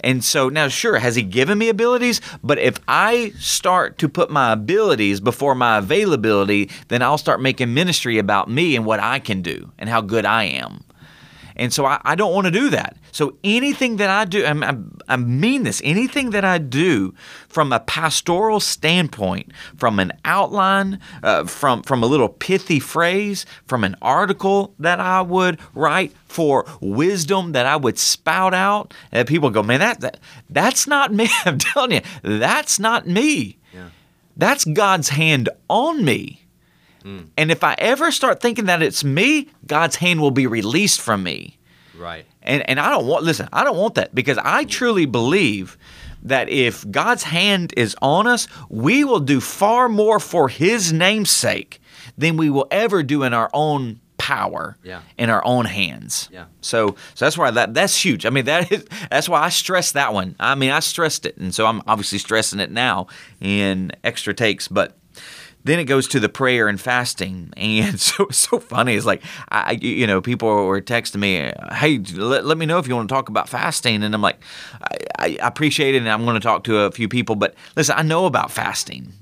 And 0.03 0.25
so 0.25 0.49
now, 0.49 0.69
sure, 0.69 0.99
has 0.99 1.17
he 1.17 1.23
given 1.23 1.59
me 1.59 1.69
abilities? 1.69 2.21
But 2.43 2.59
if 2.59 2.79
I 2.89 3.33
start 3.39 3.99
to 3.99 4.09
put 4.09 4.31
my 4.31 4.53
abilities 4.53 5.21
before 5.21 5.55
my 5.55 5.79
availability, 5.79 6.71
then 6.89 7.03
I'll 7.03 7.19
start 7.19 7.41
making 7.41 7.75
ministry 7.75 8.19
about 8.19 8.51
me 8.51 8.77
and 8.77 8.85
what 8.85 9.01
I 9.01 9.19
can 9.19 9.43
do 9.43 9.73
and 9.79 9.89
how 9.89 10.01
good 10.01 10.25
I 10.25 10.45
am. 10.45 10.85
And 11.57 11.73
so 11.73 11.85
I, 11.85 12.01
I 12.03 12.15
don't 12.15 12.33
want 12.33 12.47
to 12.47 12.51
do 12.51 12.71
that. 12.71 12.97
So 13.13 13.37
anything 13.45 13.97
that 13.97 14.11
I 14.11 14.25
do, 14.25 14.45
I'm, 14.45 15.41
mean 15.41 15.65
this, 15.65 15.81
anything 15.85 16.31
that 16.31 16.45
I 16.45 16.59
do 16.59 17.15
from 17.49 17.73
a 17.73 17.81
pastoral 17.81 18.61
standpoint, 18.61 19.53
from 19.77 19.99
an 19.99 20.13
outline, 20.25 21.01
uh, 21.23 21.45
from, 21.45 21.83
from 21.83 22.03
a 22.03 22.07
little 22.07 22.29
pithy 22.29 22.81
phrase, 22.81 23.47
from 23.67 23.85
an 23.85 23.97
article 24.01 24.75
that 24.79 25.01
I 25.01 25.23
would 25.23 25.59
write 25.75 26.13
for 26.27 26.65
wisdom 26.81 27.53
that 27.53 27.67
I 27.67 27.77
would 27.77 27.99
spout 27.99 28.55
out, 28.55 28.95
and 29.11 29.27
people 29.27 29.51
go, 29.51 29.63
man, 29.63 29.81
that, 29.81 30.01
that 30.01 30.19
that's 30.49 30.87
not 30.87 31.13
me. 31.13 31.29
I'm 31.45 31.59
telling 31.59 31.93
you, 31.93 32.01
that's 32.23 32.79
not 32.79 33.07
me. 33.07 33.59
Yeah. 33.75 33.91
That's 34.37 34.65
God's 34.65 35.11
hand 35.11 35.49
on 35.69 36.05
me. 36.05 36.41
And 37.37 37.51
if 37.51 37.65
I 37.65 37.75
ever 37.79 38.13
start 38.13 38.41
thinking 38.41 38.67
that 38.67 38.83
it's 38.83 39.03
me, 39.03 39.49
God's 39.67 39.97
hand 39.97 40.21
will 40.21 40.31
be 40.31 40.47
released 40.47 41.01
from 41.01 41.23
me. 41.23 41.57
Right. 42.01 42.25
And 42.43 42.69
and 42.69 42.81
I 42.81 42.91
don't 42.91 43.07
want 43.07 43.25
listen, 43.25 43.49
I 43.53 43.63
don't 43.65 43.77
want 43.77 43.95
that 43.97 44.15
because 44.15 44.39
I 44.39 44.65
truly 44.65 45.07
believe 45.07 45.77
that 46.23 46.49
if 46.49 46.91
God's 46.91 47.23
hand 47.23 47.73
is 47.77 47.95
on 48.03 48.27
us, 48.27 48.47
we 48.69 49.05
will 49.05 49.21
do 49.21 49.41
far 49.41 49.89
more 49.89 50.19
for 50.21 50.49
his 50.49 50.93
name's 50.93 51.31
sake 51.31 51.81
than 52.19 52.37
we 52.37 52.51
will 52.51 52.67
ever 52.71 53.03
do 53.03 53.23
in 53.23 53.33
our 53.35 53.51
own 53.55 54.01
power 54.19 54.77
Yeah. 54.83 55.01
in 55.17 55.31
our 55.31 55.43
own 55.47 55.65
hands. 55.65 56.29
Yeah. 56.31 56.45
So 56.61 56.95
so 57.15 57.25
that's 57.25 57.39
why 57.39 57.51
that 57.53 57.73
that's 57.73 57.97
huge. 58.05 58.27
I 58.27 58.31
mean 58.31 58.45
that 58.45 58.71
is 58.71 58.85
that's 59.11 59.29
why 59.31 59.41
I 59.43 59.49
stressed 59.49 59.95
that 59.95 60.13
one. 60.13 60.37
I 60.39 60.55
mean 60.55 60.71
I 60.71 60.81
stressed 60.81 61.25
it 61.25 61.37
and 61.39 61.55
so 61.55 61.65
I'm 61.67 61.83
obviously 61.87 62.19
stressing 62.19 62.61
it 62.61 62.71
now 62.71 63.07
in 63.41 63.93
extra 64.05 64.35
takes, 64.35 64.69
but 64.69 64.97
then 65.65 65.79
it 65.79 65.85
goes 65.85 66.09
to 66.09 66.21
the 66.21 66.29
prayer 66.29 66.69
and 66.69 66.81
fasting, 66.81 67.53
and 67.57 68.01
so 68.09 68.25
it's 68.25 68.39
so 68.39 68.59
funny. 68.59 68.95
It's 68.95 69.07
like 69.07 69.23
I, 69.51 69.73
you 69.81 70.07
know, 70.07 70.21
people 70.21 70.49
were 70.67 70.81
texting 70.81 71.17
me, 71.21 71.53
"Hey, 71.77 71.99
let, 72.15 72.45
let 72.47 72.57
me 72.59 72.67
know 72.67 72.79
if 72.79 72.89
you 72.89 72.97
want 72.97 73.09
to 73.09 73.15
talk 73.15 73.29
about 73.29 73.49
fasting," 73.49 74.03
and 74.03 74.15
I'm 74.15 74.23
like, 74.23 74.41
I, 75.19 75.37
I 75.41 75.47
appreciate 75.47 75.95
it, 75.95 75.99
and 75.99 76.09
I'm 76.09 76.25
going 76.25 76.35
to 76.35 76.41
talk 76.41 76.65
to 76.65 76.79
a 76.81 76.91
few 76.91 77.09
people, 77.09 77.35
but 77.37 77.55
listen, 77.77 77.95
I 77.99 78.03
know 78.03 78.27
about 78.27 78.51
fasting. 78.51 79.13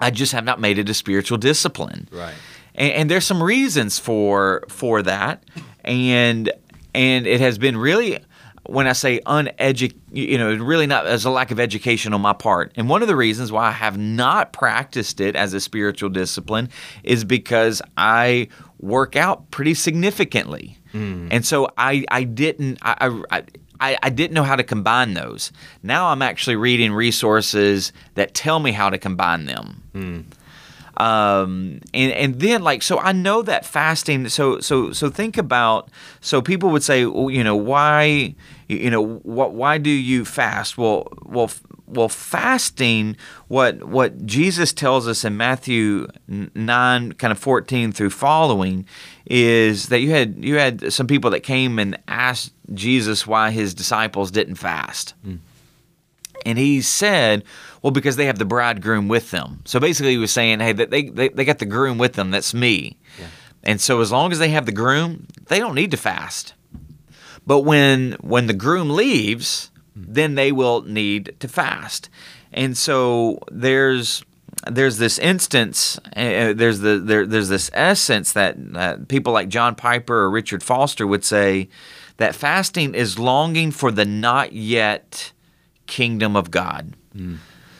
I 0.00 0.10
just 0.10 0.32
have 0.32 0.44
not 0.44 0.60
made 0.60 0.78
it 0.78 0.88
a 0.88 0.94
spiritual 0.94 1.38
discipline, 1.38 2.08
Right. 2.10 2.34
and, 2.74 2.92
and 2.92 3.10
there's 3.10 3.24
some 3.24 3.42
reasons 3.42 3.98
for 3.98 4.64
for 4.68 5.02
that, 5.02 5.44
and 5.84 6.50
and 6.94 7.26
it 7.26 7.40
has 7.40 7.58
been 7.58 7.76
really 7.76 8.18
when 8.66 8.86
I 8.86 8.92
say 8.92 9.20
uneducated, 9.26 10.00
you 10.10 10.38
know, 10.38 10.54
really 10.54 10.86
not 10.86 11.06
as 11.06 11.24
a 11.24 11.30
lack 11.30 11.50
of 11.50 11.60
education 11.60 12.14
on 12.14 12.20
my 12.20 12.32
part. 12.32 12.72
And 12.76 12.88
one 12.88 13.02
of 13.02 13.08
the 13.08 13.16
reasons 13.16 13.52
why 13.52 13.68
I 13.68 13.72
have 13.72 13.98
not 13.98 14.52
practiced 14.52 15.20
it 15.20 15.36
as 15.36 15.54
a 15.54 15.60
spiritual 15.60 16.08
discipline 16.10 16.70
is 17.02 17.24
because 17.24 17.82
I 17.96 18.48
work 18.78 19.16
out 19.16 19.50
pretty 19.50 19.74
significantly, 19.74 20.78
hmm. 20.92 21.28
and 21.30 21.44
so 21.44 21.68
I 21.76 22.04
I 22.10 22.24
didn't 22.24 22.78
I. 22.82 23.22
I 23.30 23.42
I, 23.80 23.98
I 24.04 24.08
didn't 24.08 24.34
know 24.34 24.44
how 24.44 24.54
to 24.54 24.62
combine 24.62 25.14
those. 25.14 25.50
Now 25.82 26.06
I'm 26.06 26.22
actually 26.22 26.54
reading 26.54 26.92
resources 26.92 27.92
that 28.14 28.32
tell 28.32 28.60
me 28.60 28.70
how 28.70 28.88
to 28.88 28.98
combine 28.98 29.46
them 29.46 29.82
hmm. 29.92 30.20
Um, 30.96 31.80
and 31.92 32.12
and 32.12 32.40
then 32.40 32.62
like 32.62 32.82
so 32.82 32.98
I 32.98 33.12
know 33.12 33.42
that 33.42 33.64
fasting. 33.66 34.28
So 34.28 34.60
so 34.60 34.92
so 34.92 35.10
think 35.10 35.36
about. 35.36 35.90
So 36.20 36.40
people 36.40 36.70
would 36.70 36.82
say, 36.82 37.04
well, 37.06 37.30
you 37.30 37.44
know, 37.44 37.56
why, 37.56 38.34
you 38.68 38.90
know, 38.90 39.16
what 39.22 39.52
why 39.52 39.78
do 39.78 39.90
you 39.90 40.24
fast? 40.24 40.78
Well, 40.78 41.08
well, 41.24 41.50
well, 41.86 42.08
fasting. 42.08 43.16
What 43.48 43.84
what 43.84 44.24
Jesus 44.24 44.72
tells 44.72 45.06
us 45.08 45.24
in 45.24 45.36
Matthew 45.36 46.08
nine, 46.28 47.12
kind 47.12 47.30
of 47.30 47.38
fourteen 47.38 47.92
through 47.92 48.10
following, 48.10 48.86
is 49.26 49.88
that 49.88 50.00
you 50.00 50.10
had 50.10 50.42
you 50.42 50.56
had 50.56 50.92
some 50.92 51.06
people 51.06 51.30
that 51.30 51.40
came 51.40 51.78
and 51.78 51.98
asked 52.08 52.52
Jesus 52.72 53.26
why 53.26 53.50
his 53.50 53.74
disciples 53.74 54.30
didn't 54.30 54.56
fast. 54.56 55.14
And 56.44 56.58
he 56.58 56.82
said, 56.82 57.44
well, 57.82 57.90
because 57.90 58.16
they 58.16 58.26
have 58.26 58.38
the 58.38 58.44
bridegroom 58.44 59.08
with 59.08 59.30
them. 59.30 59.60
So 59.64 59.80
basically, 59.80 60.12
he 60.12 60.18
was 60.18 60.32
saying, 60.32 60.60
hey, 60.60 60.72
they, 60.72 61.08
they, 61.08 61.28
they 61.28 61.44
got 61.44 61.58
the 61.58 61.66
groom 61.66 61.98
with 61.98 62.14
them. 62.14 62.30
That's 62.30 62.54
me. 62.54 62.96
And 63.62 63.80
so 63.80 64.00
as 64.00 64.12
long 64.12 64.30
as 64.30 64.38
they 64.38 64.50
have 64.50 64.66
the 64.66 64.72
groom, 64.72 65.26
they 65.46 65.58
don't 65.58 65.74
need 65.74 65.90
to 65.90 65.96
fast. 65.96 66.54
But 67.46 67.60
when 67.60 68.12
when 68.20 68.46
the 68.46 68.54
groom 68.54 68.90
leaves, 68.90 69.70
then 69.94 70.34
they 70.34 70.52
will 70.52 70.82
need 70.82 71.34
to 71.40 71.48
fast. 71.48 72.08
And 72.52 72.76
so 72.76 73.38
there's 73.50 74.24
there's 74.70 74.96
this 74.98 75.18
instance, 75.18 75.98
uh, 76.16 76.54
there's 76.54 76.80
the 76.80 76.98
there, 76.98 77.26
there's 77.26 77.48
this 77.48 77.70
essence 77.74 78.32
that 78.32 78.56
uh, 78.74 78.96
people 79.08 79.32
like 79.32 79.48
John 79.48 79.74
Piper 79.74 80.14
or 80.14 80.30
Richard 80.30 80.62
Foster 80.62 81.06
would 81.06 81.24
say 81.24 81.68
that 82.16 82.34
fasting 82.34 82.94
is 82.94 83.18
longing 83.18 83.70
for 83.72 83.90
the 83.90 84.04
not 84.04 84.52
yet 84.52 85.32
kingdom 85.94 86.34
of 86.36 86.50
God. 86.50 86.94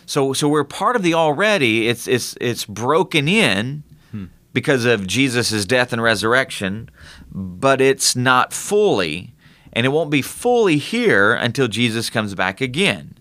So 0.07 0.33
so 0.33 0.49
we're 0.49 0.65
part 0.83 0.97
of 0.97 1.03
the 1.03 1.15
already. 1.15 1.89
It's 1.89 2.07
it's 2.07 2.37
it's 2.41 2.65
broken 2.65 3.27
in 3.29 3.83
because 4.53 4.85
of 4.85 5.07
Jesus' 5.07 5.65
death 5.67 5.93
and 5.93 6.01
resurrection, 6.01 6.89
but 7.33 7.81
it's 7.81 8.15
not 8.15 8.53
fully, 8.53 9.35
and 9.73 9.85
it 9.85 9.89
won't 9.89 10.11
be 10.11 10.23
fully 10.23 10.79
here 10.79 11.35
until 11.35 11.67
Jesus 11.69 12.09
comes 12.11 12.35
back 12.35 12.61
again. 12.61 13.19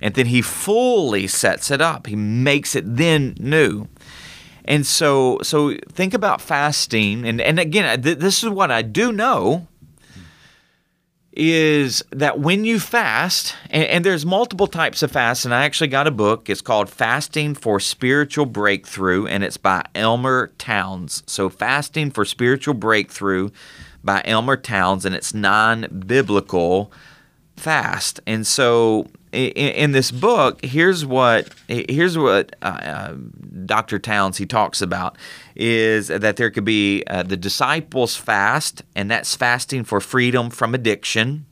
And 0.00 0.14
then 0.14 0.26
he 0.26 0.42
fully 0.42 1.28
sets 1.28 1.70
it 1.70 1.80
up. 1.80 2.08
He 2.08 2.16
makes 2.16 2.74
it 2.74 2.96
then 2.96 3.36
new. 3.38 3.86
And 4.64 4.84
so 4.84 5.38
so 5.42 5.76
think 5.92 6.14
about 6.14 6.40
fasting 6.40 7.24
and 7.28 7.40
and 7.40 7.58
again 7.60 8.02
th- 8.02 8.18
this 8.18 8.42
is 8.42 8.50
what 8.50 8.70
I 8.70 8.82
do 8.82 9.12
know 9.12 9.68
is 11.32 12.02
that 12.10 12.40
when 12.40 12.64
you 12.64 12.78
fast, 12.78 13.56
and, 13.70 13.84
and, 13.84 14.04
there's 14.04 14.26
multiple 14.26 14.66
types 14.66 15.02
of 15.02 15.10
fast, 15.10 15.44
and 15.44 15.54
I 15.54 15.64
actually 15.64 15.88
got 15.88 16.06
a 16.06 16.10
book. 16.10 16.50
It's 16.50 16.60
called 16.60 16.90
Fasting 16.90 17.54
for 17.54 17.80
Spiritual 17.80 18.46
Breakthrough, 18.46 19.26
and 19.26 19.42
it's 19.42 19.56
by 19.56 19.84
Elmer 19.94 20.52
Towns. 20.58 21.22
So, 21.26 21.48
Fasting 21.48 22.10
for 22.10 22.24
Spiritual 22.24 22.74
Breakthrough 22.74 23.50
by 24.04 24.22
Elmer 24.26 24.56
Towns, 24.56 25.06
and 25.06 25.14
it's 25.14 25.32
non 25.32 26.04
biblical 26.06 26.92
fast. 27.56 28.20
And 28.26 28.46
so, 28.46 29.06
in, 29.32 29.72
in, 29.72 29.92
this 29.92 30.10
book, 30.10 30.62
here's 30.64 31.06
what 31.06 31.48
here's 31.66 32.18
what 32.18 32.54
uh, 32.60 32.66
uh, 32.66 33.14
Dr. 33.64 33.98
Towns 33.98 34.36
he 34.36 34.46
talks 34.46 34.82
about 34.82 35.16
is 35.56 36.08
that 36.08 36.36
there 36.36 36.50
could 36.50 36.64
be 36.64 37.02
uh, 37.06 37.22
the 37.22 37.36
disciples 37.36 38.14
fast, 38.14 38.82
and 38.94 39.10
that's 39.10 39.34
fasting 39.34 39.84
for 39.84 40.00
freedom 40.00 40.50
from 40.50 40.74
addiction. 40.74 41.46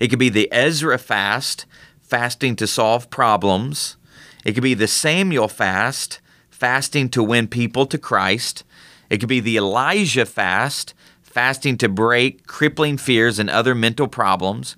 It 0.00 0.08
could 0.08 0.18
be 0.18 0.28
the 0.28 0.52
Ezra 0.52 0.98
fast, 0.98 1.66
fasting 2.02 2.56
to 2.56 2.66
solve 2.66 3.08
problems. 3.08 3.96
It 4.44 4.54
could 4.54 4.62
be 4.62 4.74
the 4.74 4.88
Samuel 4.88 5.48
fast, 5.48 6.20
fasting 6.50 7.08
to 7.10 7.22
win 7.22 7.46
people 7.46 7.86
to 7.86 7.98
Christ. 7.98 8.64
It 9.10 9.18
could 9.18 9.28
be 9.28 9.40
the 9.40 9.56
Elijah 9.56 10.26
fast, 10.26 10.94
fasting 11.22 11.78
to 11.78 11.88
break 11.88 12.46
crippling 12.46 12.96
fears 12.96 13.38
and 13.38 13.48
other 13.48 13.74
mental 13.74 14.08
problems. 14.08 14.76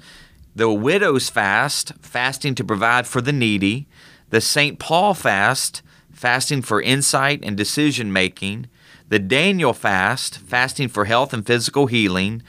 The 0.57 0.73
widow's 0.73 1.29
fast, 1.29 1.93
fasting 2.01 2.55
to 2.55 2.65
provide 2.65 3.07
for 3.07 3.21
the 3.21 3.33
needy. 3.33 3.87
The 4.31 4.41
St. 4.41 4.79
Paul 4.79 5.13
fast, 5.13 5.83
fasting 6.11 6.63
for 6.63 6.81
insight 6.81 7.41
and 7.43 7.59
decision 7.59 8.11
making. 8.11 8.67
The 9.11 9.19
Daniel 9.19 9.75
fast, 9.75 10.39
fasting 10.39 10.89
for 10.89 11.05
health 11.05 11.35
and 11.35 11.47
physical 11.47 11.89
healing. 11.89 12.43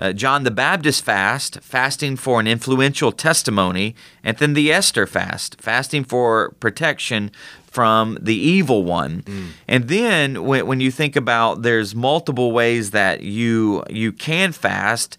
Uh, 0.00 0.12
John 0.12 0.44
the 0.44 0.50
Baptist 0.50 1.02
fast, 1.02 1.58
fasting 1.60 2.16
for 2.16 2.38
an 2.38 2.46
influential 2.46 3.12
testimony, 3.12 3.96
and 4.22 4.36
then 4.36 4.52
the 4.52 4.70
Esther 4.70 5.06
fast, 5.06 5.58
fasting 5.58 6.04
for 6.04 6.50
protection 6.60 7.32
from 7.64 8.18
the 8.20 8.36
evil 8.36 8.84
one. 8.84 9.24
And 9.66 9.88
then 9.88 10.44
when, 10.44 10.66
when 10.66 10.80
you 10.80 10.90
think 10.90 11.16
about 11.16 11.62
there's 11.62 11.94
multiple 11.94 12.52
ways 12.52 12.92
that 12.92 13.22
you 13.22 13.82
you 13.90 14.12
can 14.12 14.52
fast, 14.52 15.16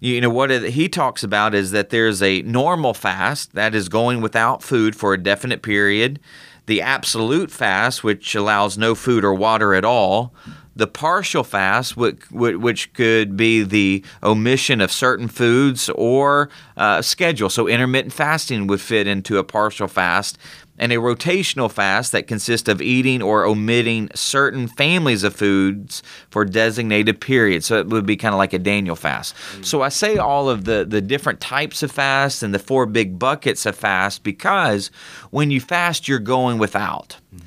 you 0.00 0.20
know 0.20 0.30
what 0.30 0.50
he 0.50 0.88
talks 0.88 1.22
about 1.22 1.54
is 1.54 1.70
that 1.72 1.90
there's 1.90 2.22
a 2.22 2.42
normal 2.42 2.94
fast 2.94 3.52
that 3.54 3.74
is 3.74 3.88
going 3.88 4.22
without 4.22 4.62
food 4.62 4.96
for 4.96 5.12
a 5.12 5.22
definite 5.22 5.62
period, 5.62 6.18
the 6.66 6.80
absolute 6.80 7.50
fast 7.50 8.02
which 8.02 8.34
allows 8.34 8.78
no 8.78 8.94
food 8.94 9.24
or 9.24 9.34
water 9.34 9.74
at 9.74 9.84
all, 9.84 10.32
the 10.74 10.86
partial 10.86 11.44
fast, 11.44 11.96
which, 11.96 12.30
which 12.30 12.92
could 12.94 13.36
be 13.36 13.62
the 13.62 14.02
omission 14.22 14.80
of 14.80 14.90
certain 14.90 15.28
foods 15.28 15.90
or 15.90 16.48
uh, 16.78 17.02
schedule. 17.02 17.50
So 17.50 17.68
intermittent 17.68 18.14
fasting 18.14 18.66
would 18.68 18.80
fit 18.80 19.06
into 19.06 19.36
a 19.36 19.44
partial 19.44 19.88
fast. 19.88 20.38
And 20.80 20.92
a 20.92 20.96
rotational 20.96 21.70
fast 21.70 22.12
that 22.12 22.26
consists 22.26 22.66
of 22.66 22.80
eating 22.80 23.20
or 23.20 23.44
omitting 23.44 24.08
certain 24.14 24.66
families 24.66 25.24
of 25.24 25.36
foods 25.36 26.02
for 26.30 26.46
designated 26.46 27.20
periods. 27.20 27.66
So 27.66 27.78
it 27.78 27.88
would 27.88 28.06
be 28.06 28.16
kind 28.16 28.34
of 28.34 28.38
like 28.38 28.54
a 28.54 28.58
Daniel 28.58 28.96
fast. 28.96 29.34
Mm. 29.56 29.64
So 29.66 29.82
I 29.82 29.90
say 29.90 30.16
all 30.16 30.48
of 30.48 30.64
the, 30.64 30.86
the 30.88 31.02
different 31.02 31.40
types 31.40 31.82
of 31.82 31.92
fast 31.92 32.42
and 32.42 32.54
the 32.54 32.58
four 32.58 32.86
big 32.86 33.18
buckets 33.18 33.66
of 33.66 33.76
fast 33.76 34.24
because 34.24 34.90
when 35.30 35.50
you 35.50 35.60
fast, 35.60 36.08
you're 36.08 36.18
going 36.18 36.56
without. 36.56 37.18
Mm. 37.36 37.42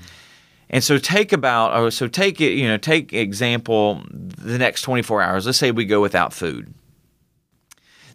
And 0.69 0.83
so 0.83 0.97
take 0.97 1.33
about 1.33 1.75
oh, 1.75 1.89
so 1.89 2.07
take 2.07 2.39
it, 2.39 2.53
you 2.53 2.67
know, 2.67 2.77
take 2.77 3.13
example 3.13 4.03
the 4.11 4.57
next 4.57 4.83
24 4.83 5.21
hours. 5.21 5.45
Let's 5.45 5.57
say 5.57 5.71
we 5.71 5.85
go 5.85 6.01
without 6.01 6.33
food. 6.33 6.73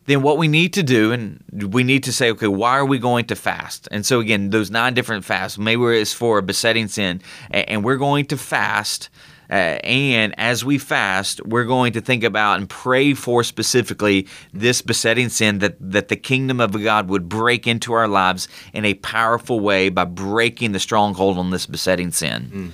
Then 0.08 0.22
what 0.22 0.38
we 0.38 0.48
need 0.48 0.72
to 0.72 0.82
do, 0.82 1.12
and 1.12 1.44
we 1.52 1.84
need 1.84 2.04
to 2.04 2.14
say, 2.14 2.30
okay, 2.30 2.48
why 2.48 2.78
are 2.78 2.86
we 2.86 2.98
going 2.98 3.26
to 3.26 3.36
fast? 3.36 3.88
And 3.90 4.06
so 4.06 4.20
again, 4.20 4.48
those 4.48 4.70
nine 4.70 4.94
different 4.94 5.22
fasts, 5.22 5.58
maybe 5.58 5.82
it's 6.00 6.14
for 6.14 6.38
a 6.38 6.42
besetting 6.42 6.88
sin, 6.88 7.20
and 7.50 7.84
we're 7.84 7.98
going 7.98 8.24
to 8.26 8.38
fast. 8.38 9.10
Uh, 9.50 9.76
and 9.84 10.34
as 10.38 10.64
we 10.64 10.78
fast, 10.78 11.44
we're 11.44 11.66
going 11.66 11.92
to 11.92 12.00
think 12.00 12.24
about 12.24 12.56
and 12.56 12.70
pray 12.70 13.12
for 13.12 13.44
specifically 13.44 14.26
this 14.54 14.80
besetting 14.80 15.28
sin 15.28 15.58
that, 15.58 15.76
that 15.78 16.08
the 16.08 16.16
kingdom 16.16 16.58
of 16.58 16.72
God 16.82 17.10
would 17.10 17.28
break 17.28 17.66
into 17.66 17.92
our 17.92 18.08
lives 18.08 18.48
in 18.72 18.86
a 18.86 18.94
powerful 18.94 19.60
way 19.60 19.90
by 19.90 20.04
breaking 20.04 20.72
the 20.72 20.80
stronghold 20.80 21.36
on 21.36 21.50
this 21.50 21.66
besetting 21.66 22.12
sin. 22.12 22.72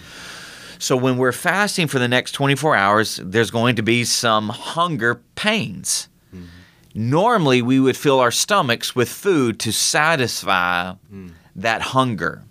So 0.78 0.96
when 0.96 1.16
we're 1.16 1.32
fasting 1.32 1.88
for 1.88 1.98
the 1.98 2.06
next 2.06 2.30
24 2.30 2.76
hours, 2.76 3.20
there's 3.24 3.50
going 3.50 3.74
to 3.74 3.82
be 3.82 4.04
some 4.04 4.50
hunger 4.50 5.20
pains. 5.34 6.08
Normally, 6.94 7.60
we 7.60 7.80
would 7.80 7.96
fill 7.96 8.20
our 8.20 8.30
stomachs 8.30 8.94
with 8.94 9.08
food 9.08 9.58
to 9.60 9.72
satisfy 9.72 10.92
hmm. 10.92 11.28
that 11.56 11.82
hunger. 11.82 12.42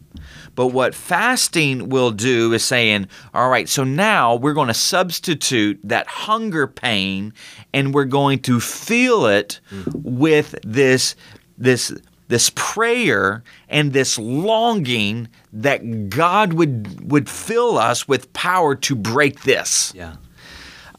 But 0.56 0.68
what 0.68 0.94
fasting 0.94 1.90
will 1.90 2.12
do 2.12 2.54
is 2.54 2.64
saying, 2.64 3.08
all 3.34 3.50
right, 3.50 3.68
so 3.68 3.84
now 3.84 4.36
we're 4.36 4.54
going 4.54 4.68
to 4.68 4.74
substitute 4.74 5.80
that 5.84 6.06
hunger 6.08 6.68
pain 6.68 7.34
and 7.74 7.94
we're 7.94 8.06
going 8.06 8.40
to 8.40 8.60
feel 8.60 9.26
it 9.26 9.60
hmm. 9.70 9.84
with 9.94 10.56
this 10.64 11.16
this 11.58 11.94
this 12.28 12.52
prayer 12.56 13.44
and 13.70 13.94
this 13.94 14.18
longing 14.18 15.28
that 15.52 16.10
God 16.10 16.54
would 16.54 17.12
would 17.12 17.30
fill 17.30 17.78
us 17.78 18.08
with 18.08 18.32
power 18.34 18.76
to 18.76 18.96
break 18.96 19.44
this. 19.44 19.94
Yeah. 19.96 20.16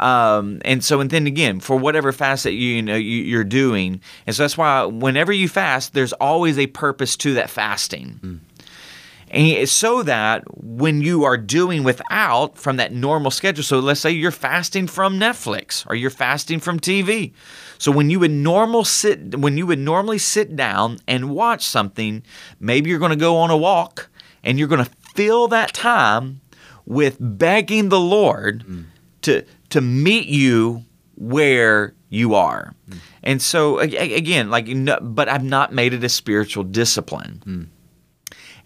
Um, 0.01 0.61
and 0.65 0.85
so, 0.85 1.01
and 1.01 1.11
then 1.11 1.27
again, 1.27 1.61
for 1.61 1.77
whatever 1.77 2.13
fast 2.13 2.45
that 2.45 2.53
you, 2.53 2.75
you 2.75 2.83
know 2.83 2.97
you, 2.97 3.23
you're 3.23 3.45
doing, 3.45 4.01
and 4.27 4.35
so 4.35 4.43
that's 4.43 4.59
why 4.59 4.85
whenever 4.85 5.33
you 5.33 5.49
fast, 5.49 5.95
there's 5.95 6.13
always 6.15 6.59
a 6.59 6.67
purpose 6.67 7.17
to 7.19 7.35
that 7.35 7.51
fasting. 7.51 8.41
And 9.35 9.69
so 9.69 10.05
that 10.05 10.45
when 10.63 11.01
you 11.01 11.25
are 11.25 11.37
doing 11.37 11.83
without 11.83 12.57
from 12.57 12.77
that 12.77 12.93
normal 12.93 13.33
schedule, 13.33 13.65
so 13.65 13.81
let's 13.81 14.01
say 14.01 14.13
you're 14.13 14.31
fasting 14.31 14.87
from 14.87 15.19
Netflix 15.19 15.85
or 15.91 15.97
you're 15.97 16.11
fasting 16.11 16.61
from 16.61 16.79
TV. 16.79 17.33
So 17.79 17.91
when 17.91 18.11
you 18.11 18.21
would 18.21 18.31
normal 18.31 18.85
sit 18.85 19.37
when 19.37 19.59
you 19.59 19.67
would 19.67 19.81
normally 19.81 20.19
sit 20.19 20.55
down 20.55 20.99
and 21.09 21.31
watch 21.31 21.65
something, 21.67 22.23
maybe 22.61 22.91
you're 22.91 23.01
going 23.01 23.11
to 23.11 23.17
go 23.17 23.37
on 23.39 23.51
a 23.51 23.57
walk 23.57 24.09
and 24.45 24.57
you're 24.57 24.69
going 24.69 24.85
to 24.85 24.91
fill 25.17 25.49
that 25.49 25.73
time 25.73 26.41
with 26.87 27.17
begging 27.19 27.89
the 27.89 28.01
Lord 28.01 28.87
to 29.23 29.45
to 29.75 29.81
meet 29.81 30.29
you 30.29 30.85
where 31.17 31.95
you 32.09 32.37
are. 32.37 32.77
And 33.25 33.43
so 33.43 33.81
again, 33.81 34.49
like 34.49 34.69
no, 34.69 35.01
but 35.01 35.29
I've 35.29 35.43
not 35.43 35.73
made 35.73 35.93
it 35.93 36.05
a 36.05 36.09
spiritual 36.09 36.63
discipline. 36.63 37.71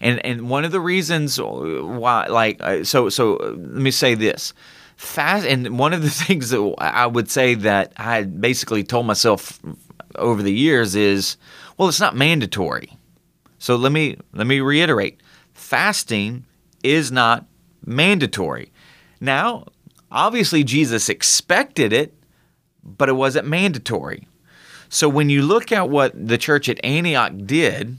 And 0.01 0.23
and 0.23 0.51
one 0.51 0.67
of 0.67 0.71
the 0.71 0.81
reasons 0.81 1.41
why 1.41 2.27
like 2.27 2.59
uh, 2.61 2.85
so 2.85 3.09
so 3.09 3.37
uh, 3.37 3.47
let 3.47 3.83
me 3.83 3.91
say 3.91 4.15
this. 4.15 4.53
Fast 4.99 5.47
and 5.47 5.79
one 5.79 5.95
of 5.95 6.03
the 6.03 6.11
things 6.27 6.51
that 6.51 6.75
I 6.77 7.07
would 7.07 7.31
say 7.31 7.55
that 7.55 7.95
I 7.97 8.25
basically 8.25 8.85
told 8.85 9.07
myself 9.07 9.59
over 10.17 10.43
the 10.43 10.53
years 10.53 10.95
is 10.95 11.39
well 11.79 11.89
it's 11.89 12.01
not 12.01 12.15
mandatory. 12.15 12.93
So 13.59 13.77
let 13.77 13.93
me 13.93 14.19
let 14.35 14.47
me 14.47 14.61
reiterate. 14.61 15.23
Fasting 15.55 16.45
is 16.83 17.11
not 17.11 17.47
mandatory. 17.83 18.73
Now 19.23 19.65
obviously 20.11 20.65
Jesus 20.65 21.09
expected 21.09 21.93
it 21.93 22.15
but 22.83 23.09
it 23.09 23.15
wasn't 23.15 23.47
mandatory 23.47 24.27
so 24.89 25.09
when 25.09 25.29
you 25.29 25.43
look 25.43 25.71
at 25.71 25.91
what 25.91 26.13
the 26.15 26.39
church 26.39 26.69
at 26.69 26.83
Antioch 26.85 27.33
did 27.45 27.99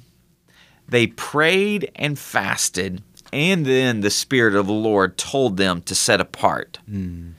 they 0.90 1.08
prayed 1.08 1.92
and 1.96 2.18
fasted, 2.18 3.04
and 3.32 3.66
then 3.66 4.02
the 4.02 4.10
Spirit 4.10 4.56
of 4.56 4.66
the 4.66 4.74
Lord 4.74 5.18
told 5.18 5.58
them 5.58 5.82
to 5.84 5.94
set 5.94 6.20
apart. 6.20 6.80
Hmm. 6.90 7.32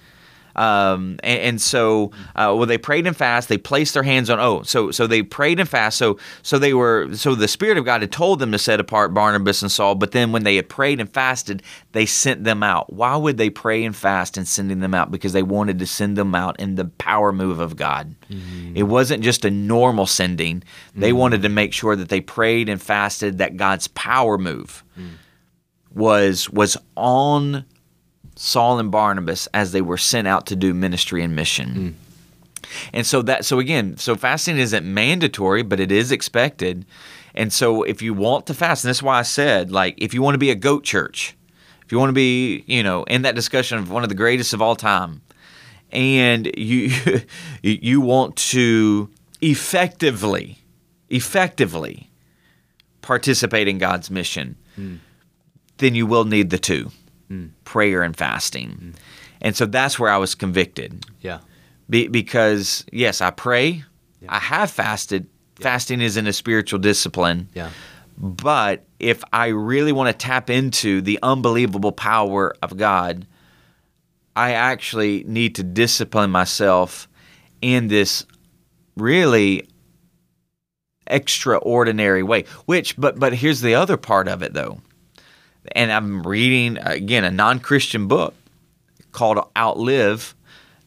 Um, 0.60 1.18
and, 1.22 1.40
and 1.40 1.60
so, 1.60 2.10
uh, 2.36 2.52
well, 2.54 2.66
they 2.66 2.76
prayed 2.76 3.06
and 3.06 3.16
fast. 3.16 3.48
They 3.48 3.56
placed 3.56 3.94
their 3.94 4.02
hands 4.02 4.28
on. 4.28 4.38
Oh, 4.38 4.62
so 4.62 4.90
so 4.90 5.06
they 5.06 5.22
prayed 5.22 5.58
and 5.58 5.68
fast. 5.68 5.96
So 5.96 6.18
so 6.42 6.58
they 6.58 6.74
were. 6.74 7.14
So 7.14 7.34
the 7.34 7.48
Spirit 7.48 7.78
of 7.78 7.86
God 7.86 8.02
had 8.02 8.12
told 8.12 8.40
them 8.40 8.52
to 8.52 8.58
set 8.58 8.78
apart 8.78 9.14
Barnabas 9.14 9.62
and 9.62 9.72
Saul. 9.72 9.94
But 9.94 10.12
then 10.12 10.32
when 10.32 10.44
they 10.44 10.56
had 10.56 10.68
prayed 10.68 11.00
and 11.00 11.10
fasted, 11.10 11.62
they 11.92 12.04
sent 12.04 12.44
them 12.44 12.62
out. 12.62 12.92
Why 12.92 13.16
would 13.16 13.38
they 13.38 13.48
pray 13.48 13.82
and 13.84 13.96
fast 13.96 14.36
and 14.36 14.46
sending 14.46 14.80
them 14.80 14.92
out? 14.94 15.10
Because 15.10 15.32
they 15.32 15.42
wanted 15.42 15.78
to 15.78 15.86
send 15.86 16.18
them 16.18 16.34
out 16.34 16.60
in 16.60 16.74
the 16.74 16.84
power 16.98 17.32
move 17.32 17.58
of 17.58 17.76
God. 17.76 18.14
It 18.74 18.82
wasn't 18.84 19.22
just 19.24 19.44
a 19.46 19.50
normal 19.50 20.06
sending. 20.06 20.62
They 20.94 21.12
wanted 21.14 21.42
to 21.42 21.48
make 21.48 21.72
sure 21.72 21.96
that 21.96 22.10
they 22.10 22.20
prayed 22.20 22.68
and 22.68 22.82
fasted 22.82 23.38
that 23.38 23.56
God's 23.56 23.88
power 23.88 24.36
move 24.36 24.84
was 25.94 26.50
was 26.50 26.76
on 26.96 27.64
Saul 28.42 28.78
and 28.78 28.90
Barnabas 28.90 29.48
as 29.52 29.72
they 29.72 29.82
were 29.82 29.98
sent 29.98 30.26
out 30.26 30.46
to 30.46 30.56
do 30.56 30.72
ministry 30.72 31.22
and 31.22 31.36
mission. 31.36 31.68
Hmm. 31.74 31.88
And 32.94 33.06
so 33.06 33.20
that 33.20 33.44
so 33.44 33.58
again, 33.58 33.98
so 33.98 34.16
fasting 34.16 34.56
isn't 34.56 34.82
mandatory, 34.82 35.62
but 35.62 35.78
it 35.78 35.92
is 35.92 36.10
expected. 36.10 36.86
And 37.34 37.52
so 37.52 37.82
if 37.82 38.00
you 38.00 38.14
want 38.14 38.46
to 38.46 38.54
fast, 38.54 38.82
and 38.82 38.88
that's 38.88 39.02
why 39.02 39.18
I 39.18 39.22
said, 39.22 39.70
like, 39.70 39.94
if 39.98 40.14
you 40.14 40.22
want 40.22 40.36
to 40.36 40.38
be 40.38 40.50
a 40.50 40.54
goat 40.54 40.84
church, 40.84 41.36
if 41.84 41.92
you 41.92 41.98
want 41.98 42.08
to 42.08 42.14
be, 42.14 42.64
you 42.66 42.82
know, 42.82 43.04
in 43.04 43.22
that 43.22 43.34
discussion 43.34 43.76
of 43.76 43.90
one 43.90 44.04
of 44.04 44.08
the 44.08 44.14
greatest 44.14 44.54
of 44.54 44.62
all 44.62 44.74
time, 44.74 45.20
and 45.92 46.50
you 46.56 46.90
you 47.62 48.00
want 48.00 48.36
to 48.36 49.10
effectively, 49.42 50.56
effectively 51.10 52.08
participate 53.02 53.68
in 53.68 53.76
God's 53.76 54.10
mission, 54.10 54.56
hmm. 54.76 54.96
then 55.76 55.94
you 55.94 56.06
will 56.06 56.24
need 56.24 56.48
the 56.48 56.58
two 56.58 56.90
prayer 57.64 58.02
and 58.02 58.16
fasting. 58.16 58.70
Mm. 58.70 58.94
And 59.40 59.56
so 59.56 59.66
that's 59.66 59.98
where 59.98 60.10
I 60.10 60.18
was 60.18 60.34
convicted. 60.34 61.04
Yeah. 61.20 61.40
Be, 61.88 62.08
because, 62.08 62.84
yes, 62.92 63.20
I 63.20 63.30
pray, 63.30 63.84
I 64.28 64.38
have 64.38 64.70
fasted. 64.70 65.26
Fasting 65.60 66.00
isn't 66.00 66.26
a 66.26 66.32
spiritual 66.32 66.78
discipline. 66.78 67.48
Yeah. 67.54 67.70
But 68.16 68.84
if 68.98 69.24
I 69.32 69.46
really 69.46 69.92
want 69.92 70.08
to 70.08 70.12
tap 70.12 70.50
into 70.50 71.00
the 71.00 71.18
unbelievable 71.22 71.92
power 71.92 72.54
of 72.62 72.76
God, 72.76 73.26
I 74.36 74.52
actually 74.52 75.24
need 75.26 75.54
to 75.56 75.62
discipline 75.62 76.30
myself 76.30 77.08
in 77.62 77.88
this 77.88 78.26
really 78.96 79.66
extraordinary 81.06 82.22
way. 82.22 82.44
Which, 82.66 82.96
but 82.96 83.18
but 83.18 83.32
here's 83.32 83.62
the 83.62 83.74
other 83.74 83.96
part 83.96 84.28
of 84.28 84.42
it 84.42 84.52
though, 84.54 84.80
and 85.72 85.90
I'm 85.92 86.22
reading 86.22 86.78
again 86.78 87.24
a 87.24 87.30
non-Christian 87.30 88.06
book 88.08 88.34
called 89.12 89.38
Outlive 89.56 90.34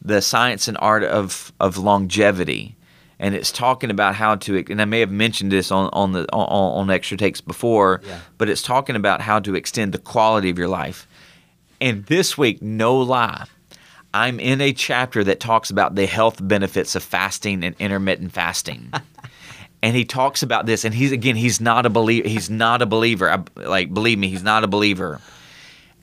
the 0.02 0.20
Science 0.20 0.68
and 0.68 0.76
Art 0.80 1.02
of, 1.04 1.52
of 1.60 1.76
Longevity. 1.78 2.76
And 3.18 3.34
it's 3.34 3.52
talking 3.52 3.90
about 3.90 4.14
how 4.16 4.34
to, 4.36 4.64
and 4.70 4.82
I 4.82 4.84
may 4.84 5.00
have 5.00 5.10
mentioned 5.10 5.52
this 5.52 5.70
on, 5.70 5.88
on 5.92 6.12
the 6.12 6.26
on, 6.32 6.82
on 6.82 6.90
extra 6.90 7.16
takes 7.16 7.40
before, 7.40 8.00
Yeah. 8.06 8.18
but 8.38 8.48
it's 8.48 8.60
talking 8.62 8.96
about 8.96 9.20
how 9.20 9.38
to 9.40 9.54
extend 9.54 9.92
the 9.92 9.98
quality 9.98 10.50
of 10.50 10.58
your 10.58 10.68
life. 10.68 11.06
And 11.80 12.04
this 12.06 12.36
week, 12.36 12.60
no 12.60 12.96
lie, 12.96 13.44
I'm 14.12 14.38
in 14.40 14.60
a 14.60 14.72
chapter 14.72 15.24
that 15.24 15.40
talks 15.40 15.70
about 15.70 15.94
the 15.94 16.06
health 16.06 16.38
benefits 16.46 16.94
of 16.96 17.02
fasting 17.02 17.64
and 17.64 17.74
intermittent 17.78 18.32
fasting. 18.32 18.92
and 19.84 19.94
he 19.94 20.04
talks 20.06 20.42
about 20.42 20.64
this 20.66 20.84
and 20.84 20.94
he's 20.94 21.12
again 21.12 21.36
he's 21.36 21.60
not 21.60 21.84
a 21.84 21.90
believer 21.90 22.26
he's 22.26 22.48
not 22.48 22.80
a 22.82 22.86
believer. 22.86 23.30
I, 23.30 23.38
like 23.56 23.92
believe 23.92 24.18
me 24.18 24.28
he's 24.28 24.42
not 24.42 24.64
a 24.64 24.66
believer. 24.66 25.20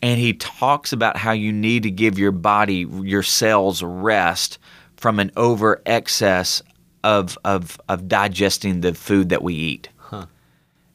And 0.04 0.20
he 0.20 0.34
talks 0.34 0.94
about 0.94 1.18
how 1.18 1.32
you 1.32 1.52
need 1.52 1.84
to 1.84 1.92
give 1.92 2.18
your 2.20 2.32
body 2.32 2.86
your 3.04 3.24
cells 3.24 3.82
rest 3.84 4.58
from 4.98 5.20
an 5.20 5.32
over 5.36 5.82
excess 5.86 6.62
of 7.04 7.38
of 7.44 7.82
of 7.90 8.08
digesting 8.08 8.82
the 8.82 8.94
food 8.94 9.30
that 9.30 9.42
we 9.44 9.56
eat. 9.56 9.90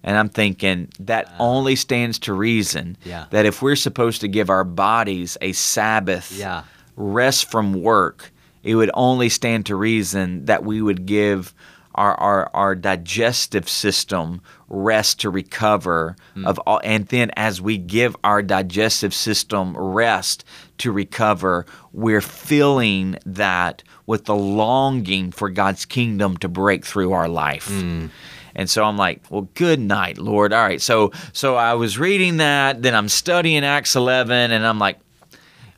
And 0.04 0.16
I'm 0.16 0.28
thinking 0.28 0.88
that 1.00 1.32
only 1.40 1.74
stands 1.74 2.20
to 2.20 2.32
reason 2.32 2.96
Yeah. 3.04 3.24
that 3.30 3.44
if 3.44 3.60
we're 3.60 3.74
supposed 3.74 4.20
to 4.20 4.28
give 4.28 4.50
our 4.50 4.62
bodies 4.62 5.36
a 5.40 5.50
Sabbath 5.50 6.30
Yeah. 6.30 6.62
rest 6.94 7.50
from 7.50 7.72
work, 7.82 8.30
it 8.62 8.76
would 8.76 8.92
only 8.94 9.28
stand 9.28 9.66
to 9.66 9.74
reason 9.74 10.44
that 10.44 10.62
we 10.64 10.80
would 10.80 11.06
give 11.06 11.52
our, 11.96 12.14
our, 12.14 12.50
our 12.54 12.74
digestive 12.74 13.68
system 13.68 14.40
rest 14.68 15.20
to 15.20 15.30
recover 15.30 16.16
hmm. 16.34 16.46
of 16.46 16.58
all 16.60 16.80
and 16.84 17.06
then 17.08 17.30
as 17.36 17.60
we 17.60 17.78
give 17.78 18.16
our 18.24 18.42
digestive 18.42 19.14
system 19.14 19.76
rest 19.76 20.44
to 20.78 20.92
recover 20.92 21.64
we're 21.92 22.20
filling 22.20 23.16
that 23.24 23.82
with 24.06 24.24
the 24.24 24.34
longing 24.34 25.30
for 25.30 25.48
God's 25.50 25.84
kingdom 25.84 26.36
to 26.38 26.48
break 26.48 26.84
through 26.84 27.12
our 27.12 27.28
life 27.28 27.68
hmm. 27.68 28.06
and 28.54 28.68
so 28.70 28.84
I'm 28.84 28.96
like, 28.96 29.20
well, 29.28 29.48
good 29.52 29.78
night, 29.78 30.16
Lord. 30.16 30.54
All 30.54 30.62
right. 30.62 30.80
So 30.80 31.12
so 31.34 31.56
I 31.56 31.74
was 31.74 31.98
reading 31.98 32.38
that, 32.38 32.80
then 32.80 32.94
I'm 32.94 33.10
studying 33.10 33.64
Acts 33.64 33.94
11, 33.94 34.50
and 34.50 34.66
I'm 34.66 34.78
like, 34.78 34.98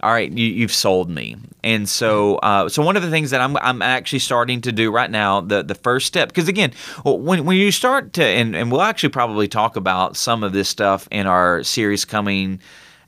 all 0.00 0.12
right, 0.12 0.30
you, 0.30 0.46
you've 0.46 0.72
sold 0.72 1.10
me. 1.10 1.36
And 1.64 1.88
so 1.88 2.36
uh, 2.36 2.68
so 2.68 2.82
one 2.82 2.96
of 2.96 3.02
the 3.02 3.10
things 3.10 3.30
that 3.30 3.40
I'm 3.40 3.56
I'm 3.58 3.82
actually 3.82 4.20
starting 4.20 4.60
to 4.62 4.72
do 4.72 4.90
right 4.90 5.10
now, 5.10 5.40
the 5.40 5.62
the 5.62 5.74
first 5.74 6.06
step, 6.06 6.28
because 6.28 6.48
again, 6.48 6.72
when 7.04 7.44
when 7.44 7.56
you 7.56 7.72
start 7.72 8.12
to, 8.14 8.24
and, 8.24 8.54
and 8.54 8.70
we'll 8.70 8.82
actually 8.82 9.10
probably 9.10 9.48
talk 9.48 9.76
about 9.76 10.16
some 10.16 10.44
of 10.44 10.52
this 10.52 10.68
stuff 10.68 11.08
in 11.10 11.26
our 11.26 11.62
series 11.62 12.04
coming 12.04 12.60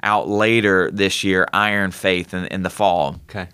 out 0.02 0.28
later 0.28 0.90
this 0.90 1.22
year, 1.22 1.46
Iron 1.52 1.90
Faith 1.90 2.34
in, 2.34 2.46
in 2.46 2.62
the 2.62 2.70
fall. 2.70 3.20
Okay. 3.28 3.48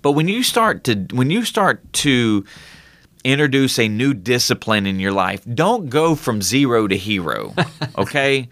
But 0.00 0.12
when 0.12 0.28
you 0.28 0.42
start 0.42 0.84
to 0.84 1.06
when 1.12 1.30
you 1.30 1.44
start 1.44 1.92
to 1.94 2.44
introduce 3.24 3.78
a 3.78 3.88
new 3.88 4.14
discipline 4.14 4.86
in 4.86 4.98
your 4.98 5.12
life, 5.12 5.42
don't 5.54 5.88
go 5.88 6.14
from 6.14 6.42
zero 6.42 6.88
to 6.88 6.96
hero. 6.96 7.54
Okay? 7.98 8.48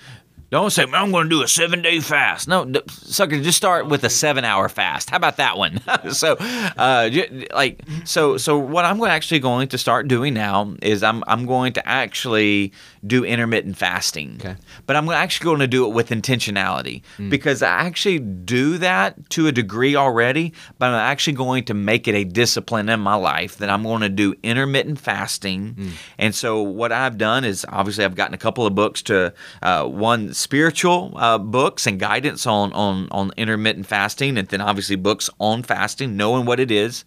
Don't 0.50 0.70
say, 0.70 0.84
"Man, 0.84 1.00
I'm 1.00 1.10
going 1.12 1.24
to 1.24 1.30
do 1.30 1.42
a 1.42 1.48
seven 1.48 1.80
day 1.80 2.00
fast. 2.00 2.48
No, 2.48 2.64
d- 2.64 2.80
sucker, 2.88 3.40
just 3.40 3.56
start 3.56 3.86
with 3.86 4.02
a 4.02 4.10
seven 4.10 4.44
hour 4.44 4.68
fast. 4.68 5.10
How 5.10 5.16
about 5.16 5.36
that 5.36 5.56
one? 5.56 5.80
so, 6.12 6.36
uh, 6.40 7.08
j- 7.08 7.46
like, 7.54 7.80
so, 8.04 8.36
so 8.36 8.58
what 8.58 8.84
I'm 8.84 9.00
actually 9.04 9.38
going 9.38 9.68
to 9.68 9.78
start 9.78 10.08
doing 10.08 10.34
now 10.34 10.74
is 10.82 11.04
I'm, 11.04 11.22
I'm 11.28 11.46
going 11.46 11.72
to 11.74 11.88
actually 11.88 12.72
do 13.06 13.24
intermittent 13.24 13.76
fasting. 13.76 14.36
Okay. 14.40 14.56
But 14.86 14.96
I'm 14.96 15.08
actually 15.08 15.44
going 15.44 15.60
to 15.60 15.66
do 15.66 15.86
it 15.86 15.94
with 15.94 16.10
intentionality 16.10 17.02
because 17.30 17.62
I 17.62 17.68
actually 17.68 18.18
do 18.18 18.78
that 18.78 19.30
to 19.30 19.46
a 19.46 19.52
degree 19.52 19.96
already, 19.96 20.52
but 20.78 20.90
I'm 20.90 20.94
actually 20.94 21.34
going 21.34 21.64
to 21.64 21.74
make 21.74 22.06
it 22.08 22.14
a 22.14 22.24
discipline 22.24 22.88
in 22.88 23.00
my 23.00 23.14
life 23.14 23.56
that 23.58 23.70
I'm 23.70 23.82
going 23.82 24.02
to 24.02 24.08
do 24.08 24.34
intermittent 24.42 25.00
fasting. 25.00 25.92
And 26.18 26.34
so 26.34 26.62
what 26.62 26.92
I've 26.92 27.16
done 27.16 27.44
is 27.44 27.64
obviously 27.68 28.04
I've 28.04 28.14
gotten 28.14 28.34
a 28.34 28.38
couple 28.38 28.66
of 28.66 28.74
books 28.74 29.02
to 29.02 29.32
uh, 29.62 29.86
one 29.86 30.34
spiritual 30.34 31.14
uh, 31.16 31.38
books 31.38 31.86
and 31.86 31.98
guidance 31.98 32.46
on, 32.46 32.72
on 32.72 33.08
on 33.10 33.32
intermittent 33.36 33.86
fasting, 33.86 34.36
and 34.36 34.48
then 34.48 34.60
obviously 34.60 34.96
books 34.96 35.30
on 35.38 35.62
fasting, 35.62 36.16
knowing 36.16 36.44
what 36.44 36.60
it 36.60 36.70
is 36.70 37.04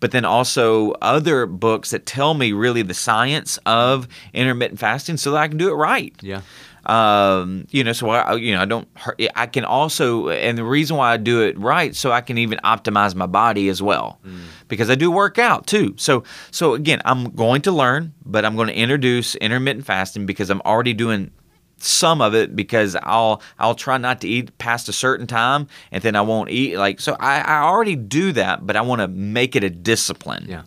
but 0.00 0.10
then 0.10 0.24
also 0.24 0.92
other 1.02 1.46
books 1.46 1.90
that 1.90 2.06
tell 2.06 2.34
me 2.34 2.52
really 2.52 2.82
the 2.82 2.94
science 2.94 3.58
of 3.66 4.06
intermittent 4.32 4.78
fasting 4.80 5.16
so 5.16 5.32
that 5.32 5.38
I 5.38 5.48
can 5.48 5.56
do 5.56 5.70
it 5.70 5.74
right. 5.74 6.14
Yeah. 6.20 6.42
Um, 6.84 7.66
you 7.70 7.82
know, 7.82 7.92
so 7.92 8.08
I, 8.10 8.34
you 8.36 8.54
know, 8.54 8.62
I 8.62 8.64
don't, 8.64 8.86
hurt- 8.96 9.20
I 9.34 9.46
can 9.46 9.64
also, 9.64 10.28
and 10.28 10.56
the 10.56 10.62
reason 10.62 10.96
why 10.96 11.12
I 11.12 11.16
do 11.16 11.42
it 11.42 11.58
right, 11.58 11.96
so 11.96 12.12
I 12.12 12.20
can 12.20 12.38
even 12.38 12.60
optimize 12.62 13.14
my 13.16 13.26
body 13.26 13.68
as 13.68 13.82
well, 13.82 14.20
because 14.68 14.88
I 14.88 14.94
do 14.94 15.10
work 15.10 15.36
out 15.36 15.66
too. 15.66 15.94
So, 15.96 16.22
so 16.52 16.74
again, 16.74 17.02
I'm 17.04 17.34
going 17.34 17.62
to 17.62 17.72
learn, 17.72 18.14
but 18.24 18.44
I'm 18.44 18.54
going 18.54 18.68
to 18.68 18.74
introduce 18.74 19.34
intermittent 19.34 19.84
fasting 19.84 20.26
because 20.26 20.48
I'm 20.48 20.60
already 20.60 20.94
doing 20.94 21.32
some 21.78 22.20
of 22.20 22.34
it 22.34 22.56
because 22.56 22.96
I'll 23.02 23.42
I'll 23.58 23.74
try 23.74 23.98
not 23.98 24.20
to 24.22 24.28
eat 24.28 24.56
past 24.58 24.88
a 24.88 24.92
certain 24.92 25.26
time 25.26 25.68
and 25.90 26.02
then 26.02 26.16
I 26.16 26.22
won't 26.22 26.50
eat 26.50 26.76
like 26.76 27.00
so 27.00 27.16
I, 27.20 27.40
I 27.40 27.62
already 27.62 27.96
do 27.96 28.32
that 28.32 28.66
but 28.66 28.76
I 28.76 28.80
want 28.80 29.00
to 29.00 29.08
make 29.08 29.56
it 29.56 29.64
a 29.64 29.70
discipline. 29.70 30.46
Yeah. 30.48 30.62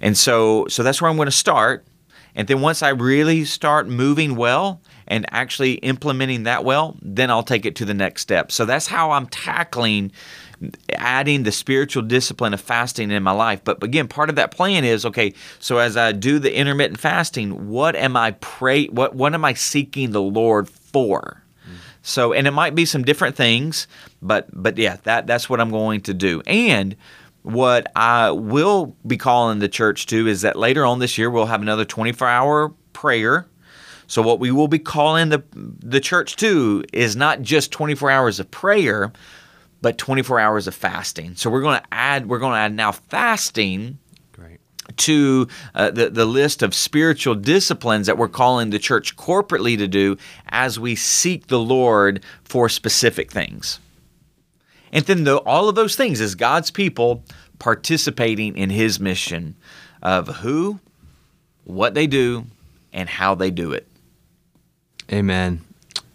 and 0.00 0.16
so 0.16 0.66
so 0.68 0.82
that's 0.82 1.00
where 1.02 1.10
I'm 1.10 1.16
going 1.16 1.26
to 1.26 1.32
start. 1.32 1.84
And 2.36 2.46
then 2.46 2.60
once 2.60 2.80
I 2.82 2.90
really 2.90 3.44
start 3.44 3.88
moving 3.88 4.36
well 4.36 4.80
and 5.08 5.26
actually 5.32 5.74
implementing 5.74 6.44
that 6.44 6.64
well 6.64 6.96
then 7.02 7.30
I'll 7.30 7.42
take 7.42 7.66
it 7.66 7.74
to 7.76 7.84
the 7.84 7.94
next 7.94 8.22
step. 8.22 8.52
So 8.52 8.64
that's 8.64 8.86
how 8.86 9.10
I'm 9.10 9.26
tackling 9.26 10.12
adding 10.94 11.42
the 11.42 11.52
spiritual 11.52 12.02
discipline 12.02 12.52
of 12.52 12.60
fasting 12.60 13.10
in 13.10 13.22
my 13.22 13.32
life. 13.32 13.62
But 13.64 13.82
again 13.82 14.08
part 14.08 14.28
of 14.28 14.36
that 14.36 14.50
plan 14.50 14.84
is 14.84 15.06
okay 15.06 15.32
so 15.58 15.78
as 15.78 15.96
I 15.96 16.12
do 16.12 16.38
the 16.38 16.54
intermittent 16.54 17.00
fasting 17.00 17.68
what 17.68 17.96
am 17.96 18.16
I 18.16 18.32
pray 18.32 18.86
what 18.86 19.14
what 19.14 19.34
am 19.34 19.44
I 19.44 19.54
seeking 19.54 20.10
the 20.10 20.22
Lord 20.22 20.68
for? 20.68 21.42
So 22.02 22.32
and 22.32 22.46
it 22.46 22.52
might 22.52 22.74
be 22.74 22.84
some 22.84 23.04
different 23.04 23.36
things 23.36 23.86
but 24.22 24.48
but 24.52 24.76
yeah 24.78 24.96
that 25.04 25.26
that's 25.26 25.48
what 25.48 25.60
I'm 25.60 25.70
going 25.70 26.02
to 26.02 26.14
do. 26.14 26.42
And 26.46 26.96
what 27.42 27.90
I 27.96 28.30
will 28.30 28.96
be 29.06 29.16
calling 29.16 29.60
the 29.60 29.68
church 29.68 30.06
to 30.06 30.26
is 30.26 30.42
that 30.42 30.56
later 30.56 30.84
on 30.84 30.98
this 30.98 31.16
year 31.16 31.30
we'll 31.30 31.46
have 31.46 31.62
another 31.62 31.84
24 31.84 32.28
hour 32.28 32.68
prayer. 32.92 33.46
So 34.06 34.22
what 34.22 34.40
we 34.40 34.50
will 34.50 34.68
be 34.68 34.78
calling 34.78 35.28
the 35.28 35.42
the 35.54 36.00
church 36.00 36.36
to 36.36 36.84
is 36.92 37.16
not 37.16 37.42
just 37.42 37.70
24 37.70 38.10
hours 38.10 38.40
of 38.40 38.50
prayer, 38.50 39.12
but 39.82 39.98
24 39.98 40.38
hours 40.40 40.66
of 40.66 40.74
fasting. 40.74 41.34
So 41.36 41.50
we're 41.50 41.62
going 41.62 41.80
to 41.80 41.86
add 41.92 42.28
we're 42.28 42.38
going 42.38 42.52
to 42.52 42.58
add 42.58 42.74
now 42.74 42.92
fasting 42.92 43.98
to 44.96 45.48
uh, 45.74 45.90
the, 45.90 46.10
the 46.10 46.24
list 46.24 46.62
of 46.62 46.74
spiritual 46.74 47.34
disciplines 47.34 48.06
that 48.06 48.18
we're 48.18 48.28
calling 48.28 48.70
the 48.70 48.78
church 48.78 49.16
corporately 49.16 49.76
to 49.78 49.88
do 49.88 50.16
as 50.48 50.78
we 50.78 50.94
seek 50.94 51.46
the 51.46 51.58
Lord 51.58 52.24
for 52.44 52.68
specific 52.68 53.30
things. 53.30 53.78
And 54.92 55.04
then 55.04 55.24
the, 55.24 55.36
all 55.38 55.68
of 55.68 55.74
those 55.74 55.96
things 55.96 56.20
is 56.20 56.34
God's 56.34 56.70
people 56.70 57.22
participating 57.58 58.56
in 58.56 58.70
his 58.70 58.98
mission 58.98 59.54
of 60.02 60.28
who, 60.36 60.80
what 61.64 61.94
they 61.94 62.06
do, 62.06 62.46
and 62.92 63.08
how 63.08 63.34
they 63.34 63.50
do 63.50 63.72
it. 63.72 63.86
Amen. 65.12 65.60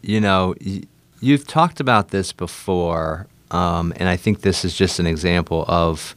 You 0.02 0.20
know, 0.20 0.56
you've 1.22 1.48
talked 1.48 1.80
about 1.80 2.10
this 2.10 2.34
before, 2.34 3.28
um, 3.56 3.94
and 3.96 4.10
I 4.10 4.18
think 4.18 4.42
this 4.42 4.66
is 4.66 4.76
just 4.76 5.00
an 5.00 5.08
example 5.08 5.64
of, 5.70 6.14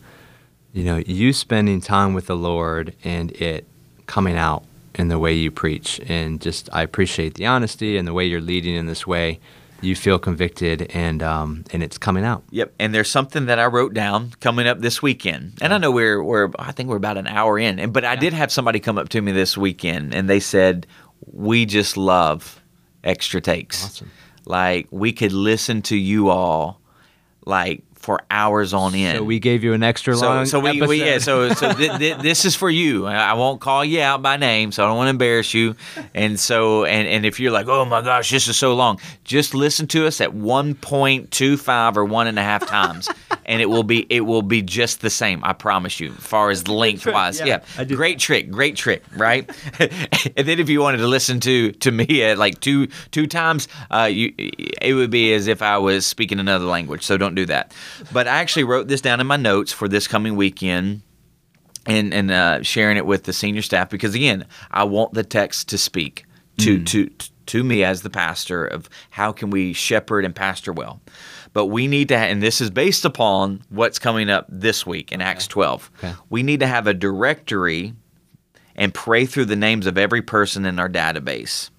you 0.73 0.83
know, 0.83 0.97
you 0.97 1.33
spending 1.33 1.81
time 1.81 2.13
with 2.13 2.27
the 2.27 2.37
Lord 2.37 2.97
and 3.05 3.31
it 3.33 3.65
coming 4.07 4.37
out 4.37 4.65
in 4.97 5.07
the 5.07 5.21
way 5.21 5.35
you 5.35 5.53
preach. 5.53 6.01
And 6.09 6.41
just, 6.41 6.69
I 6.73 6.83
appreciate 6.83 7.35
the 7.35 7.47
honesty 7.47 7.97
and 7.97 8.09
the 8.09 8.13
way 8.13 8.25
you're 8.25 8.41
leading 8.41 8.75
in 8.75 8.87
this 8.87 9.07
way. 9.07 9.39
You 9.81 9.95
feel 9.95 10.19
convicted, 10.19 10.91
and 10.93 11.23
um, 11.23 11.63
and 11.73 11.85
it's 11.85 11.99
coming 11.99 12.25
out. 12.25 12.43
Yep, 12.51 12.75
and 12.81 12.93
there's 12.93 13.09
something 13.09 13.47
that 13.47 13.61
I 13.61 13.67
wrote 13.67 13.95
down 13.95 14.33
coming 14.41 14.67
up 14.67 14.81
this 14.81 15.01
weekend, 15.01 15.53
and 15.61 15.73
I 15.73 15.79
know 15.79 15.93
we're 15.93 16.21
we're 16.21 16.51
I 16.59 16.73
think 16.73 16.89
we're 16.89 16.97
about 16.97 17.17
an 17.17 17.29
hour 17.29 17.61
in, 17.61 17.79
and 17.79 17.93
but 17.93 18.05
I 18.05 18.17
did 18.17 18.33
have 18.33 18.51
somebody 18.51 18.81
come 18.81 18.99
up 18.99 19.09
to 19.11 19.21
me 19.23 19.31
this 19.31 19.57
weekend, 19.57 20.17
and 20.17 20.29
they 20.29 20.41
said 20.41 20.89
we 21.33 21.65
just 21.65 21.97
love 21.97 22.61
extra 23.05 23.41
takes. 23.41 23.85
Awesome. 23.85 24.11
Like 24.47 24.89
we 24.91 25.13
could 25.13 25.33
listen 25.33 25.83
to 25.83 25.97
you 25.97 26.29
all 26.29 26.81
like 27.49 27.83
for 28.09 28.21
hours 28.31 28.73
on 28.73 28.95
end. 28.95 29.19
So 29.19 29.23
we 29.25 29.39
gave 29.39 29.63
you 29.63 29.75
an 29.75 29.83
extra 29.83 30.17
So, 30.17 30.27
long. 30.27 30.47
so 30.47 30.61
we, 30.61 30.81
we 30.81 31.05
yeah 31.05 31.19
so 31.19 31.51
so 31.53 31.75
th- 31.75 31.99
th- 31.99 32.17
this 32.23 32.47
is 32.47 32.57
for 32.57 32.71
you. 32.71 33.05
I 33.05 33.35
won't 33.35 33.61
call 33.61 33.85
you 33.85 34.01
out 34.01 34.23
by 34.23 34.39
name, 34.39 34.73
so 34.73 34.83
I 34.83 34.87
don't 34.87 34.97
want 34.97 35.09
to 35.09 35.11
embarrass 35.11 35.53
you. 35.53 35.77
And 36.15 36.41
so 36.41 36.87
and 36.87 37.07
and 37.07 37.27
if 37.27 37.39
you're 37.39 37.53
like, 37.53 37.67
oh 37.69 37.85
my 37.85 38.01
gosh, 38.01 38.31
this 38.31 38.49
is 38.49 38.57
so 38.57 38.75
long, 38.75 38.99
just 39.25 39.53
listen 39.55 39.87
to 39.89 40.07
us 40.07 40.23
at 40.23 40.33
one 40.33 40.75
point 40.75 41.31
two 41.31 41.59
five 41.59 41.99
or 41.99 42.05
one 42.07 42.27
and 42.29 42.39
a 42.39 42.43
half 42.43 42.67
times, 42.67 43.11
and 43.45 43.61
it 43.61 43.67
will 43.69 43.83
be 43.83 44.07
it 44.09 44.23
will 44.23 44.41
be 44.41 44.63
just 44.63 45.03
the 45.03 45.11
same. 45.11 45.45
I 45.45 45.53
promise 45.53 46.01
you. 46.01 46.13
As 46.17 46.25
far 46.25 46.49
as 46.49 46.67
lengthwise, 46.67 47.41
yeah. 47.45 47.61
yeah, 47.77 47.85
did 47.85 47.95
great 47.95 48.19
trick, 48.19 48.51
great 48.51 48.75
trick, 48.75 49.05
right? 49.19 49.45
and 49.79 50.49
then 50.49 50.59
if 50.61 50.71
you 50.71 50.81
wanted 50.81 50.99
to 50.99 51.07
listen 51.09 51.41
to 51.41 51.73
to 51.73 51.91
me 51.93 52.23
at 52.23 52.39
like 52.39 52.59
two 52.61 52.87
two 53.11 53.27
times, 53.27 53.69
uh, 53.91 54.09
you 54.11 54.33
it 54.81 54.95
would 54.95 55.11
be 55.11 55.35
as 55.35 55.47
if 55.47 55.61
I 55.61 55.77
was 55.77 56.07
speaking 56.07 56.41
another 56.41 56.65
language. 56.65 57.03
So 57.05 57.19
don't 57.19 57.35
do 57.35 57.45
that. 57.47 57.75
But 58.13 58.29
I 58.29 58.39
actually 58.39 58.65
wrote 58.65 58.89
this 58.89 59.01
down 59.01 59.21
in 59.21 59.27
my 59.27 59.37
notes 59.37 59.73
for 59.73 59.89
this 59.89 60.07
coming 60.07 60.37
weekend 60.37 61.03
and 61.87 62.13
and 62.13 62.31
uh, 62.31 62.63
sharing 62.63 62.97
it 62.97 63.07
with 63.07 63.25
the 63.25 63.33
senior 63.33 63.63
staff 63.63 63.91
because 63.91 64.15
again, 64.15 64.47
I 64.71 64.85
want 64.85 65.15
the 65.15 65.25
text 65.25 65.69
to 65.71 65.79
speak 65.79 66.25
to 66.59 66.83
to 66.85 67.11
to 67.47 67.65
me 67.65 67.83
as 67.83 68.03
the 68.03 68.11
pastor 68.11 68.65
of 68.65 68.89
how 69.11 69.33
can 69.33 69.51
we 69.51 69.73
shepherd 69.73 70.25
and 70.25 70.35
pastor 70.35 70.73
well. 70.73 71.01
But 71.55 71.67
we 71.67 71.89
need 71.89 72.09
to, 72.09 72.17
and 72.17 72.43
this 72.43 72.61
is 72.61 72.71
based 72.71 73.05
upon 73.07 73.63
what's 73.71 73.99
coming 73.99 74.29
up 74.29 74.47
this 74.51 74.87
week 74.87 75.13
in 75.13 75.23
Acts 75.23 75.47
12. 75.47 75.91
Okay. 75.99 76.15
We 76.29 76.43
need 76.43 76.61
to 76.61 76.67
have 76.67 76.87
a 76.87 76.93
directory 76.93 77.95
and 78.77 78.93
pray 78.93 79.25
through 79.25 79.47
the 79.47 79.57
names 79.57 79.87
of 79.87 79.97
every 79.97 80.21
person 80.21 80.67
in 80.67 80.79
our 80.79 80.91
database. 80.91 81.71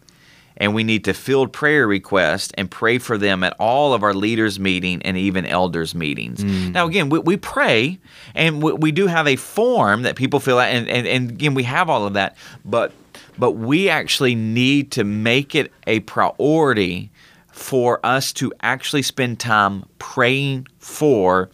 And 0.60 0.74
we 0.76 0.84
need 0.84 1.05
to 1.05 1.14
field 1.14 1.53
prayer 1.53 1.88
requests 1.88 2.51
and 2.57 2.70
pray 2.70 2.97
for 2.97 3.18
them 3.18 3.43
at 3.43 3.53
all 3.60 3.93
of 3.93 4.03
our 4.03 4.14
leaders' 4.14 4.60
meeting 4.60 5.01
and 5.03 5.16
even 5.18 5.45
elders' 5.45 5.95
meetings. 5.95 6.43
Mm. 6.43 6.74
Now, 6.74 6.86
again, 6.86 7.10
we, 7.10 7.20
we 7.20 7.38
pray 7.38 7.97
and 8.36 8.62
we, 8.62 8.74
we 8.74 8.91
do 8.91 9.07
have 9.07 9.26
a 9.26 9.38
form 9.38 10.01
that 10.01 10.18
people 10.18 10.39
fill 10.39 10.60
out, 10.60 10.68
and, 10.68 10.89
and, 10.89 11.07
and 11.07 11.32
again, 11.32 11.53
we 11.53 11.64
have 11.64 11.89
all 11.89 12.05
of 12.05 12.14
that, 12.14 12.36
but 12.66 12.91
but 13.38 13.51
we 13.51 13.88
actually 13.88 14.36
need 14.36 14.91
to 14.91 15.05
make 15.05 15.55
it 15.55 15.72
a 15.88 16.01
priority 16.01 17.10
for 17.53 18.05
us 18.05 18.34
to 18.34 18.53
actually 18.62 19.01
spend 19.01 19.39
time 19.39 19.86
praying 19.97 20.68
for 20.78 21.49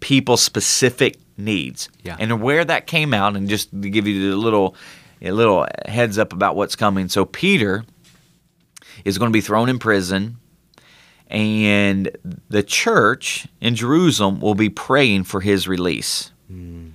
people's 0.00 0.42
specific 0.42 1.16
needs. 1.36 1.90
Yeah. 2.02 2.16
And 2.18 2.40
where 2.40 2.64
that 2.64 2.86
came 2.86 3.12
out, 3.12 3.36
and 3.36 3.48
just 3.48 3.70
to 3.70 3.90
give 3.90 4.06
you 4.06 4.34
a 4.34 4.36
little 4.36 4.74
a 5.20 5.32
little 5.32 5.66
heads 5.86 6.18
up 6.18 6.32
about 6.32 6.56
what's 6.56 6.76
coming. 6.76 7.08
So 7.08 7.24
Peter 7.24 7.84
is 9.04 9.18
going 9.18 9.30
to 9.30 9.36
be 9.36 9.40
thrown 9.40 9.68
in 9.68 9.78
prison, 9.78 10.36
and 11.28 12.10
the 12.48 12.62
church 12.62 13.46
in 13.60 13.74
Jerusalem 13.74 14.40
will 14.40 14.54
be 14.54 14.68
praying 14.70 15.24
for 15.24 15.40
his 15.40 15.68
release. 15.68 16.32
Hmm. 16.48 16.88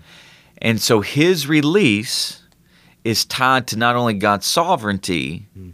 And 0.58 0.82
so 0.82 1.02
his 1.02 1.48
release 1.48 2.42
is 3.04 3.26
tied 3.26 3.68
to 3.68 3.78
not 3.78 3.96
only 3.96 4.14
God's 4.14 4.46
sovereignty, 4.46 5.48
hmm. 5.54 5.72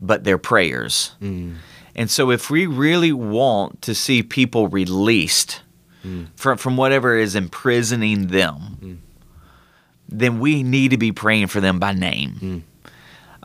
but 0.00 0.24
their 0.24 0.38
prayers. 0.38 1.12
Hmm. 1.20 1.54
And 1.96 2.10
so 2.10 2.30
if 2.30 2.50
we 2.50 2.66
really 2.66 3.12
want 3.12 3.80
to 3.82 3.94
see 3.94 4.22
people 4.22 4.68
released 4.68 5.62
from, 6.34 6.58
from 6.58 6.76
whatever 6.76 7.16
is 7.16 7.34
imprisoning 7.34 8.26
them, 8.26 9.00
then 10.08 10.38
we 10.38 10.62
need 10.62 10.90
to 10.90 10.98
be 10.98 11.12
praying 11.12 11.46
for 11.46 11.60
them 11.60 11.78
by 11.78 11.92
name. 11.92 12.64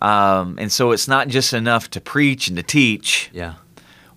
Um, 0.02 0.56
and 0.60 0.72
so 0.72 0.91
it's 0.91 1.08
not 1.08 1.28
just 1.28 1.54
enough 1.54 1.89
to 1.91 2.02
preach 2.02 2.47
and 2.47 2.58
to 2.58 2.64
teach 2.64 3.30
Yeah. 3.34 3.56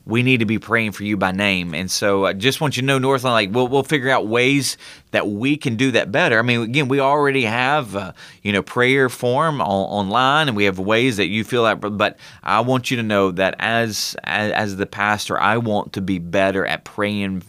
we 0.04 0.22
need 0.22 0.40
to 0.40 0.46
be 0.46 0.58
praying 0.58 0.92
for 0.92 1.04
you 1.04 1.16
by 1.16 1.30
name. 1.32 1.74
And 1.74 1.90
so 1.90 2.24
I 2.26 2.32
just 2.32 2.60
want 2.60 2.76
you 2.76 2.82
to 2.82 2.86
know, 2.86 2.98
Northland, 2.98 3.34
like 3.34 3.50
we'll 3.52 3.68
we'll 3.68 3.82
figure 3.84 4.10
out 4.10 4.26
ways 4.26 4.76
that 5.12 5.28
we 5.28 5.56
can 5.56 5.76
do 5.76 5.90
that 5.92 6.10
better. 6.10 6.38
I 6.38 6.42
mean, 6.42 6.62
again, 6.62 6.88
we 6.88 6.98
already 7.00 7.44
have 7.44 7.94
uh, 7.96 8.12
you 8.42 8.52
know 8.52 8.62
prayer 8.62 9.08
form 9.08 9.60
on, 9.60 9.66
online, 9.68 10.48
and 10.48 10.56
we 10.56 10.64
have 10.64 10.78
ways 10.78 11.16
that 11.18 11.26
you 11.28 11.44
feel 11.44 11.64
that. 11.64 11.80
But, 11.80 12.16
I 12.42 12.60
want 12.60 12.90
you 12.90 12.96
to 12.96 13.02
know 13.02 13.30
that 13.32 13.54
as, 13.60 14.16
as 14.24 14.52
as 14.52 14.76
the 14.76 14.86
pastor, 14.86 15.38
I 15.38 15.56
want 15.58 15.92
to 15.94 16.00
be 16.00 16.18
better 16.18 16.66
at 16.66 16.84
praying 16.84 17.42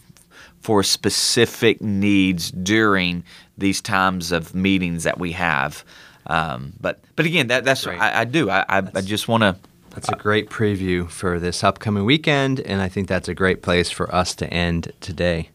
for 0.60 0.82
specific 0.82 1.82
needs 1.82 2.50
during 2.50 3.22
these 3.58 3.80
times 3.80 4.32
of 4.32 4.54
meetings 4.54 5.02
that 5.04 5.18
we 5.18 5.32
have. 5.32 5.84
Um, 6.26 6.72
but 6.80 7.00
but 7.16 7.26
again, 7.26 7.48
that 7.48 7.64
that's. 7.64 7.86
I, 7.86 8.20
I 8.20 8.24
do. 8.24 8.50
I 8.50 8.64
I, 8.68 8.82
I 8.94 9.00
just 9.00 9.28
want 9.28 9.42
to. 9.42 9.56
That's 9.90 10.08
a 10.08 10.16
great 10.16 10.50
preview 10.50 11.08
for 11.08 11.38
this 11.38 11.62
upcoming 11.62 12.04
weekend, 12.04 12.58
and 12.58 12.82
I 12.82 12.88
think 12.88 13.06
that's 13.06 13.28
a 13.28 13.34
great 13.34 13.62
place 13.62 13.90
for 13.90 14.12
us 14.12 14.34
to 14.36 14.46
end 14.52 14.92
today. 15.00 15.50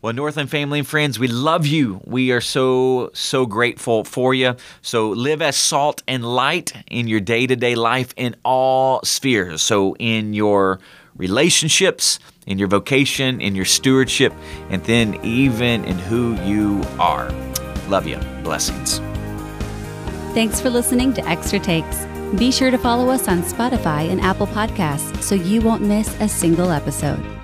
Well, 0.00 0.12
Northland 0.14 0.50
family 0.50 0.78
and 0.78 0.88
friends, 0.88 1.18
we 1.18 1.28
love 1.28 1.66
you. 1.66 2.00
We 2.04 2.32
are 2.32 2.40
so, 2.40 3.10
so 3.12 3.46
grateful 3.46 4.04
for 4.04 4.32
you. 4.34 4.56
So 4.80 5.10
live 5.10 5.42
as 5.42 5.56
salt 5.56 6.02
and 6.08 6.24
light 6.24 6.72
in 6.90 7.06
your 7.06 7.20
day 7.20 7.46
to 7.46 7.54
day 7.54 7.74
life 7.74 8.14
in 8.16 8.34
all 8.44 9.00
spheres. 9.04 9.62
So, 9.62 9.94
in 9.96 10.32
your 10.32 10.80
relationships, 11.16 12.18
in 12.46 12.58
your 12.58 12.68
vocation, 12.68 13.40
in 13.40 13.54
your 13.54 13.64
stewardship, 13.64 14.32
and 14.70 14.82
then 14.84 15.18
even 15.24 15.84
in 15.84 15.98
who 15.98 16.34
you 16.42 16.82
are. 16.98 17.30
Love 17.88 18.06
you. 18.06 18.16
Blessings. 18.42 19.00
Thanks 20.34 20.62
for 20.62 20.70
listening 20.70 21.12
to 21.12 21.28
Extra 21.28 21.58
Takes. 21.58 22.06
Be 22.38 22.50
sure 22.50 22.70
to 22.70 22.78
follow 22.78 23.10
us 23.10 23.28
on 23.28 23.42
Spotify 23.42 24.10
and 24.10 24.18
Apple 24.22 24.46
Podcasts 24.46 25.22
so 25.22 25.34
you 25.34 25.60
won't 25.60 25.82
miss 25.82 26.08
a 26.22 26.28
single 26.28 26.70
episode. 26.70 27.41